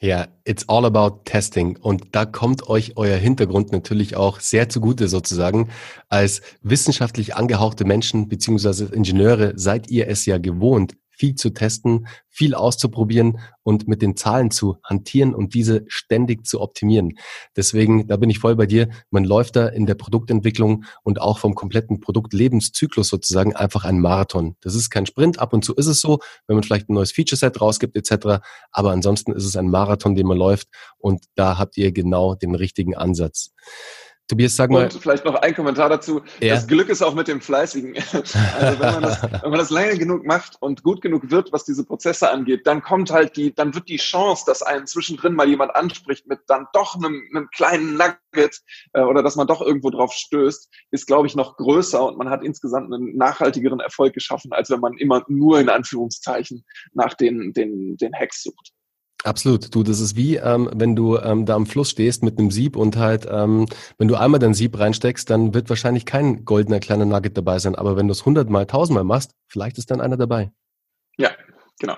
Ja, 0.00 0.26
it's 0.44 0.68
all 0.68 0.84
about 0.84 1.22
testing. 1.24 1.76
Und 1.76 2.14
da 2.14 2.26
kommt 2.26 2.68
euch 2.68 2.96
euer 2.96 3.16
Hintergrund 3.16 3.72
natürlich 3.72 4.16
auch 4.16 4.40
sehr 4.40 4.68
zugute 4.68 5.08
sozusagen. 5.08 5.70
Als 6.08 6.42
wissenschaftlich 6.62 7.36
angehauchte 7.36 7.84
Menschen 7.84 8.28
beziehungsweise 8.28 8.86
Ingenieure 8.92 9.54
seid 9.56 9.90
ihr 9.90 10.08
es 10.08 10.26
ja 10.26 10.38
gewohnt, 10.38 10.94
viel 11.16 11.34
zu 11.34 11.50
testen, 11.50 12.06
viel 12.28 12.54
auszuprobieren 12.54 13.38
und 13.62 13.86
mit 13.86 14.02
den 14.02 14.16
Zahlen 14.16 14.50
zu 14.50 14.76
hantieren 14.82 15.34
und 15.34 15.54
diese 15.54 15.84
ständig 15.86 16.46
zu 16.46 16.60
optimieren. 16.60 17.16
Deswegen, 17.56 18.08
da 18.08 18.16
bin 18.16 18.30
ich 18.30 18.40
voll 18.40 18.56
bei 18.56 18.66
dir. 18.66 18.88
Man 19.10 19.24
läuft 19.24 19.56
da 19.56 19.68
in 19.68 19.86
der 19.86 19.94
Produktentwicklung 19.94 20.84
und 21.02 21.20
auch 21.20 21.38
vom 21.38 21.54
kompletten 21.54 22.00
Produktlebenszyklus 22.00 23.08
sozusagen 23.08 23.54
einfach 23.54 23.84
ein 23.84 24.00
Marathon. 24.00 24.56
Das 24.60 24.74
ist 24.74 24.90
kein 24.90 25.06
Sprint. 25.06 25.38
Ab 25.38 25.52
und 25.52 25.64
zu 25.64 25.74
ist 25.74 25.86
es 25.86 26.00
so, 26.00 26.18
wenn 26.46 26.56
man 26.56 26.64
vielleicht 26.64 26.88
ein 26.88 26.94
neues 26.94 27.12
Feature-Set 27.12 27.60
rausgibt 27.60 27.96
etc. 27.96 28.42
Aber 28.72 28.90
ansonsten 28.90 29.32
ist 29.32 29.44
es 29.44 29.56
ein 29.56 29.70
Marathon, 29.70 30.14
den 30.14 30.26
man 30.26 30.38
läuft 30.38 30.68
und 30.98 31.24
da 31.36 31.58
habt 31.58 31.76
ihr 31.76 31.92
genau 31.92 32.34
den 32.34 32.54
richtigen 32.54 32.96
Ansatz. 32.96 33.52
Tobias, 34.26 34.56
sag 34.56 34.70
mal. 34.70 34.84
Und 34.84 34.94
vielleicht 34.94 35.24
noch 35.26 35.34
ein 35.34 35.54
Kommentar 35.54 35.90
dazu. 35.90 36.22
Ja. 36.40 36.54
Das 36.54 36.66
Glück 36.66 36.88
ist 36.88 37.02
auch 37.02 37.14
mit 37.14 37.28
dem 37.28 37.40
Fleißigen. 37.40 37.94
Also 38.54 38.80
wenn 38.80 38.92
man, 38.92 39.02
das, 39.02 39.22
wenn 39.42 39.50
man 39.50 39.58
das 39.58 39.70
lange 39.70 39.98
genug 39.98 40.24
macht 40.24 40.60
und 40.60 40.82
gut 40.82 41.02
genug 41.02 41.30
wird, 41.30 41.52
was 41.52 41.64
diese 41.64 41.84
Prozesse 41.84 42.30
angeht, 42.30 42.66
dann 42.66 42.82
kommt 42.82 43.10
halt 43.10 43.36
die, 43.36 43.54
dann 43.54 43.74
wird 43.74 43.88
die 43.88 43.96
Chance, 43.96 44.44
dass 44.46 44.62
einen 44.62 44.86
zwischendrin 44.86 45.34
mal 45.34 45.48
jemand 45.48 45.74
anspricht 45.74 46.26
mit 46.26 46.40
dann 46.46 46.66
doch 46.72 46.94
einem, 46.94 47.22
einem 47.34 47.48
kleinen 47.50 47.96
Nugget 47.96 48.60
äh, 48.92 49.02
oder 49.02 49.22
dass 49.22 49.36
man 49.36 49.46
doch 49.46 49.60
irgendwo 49.60 49.90
drauf 49.90 50.12
stößt, 50.12 50.70
ist, 50.90 51.06
glaube 51.06 51.26
ich, 51.26 51.34
noch 51.34 51.56
größer 51.56 52.04
und 52.06 52.16
man 52.16 52.30
hat 52.30 52.42
insgesamt 52.44 52.92
einen 52.92 53.16
nachhaltigeren 53.16 53.80
Erfolg 53.80 54.14
geschaffen, 54.14 54.52
als 54.52 54.70
wenn 54.70 54.80
man 54.80 54.94
immer 54.94 55.24
nur 55.28 55.60
in 55.60 55.68
Anführungszeichen 55.68 56.64
nach 56.92 57.14
den, 57.14 57.52
den, 57.52 57.96
den 57.96 58.14
Hacks 58.14 58.42
sucht. 58.42 58.72
Absolut. 59.24 59.74
Du, 59.74 59.82
das 59.82 60.00
ist 60.00 60.16
wie, 60.16 60.36
ähm, 60.36 60.68
wenn 60.74 60.94
du 60.94 61.16
ähm, 61.16 61.46
da 61.46 61.54
am 61.54 61.64
Fluss 61.64 61.88
stehst 61.88 62.22
mit 62.22 62.38
einem 62.38 62.50
Sieb 62.50 62.76
und 62.76 62.96
halt, 62.96 63.26
ähm, 63.28 63.66
wenn 63.96 64.06
du 64.06 64.16
einmal 64.16 64.38
dein 64.38 64.52
Sieb 64.52 64.78
reinsteckst, 64.78 65.30
dann 65.30 65.54
wird 65.54 65.70
wahrscheinlich 65.70 66.04
kein 66.04 66.44
goldener 66.44 66.78
kleiner 66.78 67.06
Nugget 67.06 67.34
dabei 67.34 67.58
sein. 67.58 67.74
Aber 67.74 67.96
wenn 67.96 68.06
du 68.06 68.12
es 68.12 68.26
hundertmal, 68.26 68.66
tausendmal 68.66 69.04
machst, 69.04 69.34
vielleicht 69.48 69.78
ist 69.78 69.90
dann 69.90 70.02
einer 70.02 70.18
dabei. 70.18 70.52
Ja, 71.16 71.30
genau. 71.78 71.96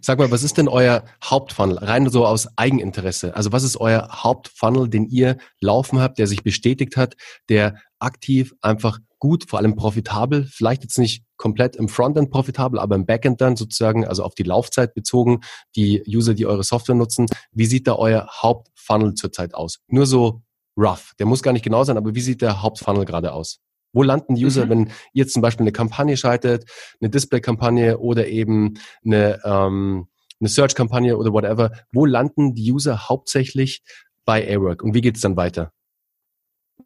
Sag 0.00 0.18
mal, 0.18 0.32
was 0.32 0.42
ist 0.42 0.58
denn 0.58 0.66
euer 0.66 1.04
Hauptfunnel? 1.22 1.78
Rein 1.78 2.08
so 2.10 2.26
aus 2.26 2.48
Eigeninteresse. 2.56 3.36
Also 3.36 3.52
was 3.52 3.62
ist 3.62 3.76
euer 3.76 4.08
Hauptfunnel, 4.10 4.88
den 4.88 5.06
ihr 5.06 5.36
laufen 5.60 6.00
habt, 6.00 6.18
der 6.18 6.26
sich 6.26 6.42
bestätigt 6.42 6.96
hat, 6.96 7.14
der 7.48 7.76
aktiv 8.00 8.54
einfach 8.60 8.98
gut, 9.20 9.48
vor 9.48 9.60
allem 9.60 9.76
profitabel, 9.76 10.48
vielleicht 10.50 10.82
jetzt 10.82 10.98
nicht 10.98 11.25
komplett 11.36 11.76
im 11.76 11.88
Frontend 11.88 12.30
profitabel, 12.30 12.78
aber 12.78 12.94
im 12.94 13.06
Backend 13.06 13.40
dann 13.40 13.56
sozusagen, 13.56 14.04
also 14.04 14.22
auf 14.24 14.34
die 14.34 14.42
Laufzeit 14.42 14.94
bezogen, 14.94 15.40
die 15.74 16.02
User, 16.06 16.34
die 16.34 16.46
eure 16.46 16.64
Software 16.64 16.94
nutzen. 16.94 17.26
Wie 17.52 17.66
sieht 17.66 17.86
da 17.86 17.96
euer 17.96 18.26
Hauptfunnel 18.42 19.14
zurzeit 19.14 19.54
aus? 19.54 19.78
Nur 19.88 20.06
so 20.06 20.42
rough. 20.76 21.12
Der 21.18 21.26
muss 21.26 21.42
gar 21.42 21.52
nicht 21.52 21.64
genau 21.64 21.84
sein, 21.84 21.96
aber 21.96 22.14
wie 22.14 22.20
sieht 22.20 22.42
der 22.42 22.62
Hauptfunnel 22.62 23.04
gerade 23.04 23.32
aus? 23.32 23.60
Wo 23.92 24.02
landen 24.02 24.34
die 24.34 24.44
User, 24.44 24.66
mhm. 24.66 24.70
wenn 24.70 24.90
ihr 25.14 25.26
zum 25.26 25.40
Beispiel 25.40 25.64
eine 25.64 25.72
Kampagne 25.72 26.16
schaltet, 26.16 26.70
eine 27.00 27.08
Display-Kampagne 27.08 27.98
oder 27.98 28.26
eben 28.28 28.74
eine, 29.04 29.40
ähm, 29.44 30.08
eine 30.38 30.48
Search-Kampagne 30.48 31.16
oder 31.16 31.32
whatever? 31.32 31.70
Wo 31.92 32.04
landen 32.04 32.54
die 32.54 32.70
User 32.72 33.08
hauptsächlich 33.08 33.82
bei 34.26 34.54
AWork 34.54 34.82
und 34.82 34.92
wie 34.94 35.00
geht 35.00 35.16
es 35.16 35.22
dann 35.22 35.36
weiter? 35.36 35.72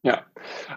Ja, 0.03 0.25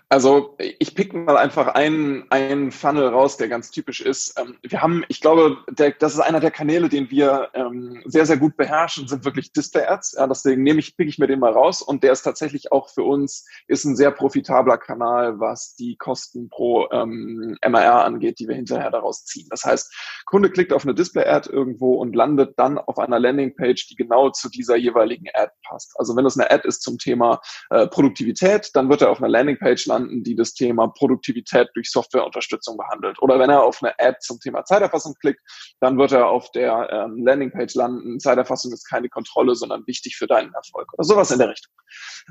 also 0.10 0.58
ich 0.58 0.96
pick 0.96 1.14
mal 1.14 1.38
einfach 1.38 1.68
einen, 1.68 2.30
einen 2.30 2.74
Funnel 2.74 3.08
raus, 3.08 3.38
der 3.38 3.48
ganz 3.48 3.72
typisch 3.72 4.02
ist. 4.02 4.38
Ähm, 4.38 4.58
wir 4.62 4.82
haben, 4.82 5.06
ich 5.08 5.22
glaube, 5.22 5.60
der, 5.70 5.92
das 5.92 6.14
ist 6.14 6.20
einer 6.20 6.42
der 6.42 6.52
Kanäle, 6.52 6.90
den 6.90 7.10
wir 7.10 7.50
ähm, 7.54 8.02
sehr, 8.06 8.26
sehr 8.26 8.36
gut 8.36 8.58
beherrschen, 8.58 9.08
sind 9.08 9.24
wirklich 9.24 9.54
Display-Ads. 9.54 10.16
Ja, 10.18 10.28
deswegen 10.28 10.64
nehme 10.64 10.80
ich, 10.80 10.98
pick 10.98 11.08
ich 11.08 11.20
mir 11.20 11.28
den 11.28 11.40
mal 11.40 11.54
raus 11.54 11.82
und 11.82 12.04
der 12.04 12.12
ist 12.12 12.24
tatsächlich 12.24 12.74
auch 12.74 12.90
für 12.90 13.04
uns, 13.04 13.48
ist 13.68 13.86
ein 13.86 13.96
sehr 13.96 14.12
profitabler 14.12 14.78
Kanal, 14.78 15.40
was 15.40 15.76
die 15.76 15.96
Kosten 15.96 16.50
pro 16.50 16.90
ähm, 16.92 17.58
MRR 17.66 18.04
angeht, 18.04 18.40
die 18.40 18.50
wir 18.50 18.56
hinterher 18.56 18.92
daraus 18.92 19.24
ziehen. 19.24 19.48
Das 19.50 19.64
heißt, 19.64 20.24
Kunde 20.26 20.52
klickt 20.52 20.74
auf 20.74 20.84
eine 20.84 20.96
Display-Ad 20.96 21.50
irgendwo 21.50 21.94
und 21.94 22.14
landet 22.14 22.60
dann 22.60 22.78
auf 22.78 23.00
einer 23.00 23.20
Landingpage, 23.20 23.88
die 23.88 23.96
genau 23.96 24.32
zu 24.32 24.50
dieser 24.50 24.76
jeweiligen 24.76 25.28
Ad 25.34 25.54
passt. 25.66 25.94
Also 25.98 26.14
wenn 26.18 26.26
es 26.26 26.38
eine 26.38 26.52
Ad 26.52 26.68
ist 26.68 26.82
zum 26.82 26.98
Thema 26.98 27.40
äh, 27.70 27.88
Produktivität, 27.88 28.70
dann 28.74 28.90
wird 28.90 29.02
er 29.02 29.13
auf 29.14 29.20
einer 29.20 29.30
Landingpage 29.30 29.86
landen, 29.86 30.24
die 30.24 30.36
das 30.36 30.54
Thema 30.54 30.88
Produktivität 30.88 31.70
durch 31.76 31.90
Softwareunterstützung 31.92 32.78
behandelt. 32.78 33.22
Oder 33.22 33.40
wenn 33.40 33.50
er 33.50 33.64
auf 33.64 33.82
eine 33.82 33.94
Ad 34.00 34.18
zum 34.22 34.40
Thema 34.40 34.66
Zeiterfassung 34.66 35.14
klickt, 35.22 35.40
dann 35.80 35.98
wird 35.98 36.12
er 36.12 36.28
auf 36.28 36.52
der 36.52 36.90
ähm, 36.92 37.24
Landingpage 37.24 37.76
landen. 37.76 38.20
Zeiterfassung 38.20 38.74
ist 38.74 38.90
keine 38.90 39.08
Kontrolle, 39.08 39.56
sondern 39.56 39.86
wichtig 39.86 40.18
für 40.18 40.28
deinen 40.28 40.54
Erfolg 40.54 40.92
oder 40.94 41.04
sowas 41.04 41.32
in 41.32 41.38
der 41.40 41.50
Richtung. 41.50 41.72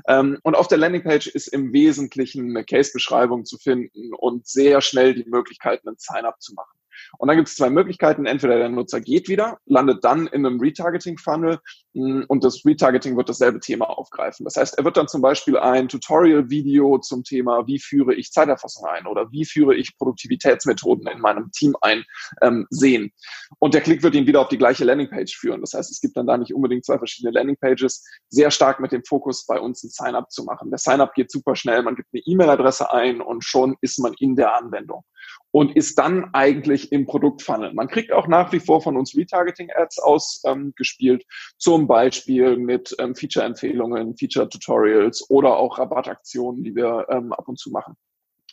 Ähm, 0.07 0.37
und 0.43 0.55
auf 0.55 0.67
der 0.67 0.77
Landingpage 0.77 1.27
ist 1.27 1.47
im 1.47 1.71
Wesentlichen 1.71 2.49
eine 2.49 2.65
Case-Beschreibung 2.65 3.45
zu 3.45 3.57
finden 3.57 4.13
und 4.13 4.45
sehr 4.45 4.81
schnell 4.81 5.13
die 5.13 5.25
Möglichkeit, 5.25 5.81
einen 5.87 5.95
Sign-up 5.97 6.41
zu 6.41 6.53
machen. 6.53 6.77
Und 7.17 7.27
dann 7.27 7.37
gibt 7.37 7.49
es 7.49 7.55
zwei 7.55 7.69
Möglichkeiten. 7.69 8.25
Entweder 8.25 8.57
der 8.57 8.69
Nutzer 8.69 9.01
geht 9.01 9.27
wieder, 9.27 9.57
landet 9.65 10.03
dann 10.03 10.27
in 10.27 10.45
einem 10.45 10.59
Retargeting-Funnel 10.59 11.59
mm, 11.93 12.23
und 12.27 12.43
das 12.43 12.65
Retargeting 12.65 13.17
wird 13.17 13.29
dasselbe 13.29 13.59
Thema 13.59 13.85
aufgreifen. 13.85 14.43
Das 14.43 14.55
heißt, 14.55 14.77
er 14.77 14.85
wird 14.85 14.97
dann 14.97 15.07
zum 15.07 15.21
Beispiel 15.21 15.57
ein 15.57 15.87
Tutorial-Video 15.87 16.99
zum 16.99 17.23
Thema, 17.23 17.65
wie 17.67 17.79
führe 17.79 18.13
ich 18.13 18.31
Zeiterfassung 18.31 18.85
ein 18.87 19.07
oder 19.07 19.31
wie 19.31 19.45
führe 19.45 19.75
ich 19.75 19.97
Produktivitätsmethoden 19.97 21.07
in 21.07 21.19
meinem 21.19 21.51
Team 21.51 21.75
ein, 21.81 22.03
ähm, 22.41 22.67
sehen. 22.69 23.11
Und 23.59 23.73
der 23.73 23.81
Klick 23.81 24.03
wird 24.03 24.15
ihn 24.15 24.27
wieder 24.27 24.41
auf 24.41 24.49
die 24.49 24.57
gleiche 24.57 24.85
Landingpage 24.85 25.35
führen. 25.37 25.61
Das 25.61 25.73
heißt, 25.73 25.91
es 25.91 26.01
gibt 26.01 26.17
dann 26.17 26.27
da 26.27 26.37
nicht 26.37 26.53
unbedingt 26.53 26.85
zwei 26.85 26.97
verschiedene 26.97 27.33
Landingpages, 27.33 28.03
sehr 28.29 28.51
stark 28.51 28.79
mit 28.79 28.91
dem 28.91 29.03
Fokus 29.03 29.45
bei 29.45 29.59
uns 29.59 29.83
ein 29.83 29.89
Sign-up 29.89 30.31
zu 30.31 30.43
machen. 30.43 30.69
Der 30.69 30.79
Sign-up 30.79 31.13
geht 31.13 31.31
super 31.31 31.55
schnell. 31.55 31.83
Man 31.83 31.95
gibt 31.95 32.09
eine 32.13 32.23
E-Mail-Adresse 32.25 32.91
ein 32.91 33.21
und 33.21 33.43
schon 33.43 33.75
ist 33.81 33.99
man 33.99 34.13
in 34.19 34.35
der 34.35 34.55
Anwendung 34.55 35.03
und 35.51 35.75
ist 35.75 35.99
dann 35.99 36.33
eigentlich 36.33 36.91
im 36.91 37.05
Produktfunnel. 37.05 37.73
Man 37.73 37.87
kriegt 37.87 38.11
auch 38.11 38.27
nach 38.27 38.51
wie 38.51 38.59
vor 38.59 38.81
von 38.81 38.97
uns 38.97 39.15
Retargeting-Ads 39.15 39.99
ausgespielt, 39.99 41.21
ähm, 41.21 41.55
zum 41.57 41.87
Beispiel 41.87 42.57
mit 42.57 42.95
ähm, 42.99 43.15
Feature-Empfehlungen, 43.15 44.17
Feature-Tutorials 44.17 45.29
oder 45.29 45.57
auch 45.57 45.77
Rabattaktionen, 45.77 46.63
die 46.63 46.75
wir 46.75 47.05
ähm, 47.09 47.33
ab 47.33 47.47
und 47.47 47.59
zu 47.59 47.69
machen. 47.69 47.95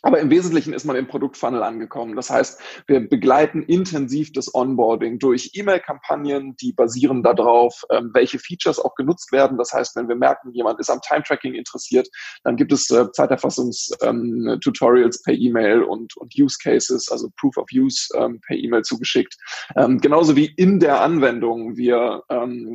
Aber 0.03 0.19
im 0.19 0.31
Wesentlichen 0.31 0.73
ist 0.73 0.85
man 0.85 0.95
im 0.95 1.07
Produktfunnel 1.07 1.61
angekommen. 1.61 2.15
Das 2.15 2.29
heißt, 2.29 2.59
wir 2.87 3.07
begleiten 3.07 3.63
intensiv 3.63 4.33
das 4.33 4.53
Onboarding 4.53 5.19
durch 5.19 5.51
E-Mail-Kampagnen, 5.53 6.55
die 6.57 6.73
basieren 6.73 7.21
darauf, 7.21 7.83
ähm, 7.91 8.09
welche 8.13 8.39
Features 8.39 8.79
auch 8.79 8.95
genutzt 8.95 9.31
werden. 9.31 9.57
Das 9.57 9.73
heißt, 9.73 9.95
wenn 9.95 10.07
wir 10.07 10.15
merken, 10.15 10.51
jemand 10.53 10.79
ist 10.79 10.89
am 10.89 11.01
Time-Tracking 11.01 11.53
interessiert, 11.53 12.09
dann 12.43 12.55
gibt 12.55 12.71
es 12.71 12.89
äh, 12.89 13.11
Zeiterfassungs-Tutorials 13.11 15.17
ähm, 15.17 15.21
per 15.23 15.35
E-Mail 15.35 15.83
und, 15.83 16.17
und 16.17 16.33
Use 16.37 16.57
Cases, 16.61 17.09
also 17.11 17.29
Proof 17.39 17.57
of 17.57 17.67
Use 17.73 18.09
ähm, 18.15 18.41
per 18.41 18.57
E-Mail 18.57 18.81
zugeschickt. 18.81 19.35
Genauso 19.75 20.35
wie 20.35 20.51
in 20.57 20.79
der 20.79 21.01
Anwendung 21.01 21.77
wir 21.77 22.23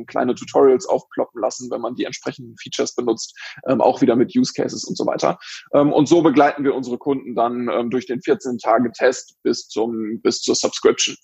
kleine 0.07 0.35
Tutorials 0.35 0.87
aufploppen 0.87 1.41
lassen, 1.41 1.69
wenn 1.71 1.81
man 1.81 1.95
die 1.95 2.05
entsprechenden 2.05 2.55
Features 2.57 2.95
benutzt, 2.95 3.37
auch 3.63 4.01
wieder 4.01 4.15
mit 4.15 4.35
Use 4.35 4.53
Cases 4.53 4.83
und 4.83 4.97
so 4.97 5.05
weiter. 5.05 5.37
und 5.71 6.07
so 6.07 6.21
begleiten 6.21 6.63
wir 6.63 6.75
unsere 6.75 6.97
Kunden 6.97 7.16
Kunden 7.17 7.35
dann 7.35 7.69
ähm, 7.69 7.89
durch 7.89 8.05
den 8.05 8.19
14-Tage-Test 8.19 9.37
bis 9.43 9.67
zum, 9.67 10.21
bis 10.21 10.41
zur 10.41 10.55
Subscription. 10.55 11.15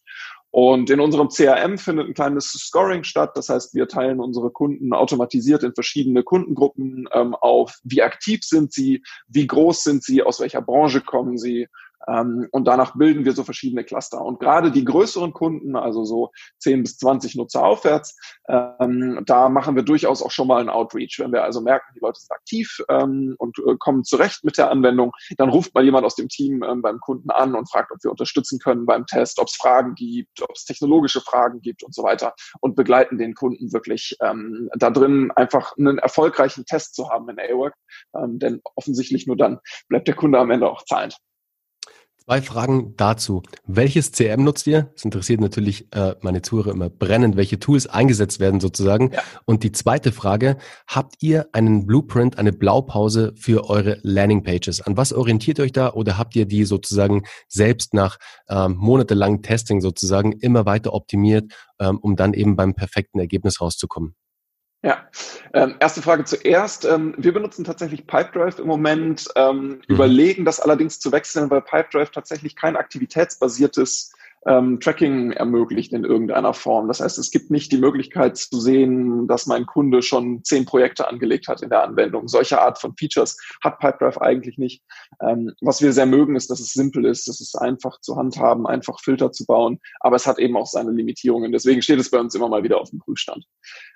Und 0.52 0.90
in 0.92 1.00
unserem 1.00 1.30
CRM 1.30 1.80
findet 1.80 2.08
ein 2.08 2.14
kleines 2.14 2.52
Scoring 2.52 3.04
statt. 3.04 3.32
Das 3.36 3.50
heißt, 3.50 3.74
wir 3.74 3.88
teilen 3.88 4.20
unsere 4.20 4.52
Kunden 4.52 4.94
automatisiert 4.94 5.64
in 5.64 5.74
verschiedene 5.74 6.22
Kundengruppen 6.22 7.10
ähm, 7.12 7.34
auf. 7.34 7.80
Wie 7.84 8.04
aktiv 8.04 8.42
sind 8.44 8.72
sie? 8.72 9.02
Wie 9.28 9.48
groß 9.48 9.84
sind 9.84 10.04
sie? 10.04 10.22
Aus 10.22 10.40
welcher 10.40 10.62
Branche 10.62 11.02
kommen 11.02 11.38
sie? 11.38 11.68
Ähm, 12.08 12.48
und 12.52 12.66
danach 12.66 12.96
bilden 12.96 13.26
wir 13.26 13.34
so 13.34 13.44
verschiedene 13.44 13.84
Cluster. 13.84 14.22
Und 14.22 14.40
gerade 14.40 14.72
die 14.72 14.86
größeren 14.86 15.34
Kunden, 15.34 15.76
also 15.76 16.04
so 16.04 16.32
10 16.60 16.84
bis 16.84 16.98
20 16.98 17.36
Nutzer 17.36 17.64
aufwärts, 17.64 18.18
ähm, 18.48 19.22
da 19.26 19.50
machen 19.50 19.76
wir 19.76 19.84
durchaus 19.84 20.22
auch 20.22 20.32
schon 20.32 20.48
mal 20.48 20.60
einen 20.60 20.70
Outreach. 20.70 21.20
Wenn 21.20 21.32
wir 21.32 21.44
also 21.44 21.62
merken, 21.62 21.94
die 21.96 22.00
Leute 22.00 22.20
sind 22.20 22.32
aktiv 22.32 22.82
ähm, 22.90 23.36
und 23.38 23.58
äh, 23.60 23.76
kommen 23.78 24.04
zurecht 24.04 24.44
mit 24.44 24.58
der 24.58 24.72
Anwendung, 24.72 25.12
dann 25.38 25.50
ruft 25.50 25.74
mal 25.74 25.84
jemand 25.84 26.06
aus 26.06 26.16
dem 26.16 26.30
Team 26.30 26.64
beim 26.82 27.00
Kunden 27.00 27.30
an 27.30 27.56
und 27.56 27.70
fragt, 27.70 27.92
ob 27.92 28.04
wir 28.04 28.12
unterstützen 28.12 28.60
können 28.60 28.86
beim 28.86 29.06
Test, 29.06 29.40
ob 29.40 29.48
es 29.48 29.56
Fragen 29.56 29.96
gibt, 29.96 30.42
ob 30.42 30.52
es 30.56 30.66
technologische 30.66 31.22
Fragen 31.22 31.62
gibt 31.62 31.84
und 31.84 31.94
so 31.94 32.04
weiter 32.04 32.34
und 32.62 32.76
begleiten 32.76 33.18
den 33.18 33.34
Kunden 33.34 33.72
wirklich 33.74 34.16
da 34.20 34.90
drin 34.90 35.32
einfach 35.36 35.74
einen 35.78 35.98
erfolgreichen 35.98 36.66
Test 36.66 36.96
zu 36.96 37.10
haben 37.10 37.30
in 37.30 37.40
A-Work, 37.40 37.76
denn 38.14 38.62
offensichtlich 38.76 39.28
nur 39.28 39.38
dann 39.38 39.60
bleibt 39.88 40.08
der 40.08 40.16
Kunde 40.16 40.40
am 40.40 40.52
Ende 40.52 40.70
auch 40.70 40.84
zahlend. 40.84 41.18
Zwei 42.26 42.42
Fragen 42.42 42.94
dazu. 42.96 43.44
Welches 43.66 44.14
CRM 44.14 44.46
nutzt 44.46 44.66
ihr? 44.66 44.84
Das 44.94 45.04
interessiert 45.04 45.42
natürlich 45.42 45.94
äh, 45.94 46.16
meine 46.22 46.42
Zuhörer 46.42 46.72
immer 46.72 46.90
brennend, 46.90 47.36
welche 47.36 47.60
Tools 47.60 47.86
eingesetzt 47.86 48.40
werden 48.40 48.62
sozusagen. 48.62 49.12
Ja. 49.12 49.22
Und 49.44 49.64
die 49.64 49.74
zweite 49.74 50.14
Frage, 50.14 50.58
habt 50.88 51.16
ihr 51.20 51.48
einen 51.52 51.86
Blueprint, 51.86 52.38
eine 52.38 52.54
Blaupause 52.54 53.34
für 53.36 53.70
eure 53.70 54.00
Landingpages? 54.04 54.80
An 54.80 54.96
was 54.96 55.12
orientiert 55.12 55.60
ihr 55.60 55.66
euch 55.66 55.74
da 55.74 55.92
oder 55.92 56.18
habt 56.18 56.34
ihr 56.38 56.46
die 56.46 56.64
sozusagen 56.64 57.24
selbst 57.50 57.94
nach 57.94 58.18
ähm, 58.48 58.76
monatelangem 58.78 59.42
Testing 59.42 59.82
sozusagen 59.82 60.32
immer 60.32 60.66
weiter 60.66 60.94
optimiert, 60.94 61.52
ähm, 61.80 62.00
um 62.00 62.16
dann 62.16 62.34
eben 62.34 62.56
beim 62.56 62.74
perfekten 62.74 63.20
Ergebnis 63.20 63.60
rauszukommen? 63.60 64.16
Ja, 64.86 65.08
ähm, 65.54 65.76
erste 65.80 66.02
Frage 66.02 66.26
zuerst. 66.26 66.84
Ähm, 66.84 67.16
wir 67.18 67.34
benutzen 67.34 67.64
tatsächlich 67.64 68.06
Pipedrive 68.06 68.60
im 68.60 68.68
Moment, 68.68 69.30
ähm, 69.38 69.68
mhm. 69.68 69.82
überlegen 69.88 70.44
das 70.44 70.60
allerdings 70.60 71.00
zu 71.00 71.14
wechseln, 71.14 71.50
weil 71.50 71.62
Pipedrive 71.62 72.12
tatsächlich 72.12 72.58
kein 72.58 72.76
aktivitätsbasiertes 72.76 74.12
ähm, 74.46 74.80
Tracking 74.80 75.32
ermöglicht 75.32 75.94
in 75.94 76.04
irgendeiner 76.04 76.54
Form. 76.54 76.88
Das 76.88 77.00
heißt, 77.00 77.18
es 77.18 77.32
gibt 77.32 77.52
nicht 77.52 77.72
die 77.72 77.78
Möglichkeit 77.78 78.38
zu 78.38 78.60
sehen, 78.60 79.28
dass 79.28 79.46
mein 79.46 79.66
Kunde 79.66 80.02
schon 80.02 80.44
zehn 80.44 80.66
Projekte 80.66 81.08
angelegt 81.08 81.48
hat 81.48 81.62
in 81.62 81.70
der 81.70 81.84
Anwendung. 81.84 82.28
Solche 82.28 82.62
Art 82.62 82.80
von 82.80 82.96
Features 82.98 83.38
hat 83.64 83.80
Pipedrive 83.80 84.22
eigentlich 84.22 84.58
nicht. 84.58 84.84
Ähm, 85.22 85.54
was 85.62 85.82
wir 85.82 85.94
sehr 85.94 86.06
mögen, 86.06 86.36
ist, 86.36 86.50
dass 86.50 86.60
es 86.60 86.74
simpel 86.74 87.06
ist, 87.06 87.28
dass 87.28 87.40
es 87.40 87.56
einfach 87.56 88.00
zu 88.02 88.16
handhaben, 88.16 88.68
einfach 88.68 89.00
Filter 89.02 89.32
zu 89.32 89.46
bauen, 89.46 89.80
aber 90.00 90.16
es 90.16 90.28
hat 90.28 90.40
eben 90.40 90.58
auch 90.58 90.68
seine 90.68 90.92
Limitierungen. 90.92 91.52
Deswegen 91.52 91.82
steht 91.82 92.00
es 92.00 92.12
bei 92.12 92.20
uns 92.20 92.36
immer 92.36 92.50
mal 92.50 92.64
wieder 92.64 92.80
auf 92.80 92.90
dem 92.90 93.00
Prüfstand. 93.00 93.46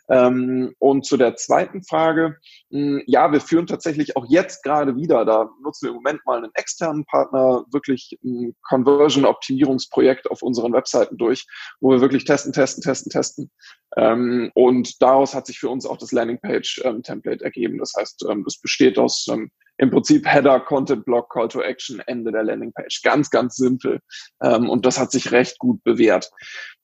Ähm, 0.09 0.73
und 0.79 1.05
zu 1.05 1.17
der 1.17 1.35
zweiten 1.35 1.83
Frage, 1.83 2.37
mh, 2.69 3.01
ja, 3.07 3.31
wir 3.31 3.41
führen 3.41 3.67
tatsächlich 3.67 4.15
auch 4.15 4.25
jetzt 4.29 4.63
gerade 4.63 4.95
wieder, 4.95 5.25
da 5.25 5.49
nutzen 5.61 5.87
wir 5.87 5.89
im 5.89 5.97
Moment 5.97 6.25
mal 6.25 6.37
einen 6.37 6.51
externen 6.53 7.03
Partner, 7.05 7.65
wirklich 7.71 8.17
ein 8.23 8.55
Conversion-Optimierungsprojekt 8.61 10.31
auf 10.31 10.36
unseren 10.41 10.73
Webseiten 10.73 11.17
durch, 11.17 11.45
wo 11.79 11.91
wir 11.91 12.01
wirklich 12.01 12.25
testen, 12.25 12.53
testen, 12.53 12.83
testen, 12.83 13.11
testen. 13.11 13.51
Ähm, 13.95 14.51
und 14.53 15.01
daraus 15.01 15.33
hat 15.33 15.47
sich 15.47 15.59
für 15.59 15.69
uns 15.69 15.85
auch 15.85 15.97
das 15.97 16.11
Landingpage-Template 16.11 17.41
ähm, 17.41 17.45
ergeben. 17.45 17.77
Das 17.79 17.93
heißt, 17.97 18.25
ähm, 18.29 18.43
das 18.43 18.59
besteht 18.59 18.97
aus 18.97 19.27
ähm, 19.31 19.51
im 19.77 19.91
Prinzip 19.91 20.25
Header, 20.25 20.59
Content 20.59 21.05
Block, 21.05 21.31
Call 21.31 21.47
to 21.47 21.61
Action, 21.61 21.99
Ende 22.07 22.31
der 22.31 22.43
Landingpage. 22.43 23.01
Ganz, 23.03 23.29
ganz 23.29 23.55
simpel. 23.55 23.99
Ähm, 24.41 24.69
und 24.69 24.85
das 24.85 24.99
hat 24.99 25.11
sich 25.11 25.31
recht 25.31 25.59
gut 25.59 25.83
bewährt. 25.83 26.31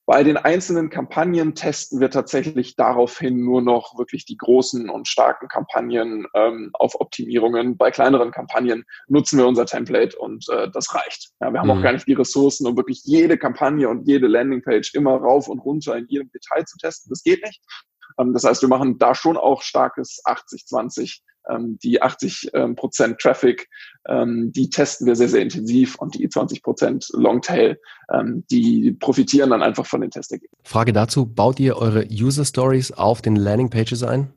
Bei 0.05 0.23
den 0.23 0.35
einzelnen 0.35 0.89
Kampagnen 0.89 1.55
testen 1.55 2.01
wir 2.01 2.09
tatsächlich 2.09 2.75
daraufhin 2.75 3.41
nur 3.41 3.61
noch 3.61 3.97
wirklich 3.97 4.25
die 4.25 4.35
großen 4.35 4.89
und 4.89 5.07
starken 5.07 5.47
Kampagnen 5.47 6.27
ähm, 6.33 6.71
auf 6.73 6.99
Optimierungen. 6.99 7.77
Bei 7.77 7.89
kleineren 7.89 8.31
Kampagnen 8.31 8.83
nutzen 9.07 9.39
wir 9.39 9.47
unser 9.47 9.65
Template 9.65 10.17
und 10.17 10.45
äh, 10.49 10.69
das 10.71 10.93
reicht. 10.93 11.29
Ja, 11.39 11.51
wir 11.51 11.61
haben 11.61 11.67
mhm. 11.67 11.79
auch 11.79 11.81
gar 11.81 11.93
nicht 11.93 12.05
die 12.05 12.13
Ressourcen, 12.13 12.67
um 12.67 12.75
wirklich 12.75 13.01
jede 13.05 13.37
Kampagne 13.37 13.87
und 13.87 14.05
jede 14.05 14.27
Landingpage 14.27 14.93
immer 14.93 15.15
rauf 15.15 15.47
und 15.47 15.59
runter 15.59 15.95
in 15.95 16.05
jedem 16.09 16.29
Detail 16.31 16.65
zu 16.65 16.77
testen. 16.77 17.09
Das 17.09 17.23
geht 17.23 17.41
nicht. 17.41 17.61
Ähm, 18.19 18.33
das 18.33 18.43
heißt, 18.43 18.61
wir 18.61 18.69
machen 18.69 18.97
da 18.97 19.15
schon 19.15 19.37
auch 19.37 19.61
starkes 19.61 20.21
80-20 20.25 21.21
ähm, 21.49 21.77
die 21.83 22.01
80 22.01 22.51
ähm, 22.53 22.75
Prozent 22.75 23.19
Traffic, 23.19 23.69
ähm, 24.07 24.51
die 24.51 24.69
testen 24.69 25.07
wir 25.07 25.15
sehr, 25.15 25.29
sehr 25.29 25.41
intensiv 25.41 25.95
und 25.95 26.15
die 26.15 26.27
20 26.27 26.61
Prozent 26.63 27.09
Longtail, 27.13 27.79
ähm, 28.11 28.43
die 28.49 28.91
profitieren 28.99 29.49
dann 29.49 29.61
einfach 29.61 29.85
von 29.85 30.01
den 30.01 30.11
Testergebnissen. 30.11 30.63
Frage 30.63 30.93
dazu, 30.93 31.25
baut 31.25 31.59
ihr 31.59 31.77
eure 31.77 32.05
User 32.05 32.45
Stories 32.45 32.91
auf 32.91 33.21
den 33.21 33.35
Landing 33.35 33.69
Pages 33.69 34.03
ein? 34.03 34.33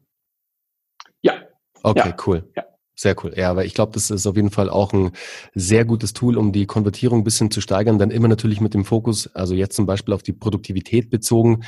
Ja. 1.23 1.35
Okay, 1.83 2.09
ja. 2.11 2.16
cool. 2.27 2.49
Ja. 2.57 2.64
Sehr 2.99 3.14
cool. 3.23 3.35
Ja, 3.37 3.51
aber 3.51 3.66
ich 3.66 3.75
glaube, 3.75 3.92
das 3.92 4.11
ist 4.11 4.27
auf 4.27 4.37
jeden 4.37 4.51
Fall 4.51 4.71
auch 4.71 4.95
ein 4.95 5.11
sehr 5.55 5.85
gutes 5.85 6.14
Tool, 6.14 6.38
um 6.38 6.51
die 6.51 6.64
Konvertierung 6.64 7.21
ein 7.21 7.25
bisschen 7.25 7.51
zu 7.51 7.61
steigern. 7.61 7.99
Dann 7.99 8.11
immer 8.11 8.27
natürlich 8.27 8.62
mit 8.62 8.73
dem 8.73 8.87
Fokus, 8.87 9.29
also 9.35 9.55
jetzt 9.55 9.77
zum 9.77 9.85
Beispiel 9.85 10.14
auf 10.14 10.23
die 10.23 10.33
Produktivität 10.33 11.11
bezogen, 11.11 11.62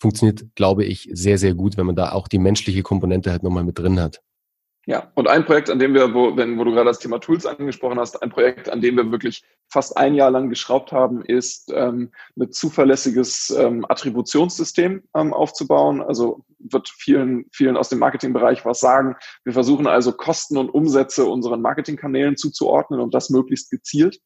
funktioniert, 0.00 0.46
glaube 0.54 0.84
ich, 0.84 1.08
sehr, 1.12 1.36
sehr 1.36 1.54
gut, 1.54 1.76
wenn 1.76 1.86
man 1.86 1.94
da 1.94 2.12
auch 2.12 2.26
die 2.26 2.38
menschliche 2.38 2.82
Komponente 2.82 3.30
halt 3.30 3.42
nochmal 3.42 3.64
mit 3.64 3.78
drin 3.78 4.00
hat. 4.00 4.22
Ja, 4.84 5.12
und 5.14 5.28
ein 5.28 5.44
Projekt, 5.44 5.70
an 5.70 5.78
dem 5.78 5.94
wir, 5.94 6.12
wo, 6.12 6.36
wenn, 6.36 6.58
wo 6.58 6.64
du 6.64 6.72
gerade 6.72 6.86
das 6.86 6.98
Thema 6.98 7.20
Tools 7.20 7.46
angesprochen 7.46 8.00
hast, 8.00 8.20
ein 8.20 8.30
Projekt, 8.30 8.68
an 8.68 8.80
dem 8.80 8.96
wir 8.96 9.12
wirklich 9.12 9.44
fast 9.68 9.96
ein 9.96 10.14
Jahr 10.14 10.30
lang 10.32 10.50
geschraubt 10.50 10.90
haben, 10.90 11.24
ist 11.24 11.72
ähm, 11.72 12.10
ein 12.38 12.50
zuverlässiges 12.50 13.50
ähm, 13.50 13.86
Attributionssystem 13.88 15.04
ähm, 15.16 15.32
aufzubauen. 15.32 16.02
Also 16.02 16.44
wird 16.58 16.88
vielen, 16.88 17.46
vielen 17.52 17.76
aus 17.76 17.90
dem 17.90 18.00
Marketingbereich 18.00 18.64
was 18.64 18.80
sagen. 18.80 19.14
Wir 19.44 19.52
versuchen 19.52 19.86
also 19.86 20.12
Kosten 20.12 20.56
und 20.56 20.68
Umsätze 20.68 21.26
unseren 21.26 21.62
Marketingkanälen 21.62 22.36
zuzuordnen 22.36 23.00
und 23.00 23.14
das 23.14 23.30
möglichst 23.30 23.70
gezielt. 23.70 24.18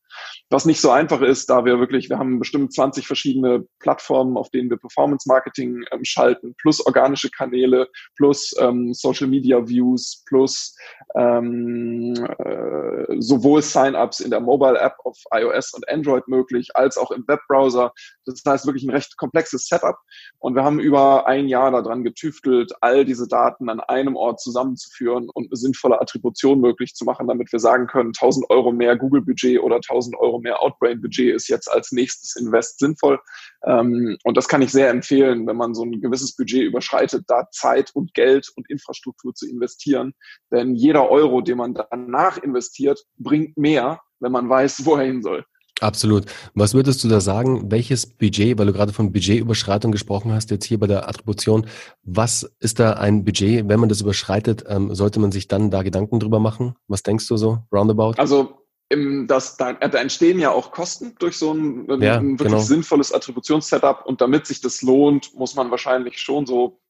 Was 0.48 0.64
nicht 0.64 0.80
so 0.80 0.90
einfach 0.90 1.20
ist, 1.20 1.50
da 1.50 1.66
wir 1.66 1.78
wirklich, 1.78 2.08
wir 2.08 2.18
haben 2.18 2.38
bestimmt 2.38 2.72
20 2.72 3.06
verschiedene 3.06 3.66
Plattformen, 3.80 4.38
auf 4.38 4.50
denen 4.50 4.70
wir 4.70 4.78
Performance 4.78 5.28
Marketing 5.28 5.84
ähm, 5.92 6.04
schalten, 6.04 6.54
plus 6.58 6.84
organische 6.84 7.30
Kanäle, 7.30 7.88
plus 8.16 8.54
ähm, 8.58 8.94
Social 8.94 9.28
Media 9.28 9.68
Views, 9.68 10.24
plus 10.26 10.45
plus 10.46 10.76
ähm, 11.16 12.14
äh, 12.38 13.20
sowohl 13.20 13.62
Sign-ups 13.62 14.20
in 14.20 14.30
der 14.30 14.40
Mobile-App 14.40 14.94
auf 15.04 15.16
iOS 15.32 15.72
und 15.72 15.88
Android 15.88 16.28
möglich, 16.28 16.70
als 16.74 16.98
auch 16.98 17.10
im 17.10 17.24
Webbrowser. 17.26 17.92
Das 18.26 18.42
heißt 18.46 18.66
wirklich 18.66 18.84
ein 18.84 18.90
recht 18.90 19.16
komplexes 19.16 19.66
Setup. 19.66 19.96
Und 20.38 20.54
wir 20.54 20.64
haben 20.64 20.78
über 20.78 21.26
ein 21.26 21.48
Jahr 21.48 21.70
daran 21.70 22.04
getüftelt, 22.04 22.72
all 22.80 23.04
diese 23.04 23.28
Daten 23.28 23.68
an 23.70 23.80
einem 23.80 24.16
Ort 24.16 24.40
zusammenzuführen 24.40 25.30
und 25.32 25.46
eine 25.46 25.56
sinnvolle 25.56 26.00
Attribution 26.00 26.60
möglich 26.60 26.94
zu 26.94 27.04
machen, 27.04 27.28
damit 27.28 27.50
wir 27.50 27.60
sagen 27.60 27.86
können, 27.86 28.08
1000 28.08 28.50
Euro 28.50 28.72
mehr 28.72 28.96
Google-Budget 28.96 29.60
oder 29.60 29.76
1000 29.76 30.16
Euro 30.18 30.40
mehr 30.40 30.60
Outbrain-Budget 30.60 31.34
ist 31.34 31.48
jetzt 31.48 31.70
als 31.70 31.92
nächstes 31.92 32.36
Invest 32.36 32.78
sinnvoll. 32.78 33.18
Ähm, 33.64 34.18
und 34.24 34.36
das 34.36 34.48
kann 34.48 34.62
ich 34.62 34.70
sehr 34.70 34.90
empfehlen, 34.90 35.46
wenn 35.46 35.56
man 35.56 35.74
so 35.74 35.82
ein 35.82 36.00
gewisses 36.00 36.36
Budget 36.36 36.62
überschreitet, 36.62 37.24
da 37.26 37.48
Zeit 37.50 37.90
und 37.94 38.12
Geld 38.14 38.50
und 38.56 38.68
Infrastruktur 38.68 39.34
zu 39.34 39.48
investieren. 39.48 40.14
Denn 40.50 40.74
jeder 40.74 41.10
Euro, 41.10 41.40
den 41.40 41.58
man 41.58 41.74
danach 41.74 42.38
investiert, 42.38 43.04
bringt 43.18 43.56
mehr, 43.56 44.00
wenn 44.20 44.32
man 44.32 44.48
weiß, 44.48 44.84
wo 44.84 44.96
er 44.96 45.04
hin 45.04 45.22
soll. 45.22 45.44
Absolut. 45.80 46.24
Was 46.54 46.72
würdest 46.72 47.04
du 47.04 47.08
da 47.08 47.20
sagen? 47.20 47.70
Welches 47.70 48.06
Budget, 48.06 48.58
weil 48.58 48.66
du 48.66 48.72
gerade 48.72 48.94
von 48.94 49.12
Budgetüberschreitung 49.12 49.92
gesprochen 49.92 50.32
hast, 50.32 50.50
jetzt 50.50 50.64
hier 50.64 50.80
bei 50.80 50.86
der 50.86 51.06
Attribution, 51.06 51.66
was 52.02 52.50
ist 52.60 52.78
da 52.78 52.94
ein 52.94 53.24
Budget? 53.24 53.68
Wenn 53.68 53.80
man 53.80 53.90
das 53.90 54.00
überschreitet, 54.00 54.64
ähm, 54.68 54.94
sollte 54.94 55.20
man 55.20 55.32
sich 55.32 55.48
dann 55.48 55.70
da 55.70 55.82
Gedanken 55.82 56.18
drüber 56.18 56.40
machen? 56.40 56.76
Was 56.88 57.02
denkst 57.02 57.28
du 57.28 57.36
so, 57.36 57.58
roundabout? 57.70 58.14
Also 58.16 58.66
im, 58.88 59.26
das, 59.26 59.56
da, 59.56 59.74
da 59.74 59.98
entstehen 59.98 60.38
ja 60.38 60.50
auch 60.50 60.70
Kosten 60.70 61.14
durch 61.18 61.36
so 61.36 61.52
ein, 61.52 61.86
ja, 62.00 62.18
ein 62.18 62.38
wirklich 62.38 62.52
genau. 62.52 62.58
sinnvolles 62.60 63.12
Attributionssetup 63.12 64.06
und 64.06 64.20
damit 64.20 64.46
sich 64.46 64.62
das 64.62 64.80
lohnt, 64.80 65.34
muss 65.34 65.56
man 65.56 65.70
wahrscheinlich 65.70 66.18
schon 66.18 66.46
so 66.46 66.80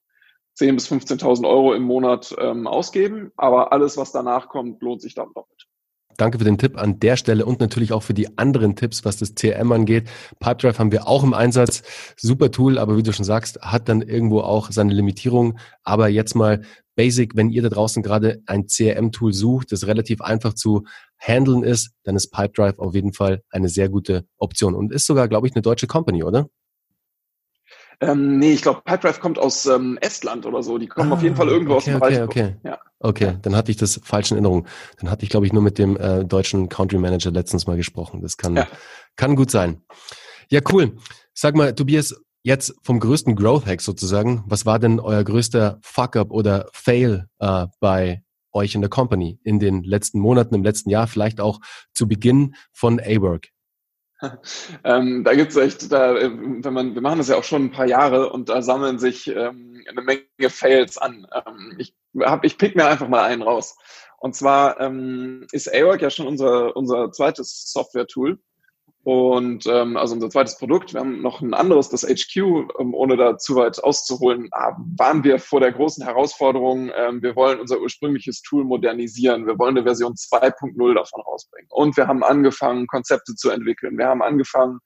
10.000 0.59 0.74
bis 0.74 0.90
15.000 0.90 1.48
Euro 1.48 1.74
im 1.74 1.82
Monat 1.82 2.34
ähm, 2.38 2.66
ausgeben, 2.66 3.32
aber 3.36 3.72
alles, 3.72 3.96
was 3.96 4.12
danach 4.12 4.48
kommt, 4.48 4.82
lohnt 4.82 5.02
sich 5.02 5.14
dann 5.14 5.28
doppelt. 5.34 5.66
Danke 6.16 6.38
für 6.38 6.44
den 6.44 6.57
Tipp 6.57 6.78
an 6.78 6.98
der 6.98 7.16
Stelle 7.16 7.44
und 7.44 7.61
natürlich 7.61 7.92
auch 7.92 8.02
für 8.02 8.14
die 8.14 8.38
anderen 8.38 8.74
Tipps, 8.74 9.04
was 9.04 9.18
das 9.18 9.34
CRM 9.34 9.72
angeht. 9.72 10.09
Pipedrive 10.40 10.78
haben 10.78 10.92
wir 10.92 11.07
auch 11.07 11.22
im 11.22 11.34
Einsatz. 11.34 11.82
Super 12.16 12.50
Tool, 12.50 12.78
aber 12.78 12.96
wie 12.96 13.02
du 13.02 13.12
schon 13.12 13.26
sagst, 13.26 13.61
hat 13.61 13.88
dann 13.88 14.00
irgendwo 14.00 14.40
auch 14.40 14.70
seine 14.70 14.94
Limitierung. 14.94 15.59
Aber 15.82 16.09
jetzt 16.09 16.34
mal 16.34 16.62
Basic, 16.94 17.36
wenn 17.36 17.50
ihr 17.50 17.61
da 17.61 17.68
draußen 17.68 18.02
gerade 18.02 18.42
ein 18.46 18.66
CRM-Tool 18.66 19.34
sucht, 19.34 19.72
das 19.72 19.86
relativ 19.86 20.22
einfach 20.22 20.54
zu 20.54 20.84
handeln 21.18 21.62
ist, 21.62 21.90
dann 22.04 22.16
ist 22.16 22.30
Pipedrive 22.30 22.78
auf 22.78 22.94
jeden 22.94 23.12
Fall 23.12 23.42
eine 23.50 23.68
sehr 23.68 23.90
gute 23.90 24.24
Option 24.38 24.74
und 24.74 24.92
ist 24.92 25.07
sogar, 25.07 25.28
glaube 25.28 25.46
ich, 25.46 25.54
eine 25.54 25.62
deutsche 25.62 25.86
Company, 25.86 26.24
oder? 26.24 26.48
Ähm, 28.01 28.38
nee, 28.38 28.53
ich 28.53 28.62
glaube, 28.62 28.82
Pipedrive 28.84 29.20
kommt 29.20 29.38
aus 29.38 29.66
ähm, 29.66 29.99
Estland 30.01 30.47
oder 30.47 30.62
so. 30.62 30.78
Die 30.78 30.86
kommen 30.86 31.12
ah, 31.12 31.14
auf 31.14 31.22
jeden 31.22 31.36
Fall 31.36 31.49
irgendwo 31.49 31.74
okay, 31.74 31.78
aus 31.78 31.84
dem 31.84 31.94
okay, 31.97 32.11
Bereich. 32.11 32.22
Okay, 32.22 32.57
ja. 32.64 32.78
okay, 33.01 33.38
dann 33.42 33.57
hatte 33.57 33.70
ich 33.70 33.76
das 33.76 34.01
falsch 34.05 34.30
in 34.30 34.36
Erinnerung. 34.36 34.66
Dann 34.99 35.11
hatte 35.11 35.24
ich, 35.24 35.30
glaube 35.30 35.47
ich, 35.47 35.53
nur 35.53 35.62
mit 35.62 35.78
dem 35.78 35.97
äh, 35.97 36.24
deutschen 36.24 36.68
Country 36.68 36.99
Manager 36.99 37.30
letztens 37.30 37.66
mal 37.66 37.76
gesprochen. 37.76 38.20
Das 38.20 38.36
kann, 38.36 38.57
ja. 38.57 38.66
kann 39.16 39.36
gut 39.36 39.51
sein. 39.51 39.82
Ja, 40.51 40.61
cool. 40.72 40.97
Sag 41.32 41.57
mal, 41.57 41.74
Tobias, 41.74 42.14
jetzt 42.42 42.74
vom 42.82 43.01
größten 43.01 43.34
Growth 43.34 43.66
Hack 43.66 43.80
sozusagen, 43.80 44.44
was 44.47 44.66
war 44.66 44.78
denn 44.78 45.01
euer 45.01 45.24
größter 45.24 45.78
Fuck-up 45.82 46.30
oder 46.30 46.68
Fail 46.72 47.26
äh, 47.38 47.66
bei 47.80 48.22
euch 48.53 48.74
in 48.74 48.80
der 48.80 48.90
Company 48.90 49.38
in 49.42 49.59
den 49.59 49.82
letzten 49.82 50.20
Monaten, 50.20 50.55
im 50.55 50.62
letzten 50.62 50.90
Jahr, 50.90 51.07
vielleicht 51.07 51.40
auch 51.40 51.61
zu 51.92 52.07
Beginn 52.07 52.55
von 52.72 53.01
A-Work? 53.01 53.49
ähm, 54.84 55.24
da 55.24 55.34
gibt's 55.34 55.56
echt, 55.56 55.92
da, 55.92 56.14
wenn 56.14 56.72
man, 56.72 56.94
wir 56.94 57.02
machen 57.02 57.18
das 57.18 57.28
ja 57.28 57.36
auch 57.36 57.44
schon 57.44 57.66
ein 57.66 57.70
paar 57.70 57.86
Jahre 57.86 58.30
und 58.30 58.48
da 58.48 58.62
sammeln 58.62 58.98
sich 58.98 59.28
ähm, 59.28 59.84
eine 59.88 60.02
Menge 60.02 60.24
Fails 60.48 60.98
an. 60.98 61.26
Ähm, 61.34 61.74
ich 61.78 61.94
hab, 62.20 62.44
ich 62.44 62.58
pick 62.58 62.76
mir 62.76 62.86
einfach 62.86 63.08
mal 63.08 63.24
einen 63.24 63.42
raus. 63.42 63.76
Und 64.18 64.34
zwar 64.34 64.80
ähm, 64.80 65.46
ist 65.52 65.72
AWork 65.72 66.02
ja 66.02 66.10
schon 66.10 66.26
unser, 66.26 66.74
unser 66.76 67.12
zweites 67.12 67.70
Software-Tool. 67.72 68.38
Und 69.07 69.68
ähm, 69.68 69.96
also 69.96 70.14
unser 70.14 70.30
zweites 70.30 70.59
Produkt, 70.59 70.92
wir 70.92 70.98
haben 70.98 71.22
noch 71.22 71.40
ein 71.40 71.54
anderes, 71.54 71.88
das 71.88 72.02
HQ, 72.02 72.38
ähm, 72.80 72.92
ohne 72.92 73.16
da 73.16 73.38
zu 73.38 73.54
weit 73.54 73.78
auszuholen, 73.84 74.48
ah, 74.50 74.72
waren 74.98 75.22
wir 75.22 75.38
vor 75.38 75.61
der 75.61 75.70
großen 75.70 76.04
Herausforderung, 76.04 76.90
ähm, 76.92 77.22
wir 77.22 77.36
wollen 77.36 77.61
unser 77.61 77.80
ursprüngliches 77.80 78.42
Tool 78.42 78.64
modernisieren, 78.64 79.46
wir 79.46 79.61
wollen 79.61 79.76
eine 79.76 79.84
Version 79.86 80.14
2.0 80.14 80.94
davon 80.94 81.20
rausbringen. 81.20 81.68
Und 81.70 81.96
wir 81.96 82.09
haben 82.09 82.24
angefangen, 82.24 82.88
Konzepte 82.88 83.36
zu 83.36 83.50
entwickeln, 83.50 83.96
wir 83.96 84.07
haben 84.09 84.22
angefangen, 84.22 84.80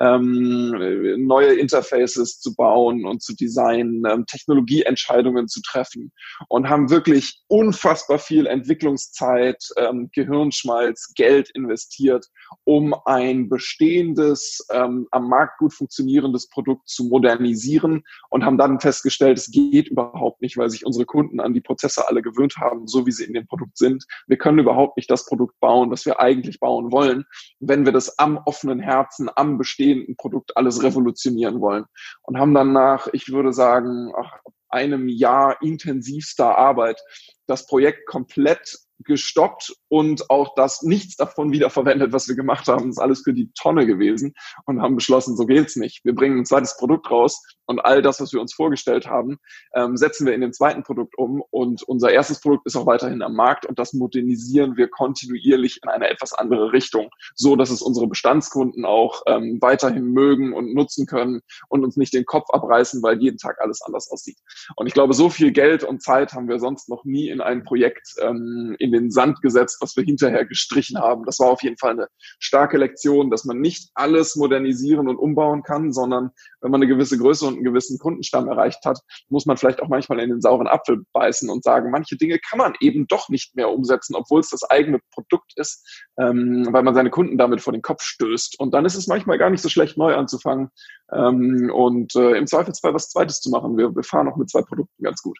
ähm, 0.00 1.26
neue 1.26 1.52
Interfaces 1.52 2.40
zu 2.40 2.54
bauen 2.54 3.04
und 3.04 3.22
zu 3.22 3.36
designen, 3.36 4.04
ähm, 4.08 4.24
Technologieentscheidungen 4.24 5.48
zu 5.48 5.60
treffen. 5.60 6.12
Und 6.48 6.70
haben 6.70 6.88
wirklich 6.88 7.42
unfassbar 7.48 8.18
viel 8.18 8.46
Entwicklungszeit, 8.46 9.62
ähm, 9.76 10.08
Gehirnschmalz, 10.14 11.12
Geld 11.14 11.50
investiert, 11.50 12.24
um 12.64 12.94
ein 13.04 13.50
bestehendes, 13.66 14.64
ähm, 14.70 15.08
am 15.10 15.28
Markt 15.28 15.58
gut 15.58 15.74
funktionierendes 15.74 16.48
Produkt 16.48 16.88
zu 16.88 17.06
modernisieren 17.06 18.04
und 18.30 18.44
haben 18.44 18.58
dann 18.58 18.78
festgestellt, 18.78 19.38
es 19.38 19.50
geht 19.50 19.88
überhaupt 19.88 20.40
nicht, 20.40 20.56
weil 20.56 20.70
sich 20.70 20.86
unsere 20.86 21.04
Kunden 21.04 21.40
an 21.40 21.52
die 21.52 21.60
Prozesse 21.60 22.06
alle 22.06 22.22
gewöhnt 22.22 22.56
haben, 22.58 22.86
so 22.86 23.06
wie 23.06 23.12
sie 23.12 23.24
in 23.24 23.34
dem 23.34 23.46
Produkt 23.46 23.76
sind. 23.76 24.04
Wir 24.28 24.38
können 24.38 24.60
überhaupt 24.60 24.96
nicht 24.96 25.10
das 25.10 25.26
Produkt 25.26 25.58
bauen, 25.58 25.90
was 25.90 26.06
wir 26.06 26.20
eigentlich 26.20 26.60
bauen 26.60 26.92
wollen, 26.92 27.24
wenn 27.58 27.84
wir 27.84 27.92
das 27.92 28.18
am 28.20 28.38
offenen 28.44 28.78
Herzen, 28.78 29.28
am 29.34 29.58
bestehenden 29.58 30.16
Produkt 30.16 30.56
alles 30.56 30.84
revolutionieren 30.84 31.60
wollen. 31.60 31.86
Und 32.22 32.38
haben 32.38 32.54
dann 32.54 32.72
nach, 32.72 33.08
ich 33.12 33.32
würde 33.32 33.52
sagen, 33.52 34.12
ach, 34.16 34.38
einem 34.68 35.08
Jahr 35.08 35.60
intensivster 35.62 36.56
Arbeit 36.56 37.00
das 37.46 37.66
Projekt 37.66 38.06
komplett 38.06 38.78
gestoppt 39.04 39.74
und 39.88 40.30
auch 40.30 40.54
das 40.54 40.82
nichts 40.82 41.16
davon 41.16 41.52
wiederverwendet, 41.52 42.12
was 42.12 42.28
wir 42.28 42.36
gemacht 42.36 42.68
haben, 42.68 42.88
ist 42.88 42.98
alles 42.98 43.22
für 43.22 43.32
die 43.32 43.50
Tonne 43.54 43.86
gewesen 43.86 44.34
und 44.64 44.80
haben 44.80 44.96
beschlossen, 44.96 45.36
so 45.36 45.46
geht's 45.46 45.76
nicht. 45.76 46.04
Wir 46.04 46.14
bringen 46.14 46.38
ein 46.38 46.46
zweites 46.46 46.76
Produkt 46.76 47.10
raus 47.10 47.42
und 47.66 47.80
all 47.80 48.02
das, 48.02 48.20
was 48.20 48.32
wir 48.32 48.40
uns 48.40 48.54
vorgestellt 48.54 49.06
haben, 49.06 49.38
ähm, 49.74 49.96
setzen 49.96 50.26
wir 50.26 50.34
in 50.34 50.40
den 50.40 50.52
zweiten 50.52 50.82
Produkt 50.82 51.16
um 51.18 51.42
und 51.50 51.82
unser 51.82 52.10
erstes 52.10 52.40
Produkt 52.40 52.66
ist 52.66 52.76
auch 52.76 52.86
weiterhin 52.86 53.22
am 53.22 53.34
Markt 53.34 53.66
und 53.66 53.78
das 53.78 53.92
modernisieren 53.92 54.76
wir 54.76 54.88
kontinuierlich 54.88 55.80
in 55.82 55.88
eine 55.88 56.08
etwas 56.08 56.32
andere 56.32 56.72
Richtung, 56.72 57.10
so 57.34 57.56
dass 57.56 57.70
es 57.70 57.82
unsere 57.82 58.06
Bestandskunden 58.06 58.84
auch 58.84 59.22
ähm, 59.26 59.58
weiterhin 59.60 60.06
mögen 60.12 60.52
und 60.52 60.74
nutzen 60.74 61.06
können 61.06 61.40
und 61.68 61.84
uns 61.84 61.96
nicht 61.96 62.14
den 62.14 62.24
Kopf 62.24 62.48
abreißen, 62.50 63.02
weil 63.02 63.20
jeden 63.20 63.38
Tag 63.38 63.60
alles 63.60 63.82
anders 63.82 64.10
aussieht. 64.10 64.38
Und 64.76 64.86
ich 64.86 64.94
glaube, 64.94 65.14
so 65.14 65.28
viel 65.28 65.52
Geld 65.52 65.84
und 65.84 66.02
Zeit 66.02 66.32
haben 66.32 66.48
wir 66.48 66.58
sonst 66.58 66.88
noch 66.88 67.04
nie 67.04 67.28
in 67.28 67.40
ein 67.40 67.64
Projekt 67.64 68.14
ähm, 68.20 68.76
in 68.86 68.92
den 68.92 69.10
Sand 69.10 69.42
gesetzt, 69.42 69.78
was 69.80 69.96
wir 69.96 70.04
hinterher 70.04 70.44
gestrichen 70.44 70.98
haben. 70.98 71.24
Das 71.24 71.38
war 71.38 71.50
auf 71.50 71.62
jeden 71.62 71.76
Fall 71.76 71.92
eine 71.92 72.08
starke 72.38 72.78
Lektion, 72.78 73.30
dass 73.30 73.44
man 73.44 73.60
nicht 73.60 73.90
alles 73.94 74.36
modernisieren 74.36 75.08
und 75.08 75.16
umbauen 75.16 75.62
kann, 75.62 75.92
sondern 75.92 76.30
wenn 76.60 76.70
man 76.70 76.80
eine 76.80 76.88
gewisse 76.88 77.18
Größe 77.18 77.46
und 77.46 77.54
einen 77.54 77.64
gewissen 77.64 77.98
Kundenstamm 77.98 78.48
erreicht 78.48 78.84
hat, 78.84 79.00
muss 79.28 79.46
man 79.46 79.56
vielleicht 79.56 79.82
auch 79.82 79.88
manchmal 79.88 80.20
in 80.20 80.30
den 80.30 80.40
sauren 80.40 80.66
Apfel 80.66 81.02
beißen 81.12 81.50
und 81.50 81.64
sagen, 81.64 81.90
manche 81.90 82.16
Dinge 82.16 82.38
kann 82.38 82.58
man 82.58 82.74
eben 82.80 83.06
doch 83.06 83.28
nicht 83.28 83.56
mehr 83.56 83.70
umsetzen, 83.70 84.14
obwohl 84.14 84.40
es 84.40 84.50
das 84.50 84.62
eigene 84.64 85.00
Produkt 85.12 85.52
ist, 85.56 86.04
ähm, 86.18 86.66
weil 86.70 86.82
man 86.82 86.94
seine 86.94 87.10
Kunden 87.10 87.38
damit 87.38 87.60
vor 87.60 87.72
den 87.72 87.82
Kopf 87.82 88.02
stößt. 88.02 88.58
Und 88.58 88.74
dann 88.74 88.84
ist 88.84 88.96
es 88.96 89.06
manchmal 89.06 89.38
gar 89.38 89.50
nicht 89.50 89.62
so 89.62 89.68
schlecht, 89.68 89.96
neu 89.96 90.14
anzufangen 90.14 90.70
ähm, 91.12 91.70
und 91.74 92.14
äh, 92.16 92.36
im 92.36 92.46
Zweifelsfall 92.46 92.94
was 92.94 93.10
Zweites 93.10 93.40
zu 93.40 93.50
machen. 93.50 93.76
Wir, 93.76 93.94
wir 93.94 94.02
fahren 94.02 94.28
auch 94.28 94.36
mit 94.36 94.50
zwei 94.50 94.62
Produkten 94.62 95.02
ganz 95.02 95.22
gut. 95.22 95.38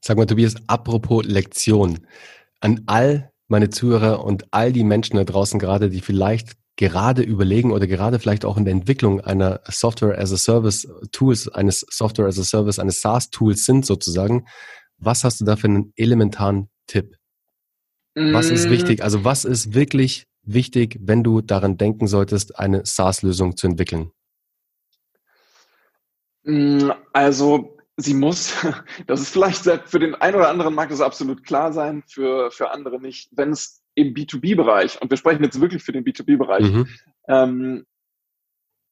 Sag 0.00 0.16
mal, 0.16 0.26
Tobias, 0.26 0.54
apropos 0.66 1.24
Lektion. 1.24 2.06
An 2.60 2.82
all 2.86 3.30
meine 3.48 3.70
Zuhörer 3.70 4.24
und 4.24 4.44
all 4.52 4.72
die 4.72 4.84
Menschen 4.84 5.16
da 5.16 5.24
draußen 5.24 5.58
gerade, 5.58 5.90
die 5.90 6.00
vielleicht 6.00 6.52
gerade 6.76 7.22
überlegen 7.22 7.72
oder 7.72 7.86
gerade 7.86 8.18
vielleicht 8.18 8.44
auch 8.44 8.56
in 8.56 8.64
der 8.64 8.72
Entwicklung 8.72 9.20
einer 9.20 9.60
Software 9.68 10.18
as 10.18 10.32
a 10.32 10.36
Service 10.36 10.86
Tools, 11.10 11.48
eines 11.48 11.84
Software 11.90 12.26
as 12.26 12.38
a 12.38 12.44
Service, 12.44 12.78
eines 12.78 13.00
SaaS 13.00 13.30
Tools 13.30 13.64
sind 13.64 13.84
sozusagen. 13.84 14.46
Was 14.98 15.24
hast 15.24 15.40
du 15.40 15.44
da 15.44 15.56
für 15.56 15.66
einen 15.66 15.92
elementaren 15.96 16.68
Tipp? 16.86 17.16
Was 18.14 18.50
ist 18.50 18.66
mm. 18.66 18.70
wichtig? 18.70 19.02
Also 19.02 19.24
was 19.24 19.44
ist 19.44 19.74
wirklich 19.74 20.26
wichtig, 20.42 20.98
wenn 21.00 21.22
du 21.22 21.40
daran 21.40 21.76
denken 21.76 22.06
solltest, 22.06 22.58
eine 22.58 22.84
SaaS-Lösung 22.84 23.56
zu 23.56 23.66
entwickeln? 23.66 24.10
Mm, 26.42 26.90
also 27.12 27.77
sie 27.98 28.14
muss, 28.14 28.54
das 29.06 29.20
ist 29.20 29.30
vielleicht 29.30 29.64
für 29.64 29.98
den 29.98 30.14
einen 30.14 30.36
oder 30.36 30.48
anderen 30.48 30.74
mag 30.74 30.88
das 30.88 31.00
absolut 31.00 31.44
klar 31.44 31.72
sein, 31.72 32.02
für, 32.06 32.50
für 32.50 32.70
andere 32.70 33.00
nicht. 33.00 33.28
Wenn 33.32 33.50
es 33.50 33.82
im 33.94 34.14
B2B-Bereich, 34.14 35.02
und 35.02 35.10
wir 35.10 35.18
sprechen 35.18 35.42
jetzt 35.44 35.60
wirklich 35.60 35.82
für 35.82 35.92
den 35.92 36.04
B2B-Bereich, 36.04 36.72
mhm. 36.72 36.88
ähm, 37.28 37.86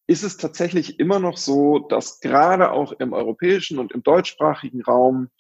ist 0.09 0.23
es 0.23 0.37
tatsächlich 0.37 1.01
immer 1.01 1.19
noch 1.19 1.37
so, 1.37 1.79
dass 1.79 2.21
gerade 2.21 2.71
auch 2.71 2.93
im 2.93 3.13
europäischen 3.13 3.79
und 3.79 3.93
im 3.93 4.03
deutschsprachigen 4.03 4.83
Raum 4.83 5.31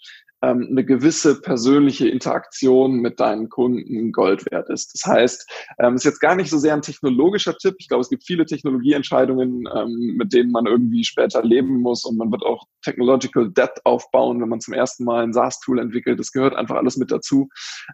ähm, 0.47 0.68
eine 0.70 0.84
gewisse 0.84 1.40
persönliche 1.40 2.09
Interaktion 2.09 3.01
mit 3.01 3.18
deinen 3.20 3.49
Kunden 3.49 4.12
Gold 4.12 4.51
wert 4.51 4.70
ist. 4.70 4.94
Das 4.94 5.12
heißt, 5.12 5.51
ähm, 5.78 5.94
ist 5.97 6.05
jetzt 6.05 6.20
gar 6.20 6.36
nicht 6.36 6.51
so 6.51 6.59
sehr 6.59 6.74
ein 6.74 6.82
technologischer 6.82 7.57
Tipp. 7.57 7.74
Ich 7.78 7.88
glaube, 7.88 8.03
es 8.03 8.09
gibt 8.09 8.24
viele 8.24 8.47
Technologieentscheidungen, 8.47 9.68
ähm, 9.74 10.14
mit 10.16 10.32
denen 10.32 10.53
man 10.53 10.66
irgendwie 10.66 11.05
später 11.05 11.42
leben 11.42 11.80
muss 11.80 12.05
und 12.05 12.16
man 12.16 12.30
wird 12.30 12.42
auch 12.42 12.64
Technological 12.82 13.51
Debt 13.51 13.80
aufbauen, 13.84 14.40
wenn 14.40 14.49
man 14.49 14.61
zum 14.61 14.74
ersten 14.74 15.05
Mal 15.05 15.24
ein 15.24 15.32
SaaS-Tool 15.32 15.80
entwickelt. 15.80 16.20
Das 16.20 16.32
gehört 16.32 16.55
einfach 16.55 16.76
alles 16.76 16.97
mit 16.97 17.11
dazu. 17.11 17.49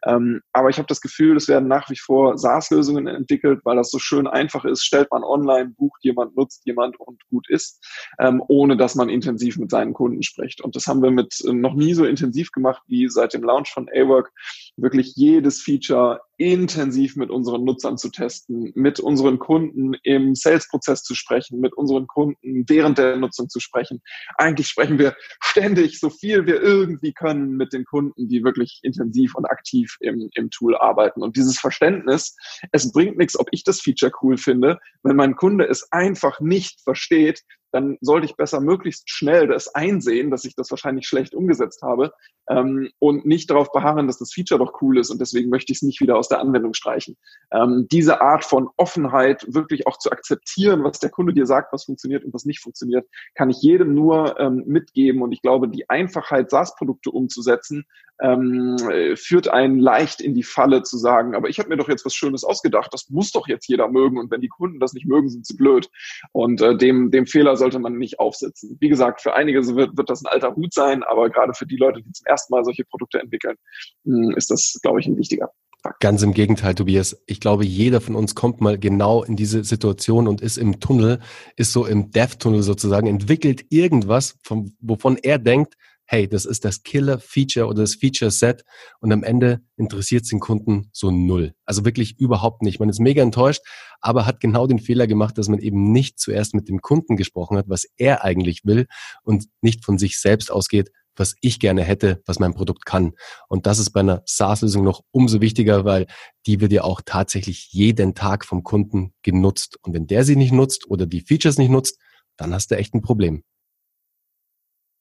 Ähm, 0.06 0.40
aber 0.52 0.68
ich 0.68 0.78
habe 0.78 0.88
das 0.88 1.00
Gefühl, 1.00 1.36
es 1.36 1.48
werden 1.48 1.68
nach 1.68 1.88
wie 1.88 1.96
vor 1.96 2.36
SaaS-Lösungen 2.36 3.06
entwickelt, 3.06 3.60
weil 3.64 3.76
das 3.76 3.90
so 3.90 3.98
schön 3.98 4.26
einfach 4.26 4.64
ist. 4.64 4.84
Stellt 4.84 5.08
man 5.10 5.24
online, 5.24 5.70
bucht 5.76 6.04
jemand, 6.04 6.36
nutzt 6.36 6.66
jemand 6.66 7.00
und 7.00 7.22
gut 7.30 7.48
ist, 7.48 7.82
ähm, 8.18 8.42
ohne 8.48 8.76
dass 8.76 8.94
man 8.94 9.08
intensiv 9.08 9.56
mit 9.56 9.70
seinen 9.70 9.94
Kunden 9.94 10.22
spricht. 10.22 10.60
Und 10.60 10.76
das 10.76 10.86
haben 10.86 11.02
wir 11.02 11.10
mit 11.10 11.40
äh, 11.46 11.52
noch 11.52 11.74
nie 11.74 11.94
so 11.94 12.04
intensiv 12.04 12.41
gemacht 12.50 12.82
wie 12.88 13.08
seit 13.08 13.34
dem 13.34 13.44
Launch 13.44 13.68
von 13.68 13.88
A-Work. 13.94 14.32
Wirklich 14.76 15.12
jedes 15.14 15.62
Feature 15.62 16.20
intensiv 16.36 17.16
mit 17.16 17.30
unseren 17.30 17.64
Nutzern 17.64 17.98
zu 17.98 18.10
testen, 18.10 18.72
mit 18.74 19.00
unseren 19.00 19.38
Kunden 19.38 19.94
im 20.02 20.34
Sales-Prozess 20.34 21.02
zu 21.02 21.14
sprechen, 21.14 21.60
mit 21.60 21.74
unseren 21.74 22.06
Kunden 22.06 22.64
während 22.68 22.98
der 22.98 23.16
Nutzung 23.16 23.48
zu 23.48 23.60
sprechen. 23.60 24.00
Eigentlich 24.36 24.68
sprechen 24.68 24.98
wir 24.98 25.14
ständig 25.40 26.00
so 26.00 26.10
viel 26.10 26.46
wir 26.46 26.60
irgendwie 26.60 27.12
können 27.12 27.56
mit 27.56 27.72
den 27.72 27.84
Kunden, 27.84 28.28
die 28.28 28.44
wirklich 28.44 28.80
intensiv 28.82 29.34
und 29.34 29.46
aktiv 29.46 29.96
im, 30.00 30.28
im 30.34 30.50
Tool 30.50 30.76
arbeiten. 30.76 31.22
Und 31.22 31.36
dieses 31.36 31.58
Verständnis, 31.58 32.36
es 32.72 32.90
bringt 32.92 33.18
nichts, 33.18 33.38
ob 33.38 33.48
ich 33.50 33.64
das 33.64 33.80
Feature 33.80 34.12
cool 34.22 34.36
finde, 34.36 34.78
wenn 35.02 35.16
mein 35.16 35.36
Kunde 35.36 35.66
es 35.68 35.90
einfach 35.92 36.40
nicht 36.40 36.80
versteht, 36.82 37.42
dann 37.72 37.96
sollte 38.00 38.26
ich 38.26 38.36
besser 38.36 38.60
möglichst 38.60 39.08
schnell 39.10 39.48
das 39.48 39.74
einsehen, 39.74 40.30
dass 40.30 40.44
ich 40.44 40.54
das 40.54 40.70
wahrscheinlich 40.70 41.06
schlecht 41.08 41.34
umgesetzt 41.34 41.82
habe 41.82 42.12
ähm, 42.58 42.90
und 42.98 43.26
nicht 43.26 43.50
darauf 43.50 43.72
beharren, 43.72 44.06
dass 44.06 44.18
das 44.18 44.32
Feature 44.32 44.58
doch 44.58 44.80
cool 44.82 44.98
ist 44.98 45.10
und 45.10 45.20
deswegen 45.20 45.50
möchte 45.50 45.72
ich 45.72 45.78
es 45.78 45.82
nicht 45.82 46.00
wieder 46.00 46.16
aus 46.16 46.28
der 46.28 46.40
Anwendung 46.40 46.74
streichen. 46.74 47.16
Ähm, 47.50 47.86
diese 47.90 48.20
Art 48.20 48.44
von 48.44 48.68
Offenheit 48.76 49.44
wirklich 49.48 49.86
auch 49.86 49.98
zu 49.98 50.10
akzeptieren, 50.10 50.84
was 50.84 50.98
der 50.98 51.10
Kunde 51.10 51.32
dir 51.32 51.46
sagt, 51.46 51.72
was 51.72 51.84
funktioniert 51.84 52.24
und 52.24 52.34
was 52.34 52.44
nicht 52.44 52.60
funktioniert, 52.60 53.06
kann 53.34 53.50
ich 53.50 53.62
jedem 53.62 53.94
nur 53.94 54.38
ähm, 54.38 54.64
mitgeben 54.66 55.22
und 55.22 55.32
ich 55.32 55.42
glaube, 55.42 55.68
die 55.68 55.88
Einfachheit, 55.88 56.50
SaaS-Produkte 56.50 57.10
umzusetzen, 57.10 57.84
ähm, 58.20 58.76
führt 59.16 59.48
einen 59.48 59.78
leicht 59.78 60.20
in 60.20 60.34
die 60.34 60.42
Falle 60.42 60.82
zu 60.82 60.96
sagen, 60.96 61.34
aber 61.34 61.48
ich 61.48 61.58
habe 61.58 61.68
mir 61.68 61.76
doch 61.76 61.88
jetzt 61.88 62.04
was 62.04 62.14
Schönes 62.14 62.44
ausgedacht, 62.44 62.92
das 62.92 63.10
muss 63.10 63.32
doch 63.32 63.48
jetzt 63.48 63.68
jeder 63.68 63.88
mögen 63.88 64.18
und 64.18 64.30
wenn 64.30 64.40
die 64.40 64.48
Kunden 64.48 64.78
das 64.78 64.92
nicht 64.92 65.06
mögen, 65.06 65.28
sind 65.28 65.46
sie 65.46 65.56
blöd. 65.56 65.90
Und 66.30 66.60
äh, 66.60 66.76
dem, 66.76 67.10
dem 67.10 67.26
Fehler 67.26 67.56
sollte 67.56 67.78
man 67.78 67.98
nicht 67.98 68.20
aufsetzen. 68.20 68.76
Wie 68.80 68.88
gesagt, 68.88 69.20
für 69.20 69.34
einige 69.34 69.62
wird, 69.74 69.96
wird 69.96 70.10
das 70.10 70.22
ein 70.22 70.30
alter 70.30 70.54
Hut 70.54 70.72
sein, 70.72 71.02
aber 71.02 71.30
gerade 71.30 71.54
für 71.54 71.66
die 71.66 71.76
Leute, 71.76 72.02
die 72.02 72.12
zum 72.12 72.26
ersten 72.26 72.41
Mal 72.50 72.64
solche 72.64 72.84
Produkte 72.84 73.20
entwickeln, 73.20 73.56
hm, 74.04 74.34
ist 74.36 74.50
das, 74.50 74.78
glaube 74.82 75.00
ich, 75.00 75.06
ein 75.06 75.16
wichtiger. 75.16 75.50
Ganz 75.98 76.22
im 76.22 76.32
Gegenteil, 76.32 76.76
Tobias. 76.76 77.20
Ich 77.26 77.40
glaube, 77.40 77.64
jeder 77.64 78.00
von 78.00 78.14
uns 78.14 78.36
kommt 78.36 78.60
mal 78.60 78.78
genau 78.78 79.24
in 79.24 79.34
diese 79.34 79.64
Situation 79.64 80.28
und 80.28 80.40
ist 80.40 80.56
im 80.56 80.78
Tunnel, 80.78 81.18
ist 81.56 81.72
so 81.72 81.86
im 81.86 82.12
Dev-Tunnel 82.12 82.62
sozusagen, 82.62 83.08
entwickelt 83.08 83.64
irgendwas, 83.68 84.38
von, 84.44 84.76
wovon 84.80 85.16
er 85.16 85.40
denkt, 85.40 85.74
hey, 86.12 86.28
das 86.28 86.44
ist 86.44 86.64
das 86.64 86.82
Killer-Feature 86.82 87.66
oder 87.66 87.82
das 87.82 87.94
Feature-Set 87.94 88.64
und 89.00 89.12
am 89.12 89.24
Ende 89.24 89.62
interessiert 89.76 90.24
es 90.24 90.28
den 90.28 90.40
Kunden 90.40 90.90
so 90.92 91.10
null. 91.10 91.54
Also 91.64 91.84
wirklich 91.84 92.18
überhaupt 92.18 92.62
nicht. 92.62 92.78
Man 92.80 92.88
ist 92.88 93.00
mega 93.00 93.22
enttäuscht, 93.22 93.62
aber 94.00 94.26
hat 94.26 94.38
genau 94.38 94.66
den 94.66 94.78
Fehler 94.78 95.06
gemacht, 95.06 95.38
dass 95.38 95.48
man 95.48 95.58
eben 95.58 95.90
nicht 95.90 96.18
zuerst 96.20 96.54
mit 96.54 96.68
dem 96.68 96.80
Kunden 96.80 97.16
gesprochen 97.16 97.56
hat, 97.56 97.68
was 97.68 97.86
er 97.96 98.24
eigentlich 98.24 98.64
will 98.64 98.86
und 99.22 99.46
nicht 99.62 99.84
von 99.84 99.96
sich 99.96 100.20
selbst 100.20 100.52
ausgeht, 100.52 100.90
was 101.16 101.34
ich 101.40 101.60
gerne 101.60 101.82
hätte, 101.82 102.22
was 102.26 102.38
mein 102.38 102.54
Produkt 102.54 102.86
kann. 102.86 103.12
Und 103.48 103.66
das 103.66 103.78
ist 103.78 103.90
bei 103.90 104.00
einer 104.00 104.22
SaaS-Lösung 104.26 104.84
noch 104.84 105.02
umso 105.10 105.40
wichtiger, 105.40 105.84
weil 105.84 106.06
die 106.46 106.60
wird 106.60 106.72
ja 106.72 106.84
auch 106.84 107.00
tatsächlich 107.04 107.72
jeden 107.72 108.14
Tag 108.14 108.44
vom 108.44 108.62
Kunden 108.62 109.14
genutzt. 109.22 109.78
Und 109.82 109.94
wenn 109.94 110.06
der 110.06 110.24
sie 110.24 110.36
nicht 110.36 110.52
nutzt 110.52 110.88
oder 110.88 111.06
die 111.06 111.20
Features 111.20 111.58
nicht 111.58 111.70
nutzt, 111.70 111.98
dann 112.36 112.54
hast 112.54 112.70
du 112.70 112.76
echt 112.76 112.94
ein 112.94 113.02
Problem. 113.02 113.44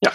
Ja. 0.03 0.12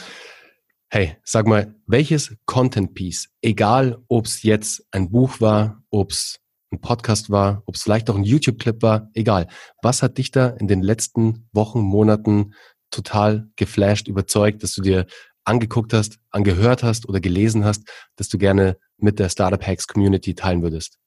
Hey, 0.88 1.16
sag 1.24 1.47
mal, 1.47 1.74
welches 1.86 2.36
Content 2.47 2.94
Piece, 2.94 3.28
egal 3.42 4.03
ob 4.09 4.26
es 4.26 4.42
jetzt 4.42 4.86
ein 4.92 5.11
Buch 5.11 5.40
war, 5.40 5.82
ob 5.90 6.12
es 6.12 6.40
ein 6.72 6.80
Podcast 6.80 7.30
war, 7.30 7.62
ob 7.66 7.74
es 7.74 7.82
vielleicht 7.82 8.11
auch 8.11 8.16
ein 8.16 8.24
YouTube-Clip 8.24 8.82
war, 8.82 9.11
egal. 9.14 9.49
Was 9.82 10.03
hat 10.03 10.18
dich 10.18 10.30
da 10.30 10.49
in 10.49 10.68
den 10.68 10.82
letzten 10.82 11.49
Wochen, 11.53 11.80
Monaten 11.80 12.55
total 12.90 13.49
geflasht, 13.57 14.09
überzeugt, 14.09 14.62
dass 14.62 14.74
du 14.74 14.82
dir 14.82 15.07
angeguckt 15.47 15.92
hast, 15.92 16.18
angehört 16.30 16.82
hast 16.82 17.09
oder 17.09 17.20
gelesen 17.20 17.64
hast, 17.64 17.88
dass 18.16 18.28
du 18.28 18.38
gerne 18.38 18.76
mit 18.99 19.18
der 19.18 19.28
Startup 19.28 19.64
Hacks 19.64 19.86
Community 19.86 20.34
teilen 20.34 20.62
würdest? 20.62 20.99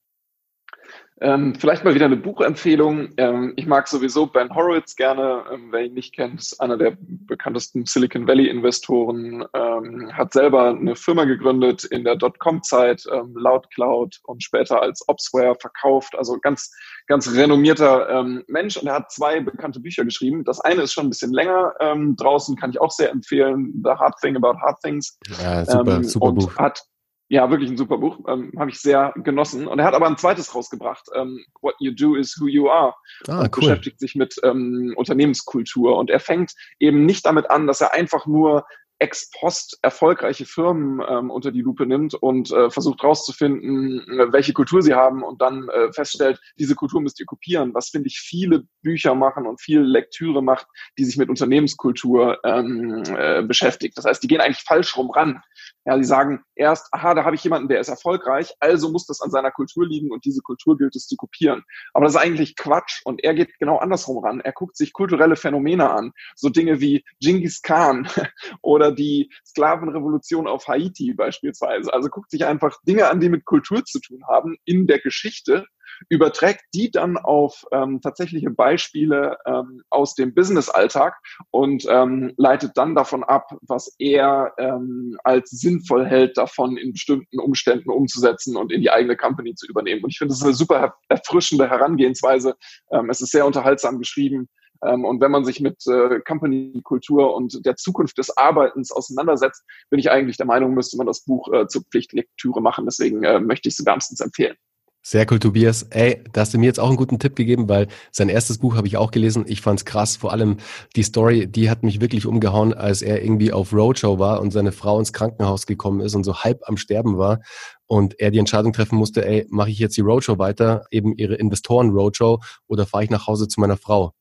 Ähm, 1.22 1.54
vielleicht 1.56 1.84
mal 1.84 1.94
wieder 1.94 2.06
eine 2.06 2.18
Buchempfehlung. 2.18 3.10
Ähm, 3.18 3.54
ich 3.58 3.66
mag 3.66 3.88
sowieso 3.88 4.28
Ben 4.28 4.54
Horowitz 4.54 4.96
gerne. 4.96 5.44
Ähm, 5.52 5.68
wer 5.72 5.82
ihn 5.82 5.94
nicht 5.94 6.16
kennt, 6.16 6.40
ist 6.40 6.60
einer 6.62 6.78
der 6.78 6.98
bekanntesten 7.00 7.86
Silicon 7.86 8.28
Valley 8.28 8.48
Investoren. 8.48 9.46
Ähm, 9.54 10.12
hat 10.14 10.34
selber 10.34 10.70
eine 10.70 10.96
Firma 10.96 11.26
gegründet 11.26 11.84
in 11.84 12.06
der 12.06 12.16
Dotcom-Zeit, 12.16 13.04
ähm, 13.12 13.34
Loud 13.36 13.70
Cloud 13.72 14.20
und 14.24 14.44
später 14.44 14.82
als 14.82 15.08
Opsware 15.08 15.56
verkauft. 15.60 16.16
Also 16.18 16.38
ganz, 16.40 16.72
ganz 17.08 17.34
renommierter 17.34 18.10
ähm, 18.10 18.44
Mensch. 18.48 18.78
Und 18.78 18.88
er 18.88 18.96
hat 18.96 19.12
zwei 19.12 19.42
bekannte 19.42 19.82
Bücher 19.82 20.06
geschrieben. 20.06 20.46
Das 20.46 20.62
eine 20.62 20.84
ist 20.84 20.94
schon 20.94 21.08
ein 21.08 21.10
bisschen 21.10 21.34
länger 21.34 21.74
draußen, 21.80 22.56
kann 22.56 22.72
ich 22.72 22.80
auch 22.80 22.92
sehr 22.92 23.12
empfehlen. 23.12 23.82
The 23.84 23.92
Hard 23.92 24.16
Thing 24.22 24.36
About 24.36 24.60
Hard 24.60 24.80
Things. 24.82 25.18
Ja, 25.42 25.66
super, 25.66 26.04
super 26.04 26.32
Buch. 26.32 26.56
Hat 26.58 26.84
ja, 27.30 27.50
wirklich 27.52 27.70
ein 27.70 27.78
super 27.78 28.00
Buch. 28.00 28.20
Ähm, 28.28 28.52
Habe 28.58 28.72
ich 28.72 28.80
sehr 28.80 29.14
genossen. 29.18 29.68
Und 29.68 29.78
er 29.78 29.86
hat 29.86 29.94
aber 29.94 30.08
ein 30.08 30.18
zweites 30.18 30.54
rausgebracht. 30.54 31.06
Ähm, 31.16 31.46
What 31.62 31.76
You 31.80 31.92
Do 31.92 32.16
is 32.16 32.36
Who 32.40 32.48
You 32.48 32.70
Are. 32.70 32.96
Ah, 33.28 33.42
und 33.42 33.56
cool. 33.56 33.62
beschäftigt 33.62 34.00
sich 34.00 34.16
mit 34.16 34.36
ähm, 34.44 34.94
Unternehmenskultur. 34.98 35.96
Und 35.96 36.10
er 36.10 36.20
fängt 36.20 36.54
eben 36.80 37.06
nicht 37.06 37.26
damit 37.28 37.52
an, 37.52 37.68
dass 37.68 37.82
er 37.82 37.94
einfach 37.94 38.26
nur 38.26 38.66
ex 39.00 39.32
post 39.32 39.80
erfolgreiche 39.82 40.46
Firmen 40.46 41.02
ähm, 41.08 41.32
unter 41.32 41.52
die 41.52 41.62
Lupe 41.62 41.86
nimmt 41.86 42.14
und 42.16 42.52
äh, 42.52 42.70
versucht 42.70 43.02
herauszufinden, 43.02 44.02
äh, 44.20 44.32
welche 44.34 44.54
Kultur 44.54 44.82
sie 44.82 44.94
haben 44.94 45.24
und 45.24 45.42
dann 45.42 45.70
äh, 45.70 45.92
feststellt, 45.94 46.40
diese 46.60 46.76
Kultur 46.76 47.00
müsst 47.02 47.20
ihr 47.20 47.26
kopieren, 47.26 47.74
was 47.74 47.90
finde 47.90 48.08
ich 48.08 48.20
viele 48.20 48.64
Bücher 48.82 49.16
machen 49.16 49.48
und 49.48 49.62
viel 49.62 49.80
Lektüre 49.80 50.44
macht, 50.44 50.68
die 50.98 51.06
sich 51.06 51.18
mit 51.18 51.30
Unternehmenskultur 51.30 52.40
ähm, 52.44 53.04
äh, 53.08 53.42
beschäftigt. 53.42 53.98
Das 53.98 54.06
heißt, 54.06 54.22
die 54.22 54.28
gehen 54.28 54.42
eigentlich 54.42 54.66
falsch 54.66 54.98
rum 54.98 55.10
ran. 55.12 55.42
Ja, 55.90 55.98
sie 55.98 56.04
sagen 56.04 56.44
erst, 56.54 56.88
aha, 56.92 57.16
da 57.16 57.24
habe 57.24 57.36
ich 57.36 57.44
jemanden, 57.44 57.68
der 57.68 57.80
ist 57.80 57.88
erfolgreich, 57.88 58.54
also 58.60 58.92
muss 58.92 59.08
das 59.08 59.22
an 59.22 59.32
seiner 59.32 59.50
Kultur 59.50 59.88
liegen 59.88 60.12
und 60.12 60.24
diese 60.24 60.44
Kultur 60.44 60.78
gilt 60.78 60.96
es 60.96 61.08
zu 61.08 61.16
kopieren. 61.16 61.64
Aber 61.96 62.06
das 62.06 62.14
ist 62.14 62.22
eigentlich 62.22 62.56
Quatsch 62.56 63.02
und 63.06 63.24
er 63.24 63.34
geht 63.34 63.58
genau 63.58 63.78
andersrum 63.78 64.24
ran. 64.24 64.40
Er 64.40 64.52
guckt 64.52 64.78
sich 64.78 64.94
kulturelle 64.94 65.36
Phänomene 65.36 65.90
an, 65.90 66.12
so 66.36 66.50
Dinge 66.50 66.80
wie 66.80 67.04
Genghis 67.20 67.64
Khan 67.64 68.08
oder 68.62 68.92
die 68.92 69.32
Sklavenrevolution 69.44 70.46
auf 70.46 70.68
Haiti 70.68 71.16
beispielsweise. 71.16 71.92
Also 71.92 72.10
guckt 72.10 72.30
sich 72.30 72.46
einfach 72.46 72.78
Dinge 72.88 73.10
an, 73.10 73.20
die 73.20 73.30
mit 73.30 73.46
Kultur 73.46 73.84
zu 73.84 74.00
tun 74.00 74.22
haben 74.28 74.58
in 74.66 74.86
der 74.86 75.00
Geschichte, 75.00 75.66
überträgt 76.10 76.62
die 76.74 76.92
dann 76.92 77.18
auf 77.18 77.66
ähm, 77.72 78.02
tatsächliche 78.02 78.50
Beispiele 78.50 79.38
ähm, 79.46 79.82
aus 79.90 80.16
dem 80.16 80.34
Business-Alltag 80.34 81.16
und 81.52 81.86
ähm, 81.90 82.34
leitet 82.38 82.72
dann 82.76 82.96
davon 82.96 83.24
ab, 83.24 83.58
was 83.62 83.96
er 84.00 84.54
ähm, 84.58 85.18
als 85.24 85.50
sinnvoll 85.50 86.06
hält, 86.06 86.38
davon 86.38 86.78
in 86.78 86.94
bestimmten 86.94 87.40
Umständen 87.40 87.90
umzusetzen 87.90 88.56
und 88.56 88.72
in 88.72 88.82
die 88.82 88.92
eigene 88.92 89.18
Company 89.18 89.56
zu 89.56 89.68
übernehmen. 89.68 90.04
Und 90.04 90.12
ich 90.12 90.18
finde, 90.18 90.32
das 90.32 90.40
ist 90.40 90.46
eine 90.46 90.54
super 90.54 90.96
erfrischende 91.10 91.70
Herangehensweise. 91.70 92.56
Ähm, 92.92 93.10
es 93.10 93.22
ist 93.22 93.32
sehr 93.32 93.46
unterhaltsam 93.46 94.00
geschrieben. 94.00 94.48
Ähm, 94.84 95.06
und 95.06 95.22
wenn 95.22 95.32
man 95.32 95.46
sich 95.46 95.60
mit 95.60 95.86
äh, 95.88 96.20
Company-Kultur 96.22 97.36
und 97.36 97.66
der 97.66 97.76
Zukunft 97.76 98.18
des 98.18 98.36
Arbeitens 98.38 98.92
auseinandersetzt, 98.92 99.64
bin 99.90 100.00
ich 100.00 100.12
eigentlich 100.12 100.38
der 100.38 100.46
Meinung, 100.46 100.74
müsste 100.74 100.98
man 100.98 101.08
das 101.08 101.24
Buch 101.24 101.52
äh, 101.54 101.68
zur 101.68 101.84
Pflichtlektüre 101.84 102.62
machen. 102.62 102.86
Deswegen 102.86 103.24
äh, 103.24 103.40
möchte 103.40 103.70
ich 103.70 103.78
es 103.78 103.86
wärmstens 103.86 104.22
empfehlen. 104.22 104.56
Sehr 105.02 105.26
cool, 105.32 105.40
Tobias. 105.40 105.84
Ey, 105.92 106.24
da 106.34 106.42
hast 106.42 106.54
du 106.54 106.58
mir 106.58 106.66
jetzt 106.66 106.80
auch 106.80 106.90
einen 106.90 106.98
guten 106.98 107.20
Tipp 107.20 107.36
gegeben, 107.36 107.70
weil 107.70 107.88
sein 108.12 108.28
erstes 108.28 108.58
Buch 108.58 108.76
habe 108.76 108.86
ich 108.86 108.98
auch 108.98 109.12
gelesen. 109.12 109.46
Ich 109.48 109.62
fand's 109.62 109.86
krass. 109.86 110.18
Vor 110.18 110.32
allem 110.34 110.58
die 110.96 111.04
Story, 111.04 111.48
die 111.48 111.70
hat 111.70 111.84
mich 111.84 112.02
wirklich 112.02 112.26
umgehauen, 112.26 112.74
als 112.74 113.02
er 113.02 113.24
irgendwie 113.24 113.54
auf 113.54 113.72
Roadshow 113.74 114.20
war 114.20 114.42
und 114.42 114.52
seine 114.52 114.74
Frau 114.74 115.00
ins 115.00 115.14
Krankenhaus 115.14 115.66
gekommen 115.66 116.02
ist 116.02 116.16
und 116.16 116.26
so 116.26 116.36
halb 116.40 116.68
am 116.68 116.76
Sterben 116.76 117.18
war 117.18 117.40
und 117.88 118.20
er 118.20 118.30
die 118.30 118.40
Entscheidung 118.40 118.74
treffen 118.74 118.98
musste, 118.98 119.26
ey, 119.26 119.48
mache 119.50 119.72
ich 119.72 119.80
jetzt 119.80 119.96
die 119.96 120.02
Roadshow 120.02 120.38
weiter, 120.38 120.86
eben 120.92 121.14
ihre 121.16 121.36
Investoren-Roadshow 121.36 122.40
oder 122.68 122.86
fahre 122.86 123.06
ich 123.06 123.10
nach 123.10 123.26
Hause 123.26 123.48
zu 123.48 123.62
meiner 123.62 123.78
Frau? 123.78 124.14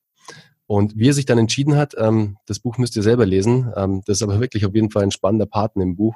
Und 0.68 0.98
wie 0.98 1.08
er 1.08 1.14
sich 1.14 1.24
dann 1.24 1.38
entschieden 1.38 1.76
hat, 1.76 1.94
ähm, 1.96 2.36
das 2.44 2.60
Buch 2.60 2.76
müsst 2.76 2.94
ihr 2.94 3.02
selber 3.02 3.24
lesen. 3.24 3.72
Ähm, 3.74 4.02
das 4.04 4.18
ist 4.18 4.22
aber 4.22 4.38
wirklich 4.38 4.66
auf 4.66 4.74
jeden 4.74 4.90
Fall 4.90 5.02
ein 5.02 5.10
spannender 5.10 5.46
Part 5.46 5.76
im 5.76 5.96
Buch, 5.96 6.14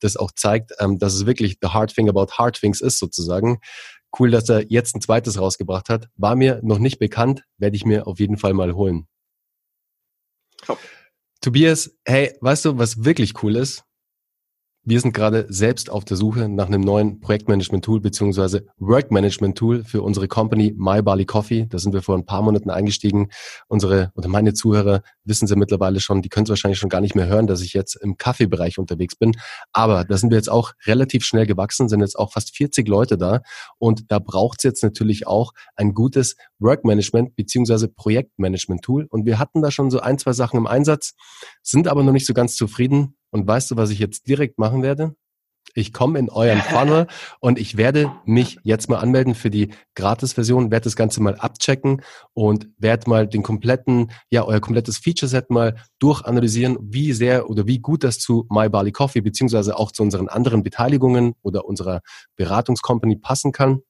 das 0.00 0.18
auch 0.18 0.32
zeigt, 0.32 0.72
ähm, 0.78 0.98
dass 0.98 1.14
es 1.14 1.24
wirklich 1.24 1.56
the 1.62 1.68
hard 1.68 1.94
thing 1.94 2.10
about 2.10 2.26
hard 2.36 2.60
things 2.60 2.82
ist 2.82 2.98
sozusagen. 2.98 3.58
Cool, 4.18 4.30
dass 4.30 4.48
er 4.48 4.70
jetzt 4.70 4.94
ein 4.94 5.00
zweites 5.00 5.38
rausgebracht 5.38 5.88
hat. 5.88 6.08
War 6.16 6.36
mir 6.36 6.60
noch 6.62 6.78
nicht 6.78 6.98
bekannt, 6.98 7.44
werde 7.58 7.76
ich 7.76 7.84
mir 7.84 8.06
auf 8.06 8.18
jeden 8.18 8.38
Fall 8.38 8.54
mal 8.54 8.74
holen. 8.74 9.06
Top. 10.62 10.78
Tobias, 11.40 11.96
hey, 12.04 12.36
weißt 12.40 12.64
du, 12.64 12.78
was 12.78 13.04
wirklich 13.04 13.42
cool 13.42 13.56
ist? 13.56 13.85
Wir 14.88 15.00
sind 15.00 15.14
gerade 15.14 15.46
selbst 15.48 15.90
auf 15.90 16.04
der 16.04 16.16
Suche 16.16 16.48
nach 16.48 16.68
einem 16.68 16.80
neuen 16.80 17.18
Projektmanagement-Tool 17.18 18.00
beziehungsweise 18.00 18.66
Work-Management-Tool 18.78 19.82
für 19.82 20.00
unsere 20.00 20.28
Company 20.28 20.74
My 20.78 21.02
Barley 21.02 21.24
Coffee. 21.24 21.66
Da 21.68 21.78
sind 21.78 21.92
wir 21.92 22.02
vor 22.02 22.16
ein 22.16 22.24
paar 22.24 22.40
Monaten 22.42 22.70
eingestiegen. 22.70 23.30
Unsere 23.66 24.12
oder 24.14 24.28
meine 24.28 24.54
Zuhörer 24.54 25.02
wissen 25.24 25.48
sie 25.48 25.56
mittlerweile 25.56 25.98
schon, 25.98 26.22
die 26.22 26.28
können 26.28 26.44
es 26.44 26.50
wahrscheinlich 26.50 26.78
schon 26.78 26.88
gar 26.88 27.00
nicht 27.00 27.16
mehr 27.16 27.26
hören, 27.26 27.48
dass 27.48 27.62
ich 27.62 27.72
jetzt 27.72 27.96
im 27.96 28.16
Kaffeebereich 28.16 28.78
unterwegs 28.78 29.16
bin. 29.16 29.32
Aber 29.72 30.04
da 30.04 30.16
sind 30.16 30.30
wir 30.30 30.36
jetzt 30.36 30.50
auch 30.50 30.72
relativ 30.86 31.24
schnell 31.24 31.46
gewachsen, 31.46 31.88
sind 31.88 31.98
jetzt 31.98 32.16
auch 32.16 32.32
fast 32.32 32.56
40 32.56 32.86
Leute 32.86 33.18
da. 33.18 33.40
Und 33.78 34.12
da 34.12 34.20
braucht 34.20 34.60
es 34.60 34.62
jetzt 34.62 34.84
natürlich 34.84 35.26
auch 35.26 35.50
ein 35.74 35.94
gutes 35.94 36.36
Work-Management 36.60 37.34
beziehungsweise 37.34 37.88
Projektmanagement-Tool. 37.88 39.06
Und 39.10 39.26
wir 39.26 39.40
hatten 39.40 39.62
da 39.62 39.72
schon 39.72 39.90
so 39.90 39.98
ein, 39.98 40.16
zwei 40.18 40.32
Sachen 40.32 40.58
im 40.58 40.68
Einsatz, 40.68 41.14
sind 41.64 41.88
aber 41.88 42.04
noch 42.04 42.12
nicht 42.12 42.26
so 42.26 42.34
ganz 42.34 42.54
zufrieden 42.54 43.16
und 43.36 43.46
weißt 43.46 43.70
du, 43.70 43.76
was 43.76 43.90
ich 43.90 43.98
jetzt 43.98 44.26
direkt 44.28 44.58
machen 44.58 44.82
werde? 44.82 45.14
Ich 45.74 45.92
komme 45.92 46.18
in 46.18 46.30
euren 46.30 46.60
Funnel 46.62 47.06
und 47.38 47.58
ich 47.58 47.76
werde 47.76 48.10
mich 48.24 48.58
jetzt 48.62 48.88
mal 48.88 48.98
anmelden 48.98 49.34
für 49.34 49.50
die 49.50 49.74
Gratis-Version, 49.94 50.70
werde 50.70 50.84
das 50.84 50.96
Ganze 50.96 51.22
mal 51.22 51.36
abchecken 51.36 52.02
und 52.32 52.68
werde 52.78 53.10
mal 53.10 53.28
den 53.28 53.42
kompletten, 53.42 54.10
ja, 54.30 54.44
euer 54.44 54.60
komplettes 54.60 54.98
Feature-Set 54.98 55.50
mal 55.50 55.76
durchanalysieren, 55.98 56.78
wie 56.80 57.12
sehr 57.12 57.50
oder 57.50 57.66
wie 57.66 57.78
gut 57.78 58.04
das 58.04 58.18
zu 58.18 58.46
My 58.50 58.68
Barley 58.68 58.92
Coffee 58.92 59.20
beziehungsweise 59.20 59.76
auch 59.76 59.92
zu 59.92 60.02
unseren 60.02 60.28
anderen 60.28 60.62
Beteiligungen 60.62 61.34
oder 61.42 61.66
unserer 61.66 62.00
Beratungscompany 62.36 63.16
passen 63.16 63.52
kann. 63.52 63.82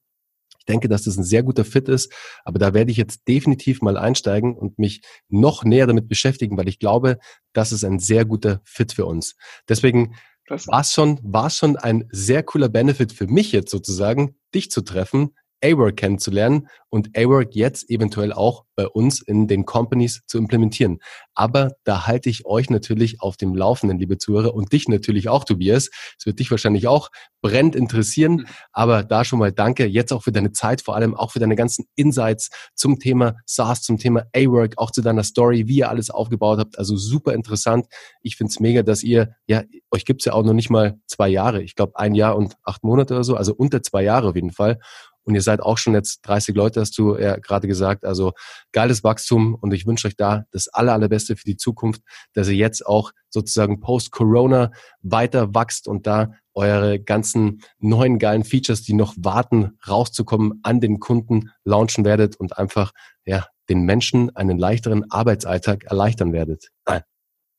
Ich 0.67 0.73
denke, 0.73 0.89
dass 0.89 1.03
das 1.03 1.17
ein 1.17 1.23
sehr 1.23 1.43
guter 1.43 1.63
Fit 1.63 1.87
ist, 1.87 2.13
aber 2.43 2.59
da 2.59 2.73
werde 2.73 2.91
ich 2.91 2.97
jetzt 2.97 3.25
definitiv 3.27 3.81
mal 3.81 3.97
einsteigen 3.97 4.53
und 4.53 4.77
mich 4.77 5.01
noch 5.29 5.63
näher 5.63 5.87
damit 5.87 6.09
beschäftigen, 6.09 6.57
weil 6.57 6.67
ich 6.67 6.77
glaube, 6.77 7.19
das 7.53 7.71
ist 7.71 7.85
ein 7.85 7.99
sehr 7.99 8.25
guter 8.25 8.59
Fit 8.65 8.91
für 8.91 9.05
uns. 9.05 9.35
Deswegen 9.69 10.15
war 10.49 10.81
es 10.81 10.91
schon, 10.91 11.19
war 11.23 11.49
schon 11.49 11.77
ein 11.77 12.09
sehr 12.11 12.43
cooler 12.43 12.67
Benefit 12.67 13.13
für 13.13 13.27
mich 13.27 13.53
jetzt 13.53 13.71
sozusagen, 13.71 14.35
dich 14.53 14.69
zu 14.69 14.81
treffen, 14.81 15.35
A-Work 15.63 15.97
kennenzulernen 15.97 16.67
und 16.89 17.17
A-Work 17.17 17.55
jetzt 17.55 17.89
eventuell 17.89 18.31
auch 18.31 18.63
bei 18.75 18.87
uns 18.87 19.21
in 19.21 19.47
den 19.47 19.65
Companies 19.65 20.21
zu 20.27 20.37
implementieren. 20.37 20.99
Aber 21.33 21.71
da 21.83 22.07
halte 22.07 22.29
ich 22.29 22.45
euch 22.45 22.69
natürlich 22.69 23.21
auf 23.21 23.37
dem 23.37 23.55
Laufenden, 23.55 23.99
liebe 23.99 24.17
Zuhörer, 24.17 24.53
und 24.53 24.71
dich 24.71 24.87
natürlich 24.87 25.29
auch, 25.29 25.43
Tobias. 25.43 25.89
Es 26.17 26.25
wird 26.25 26.39
dich 26.39 26.51
wahrscheinlich 26.51 26.87
auch 26.87 27.09
brennend 27.41 27.75
interessieren. 27.75 28.33
Mhm. 28.33 28.45
Aber 28.71 29.03
da 29.03 29.25
schon 29.25 29.39
mal 29.39 29.51
danke, 29.51 29.85
jetzt 29.85 30.13
auch 30.13 30.23
für 30.23 30.31
deine 30.31 30.51
Zeit, 30.51 30.81
vor 30.81 30.95
allem 30.95 31.15
auch 31.15 31.31
für 31.31 31.39
deine 31.39 31.55
ganzen 31.55 31.85
Insights 31.95 32.49
zum 32.75 32.99
Thema 32.99 33.35
SaaS, 33.45 33.81
zum 33.81 33.97
Thema 33.97 34.25
A-Work, 34.35 34.75
auch 34.77 34.91
zu 34.91 35.01
deiner 35.01 35.23
Story, 35.23 35.67
wie 35.67 35.77
ihr 35.77 35.89
alles 35.89 36.09
aufgebaut 36.09 36.59
habt. 36.59 36.77
Also 36.77 36.95
super 36.95 37.33
interessant. 37.33 37.87
Ich 38.21 38.35
finde 38.35 38.51
es 38.51 38.59
mega, 38.59 38.83
dass 38.83 39.03
ihr, 39.03 39.35
ja, 39.47 39.63
euch 39.91 40.05
gibt's 40.05 40.25
ja 40.25 40.33
auch 40.33 40.43
noch 40.43 40.53
nicht 40.53 40.69
mal 40.69 40.99
zwei 41.07 41.29
Jahre. 41.29 41.63
Ich 41.63 41.75
glaube, 41.75 41.97
ein 41.97 42.15
Jahr 42.15 42.37
und 42.37 42.55
acht 42.63 42.83
Monate 42.83 43.15
oder 43.15 43.23
so, 43.23 43.35
also 43.35 43.53
unter 43.53 43.81
zwei 43.81 44.03
Jahre 44.03 44.29
auf 44.29 44.35
jeden 44.35 44.51
Fall. 44.51 44.79
Und 45.27 45.35
ihr 45.35 45.41
seid 45.41 45.61
auch 45.61 45.77
schon 45.77 45.93
jetzt 45.93 46.21
30 46.21 46.55
Leute, 46.55 46.79
hast 46.79 46.97
du 46.97 47.17
ja 47.17 47.35
gerade 47.35 47.67
gesagt. 47.67 48.05
Also 48.05 48.31
geiles 48.71 49.03
Wachstum 49.03 49.55
und 49.55 49.73
ich 49.73 49.85
wünsche 49.85 50.07
euch 50.07 50.15
da 50.15 50.45
das 50.51 50.69
aller, 50.69 50.93
allerbeste 50.93 51.35
für 51.35 51.43
die 51.43 51.57
Zukunft, 51.57 52.01
dass 52.33 52.47
ihr 52.47 52.55
jetzt 52.55 52.85
auch 52.85 53.11
sozusagen 53.29 53.81
post-Corona 53.81 54.71
weiter 55.01 55.53
wachst 55.53 55.89
und 55.89 56.07
da 56.07 56.31
eure 56.53 56.97
ganzen 56.97 57.61
neuen 57.77 58.19
geilen 58.19 58.45
Features, 58.45 58.83
die 58.83 58.93
noch 58.93 59.15
warten, 59.17 59.77
rauszukommen, 59.85 60.61
an 60.63 60.79
den 60.79 61.01
Kunden 61.01 61.51
launchen 61.65 62.05
werdet 62.05 62.37
und 62.37 62.57
einfach, 62.57 62.93
ja, 63.25 63.45
den 63.69 63.81
Menschen 63.81 64.33
einen 64.33 64.57
leichteren 64.57 65.11
Arbeitsalltag 65.11 65.83
erleichtern 65.83 66.31
werdet. 66.31 66.69
Nein, 66.87 67.01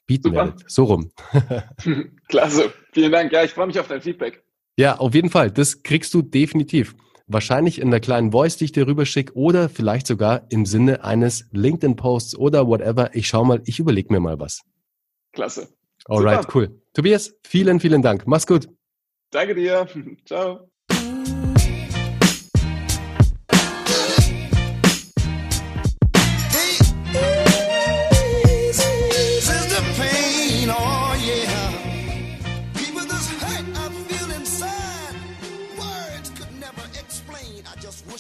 bieten 0.07 0.29
Super. 0.29 0.37
werdet. 0.37 0.65
So 0.71 0.85
rum. 0.85 1.13
Klasse. 2.29 2.73
Vielen 2.93 3.13
Dank. 3.13 3.31
Ja, 3.31 3.45
ich 3.45 3.51
freue 3.51 3.67
mich 3.67 3.79
auf 3.79 3.89
dein 3.89 4.01
Feedback. 4.01 4.43
Ja, 4.79 4.97
auf 4.97 5.15
jeden 5.15 5.29
Fall. 5.29 5.51
Das 5.51 5.83
kriegst 5.83 6.15
du 6.15 6.23
definitiv. 6.23 6.95
Wahrscheinlich 7.29 7.81
in 7.81 7.91
der 7.91 8.01
kleinen 8.01 8.33
Voice, 8.33 8.57
die 8.57 8.65
ich 8.65 8.73
dir 8.73 8.87
rüberschicke 8.87 9.35
oder 9.35 9.69
vielleicht 9.69 10.07
sogar 10.07 10.47
im 10.51 10.65
Sinne 10.65 11.05
eines 11.05 11.47
LinkedIn-Posts 11.53 12.37
oder 12.37 12.67
whatever. 12.67 13.15
Ich 13.15 13.29
schau 13.29 13.45
mal, 13.45 13.61
ich 13.67 13.79
überlege 13.79 14.13
mir 14.13 14.21
mal 14.21 14.41
was. 14.41 14.63
Klasse. 15.33 15.69
Alright, 16.07 16.43
Super. 16.43 16.55
cool. 16.55 16.81
Tobias, 16.95 17.35
vielen, 17.47 17.81
vielen 17.81 18.03
Dank. 18.03 18.27
Mach's 18.27 18.47
gut. 18.47 18.69
Danke 19.31 19.55
dir. 19.55 19.87
Ciao. 20.25 20.71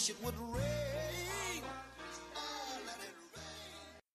it 0.08 0.16
would 0.24 0.34
rain. 0.54 1.07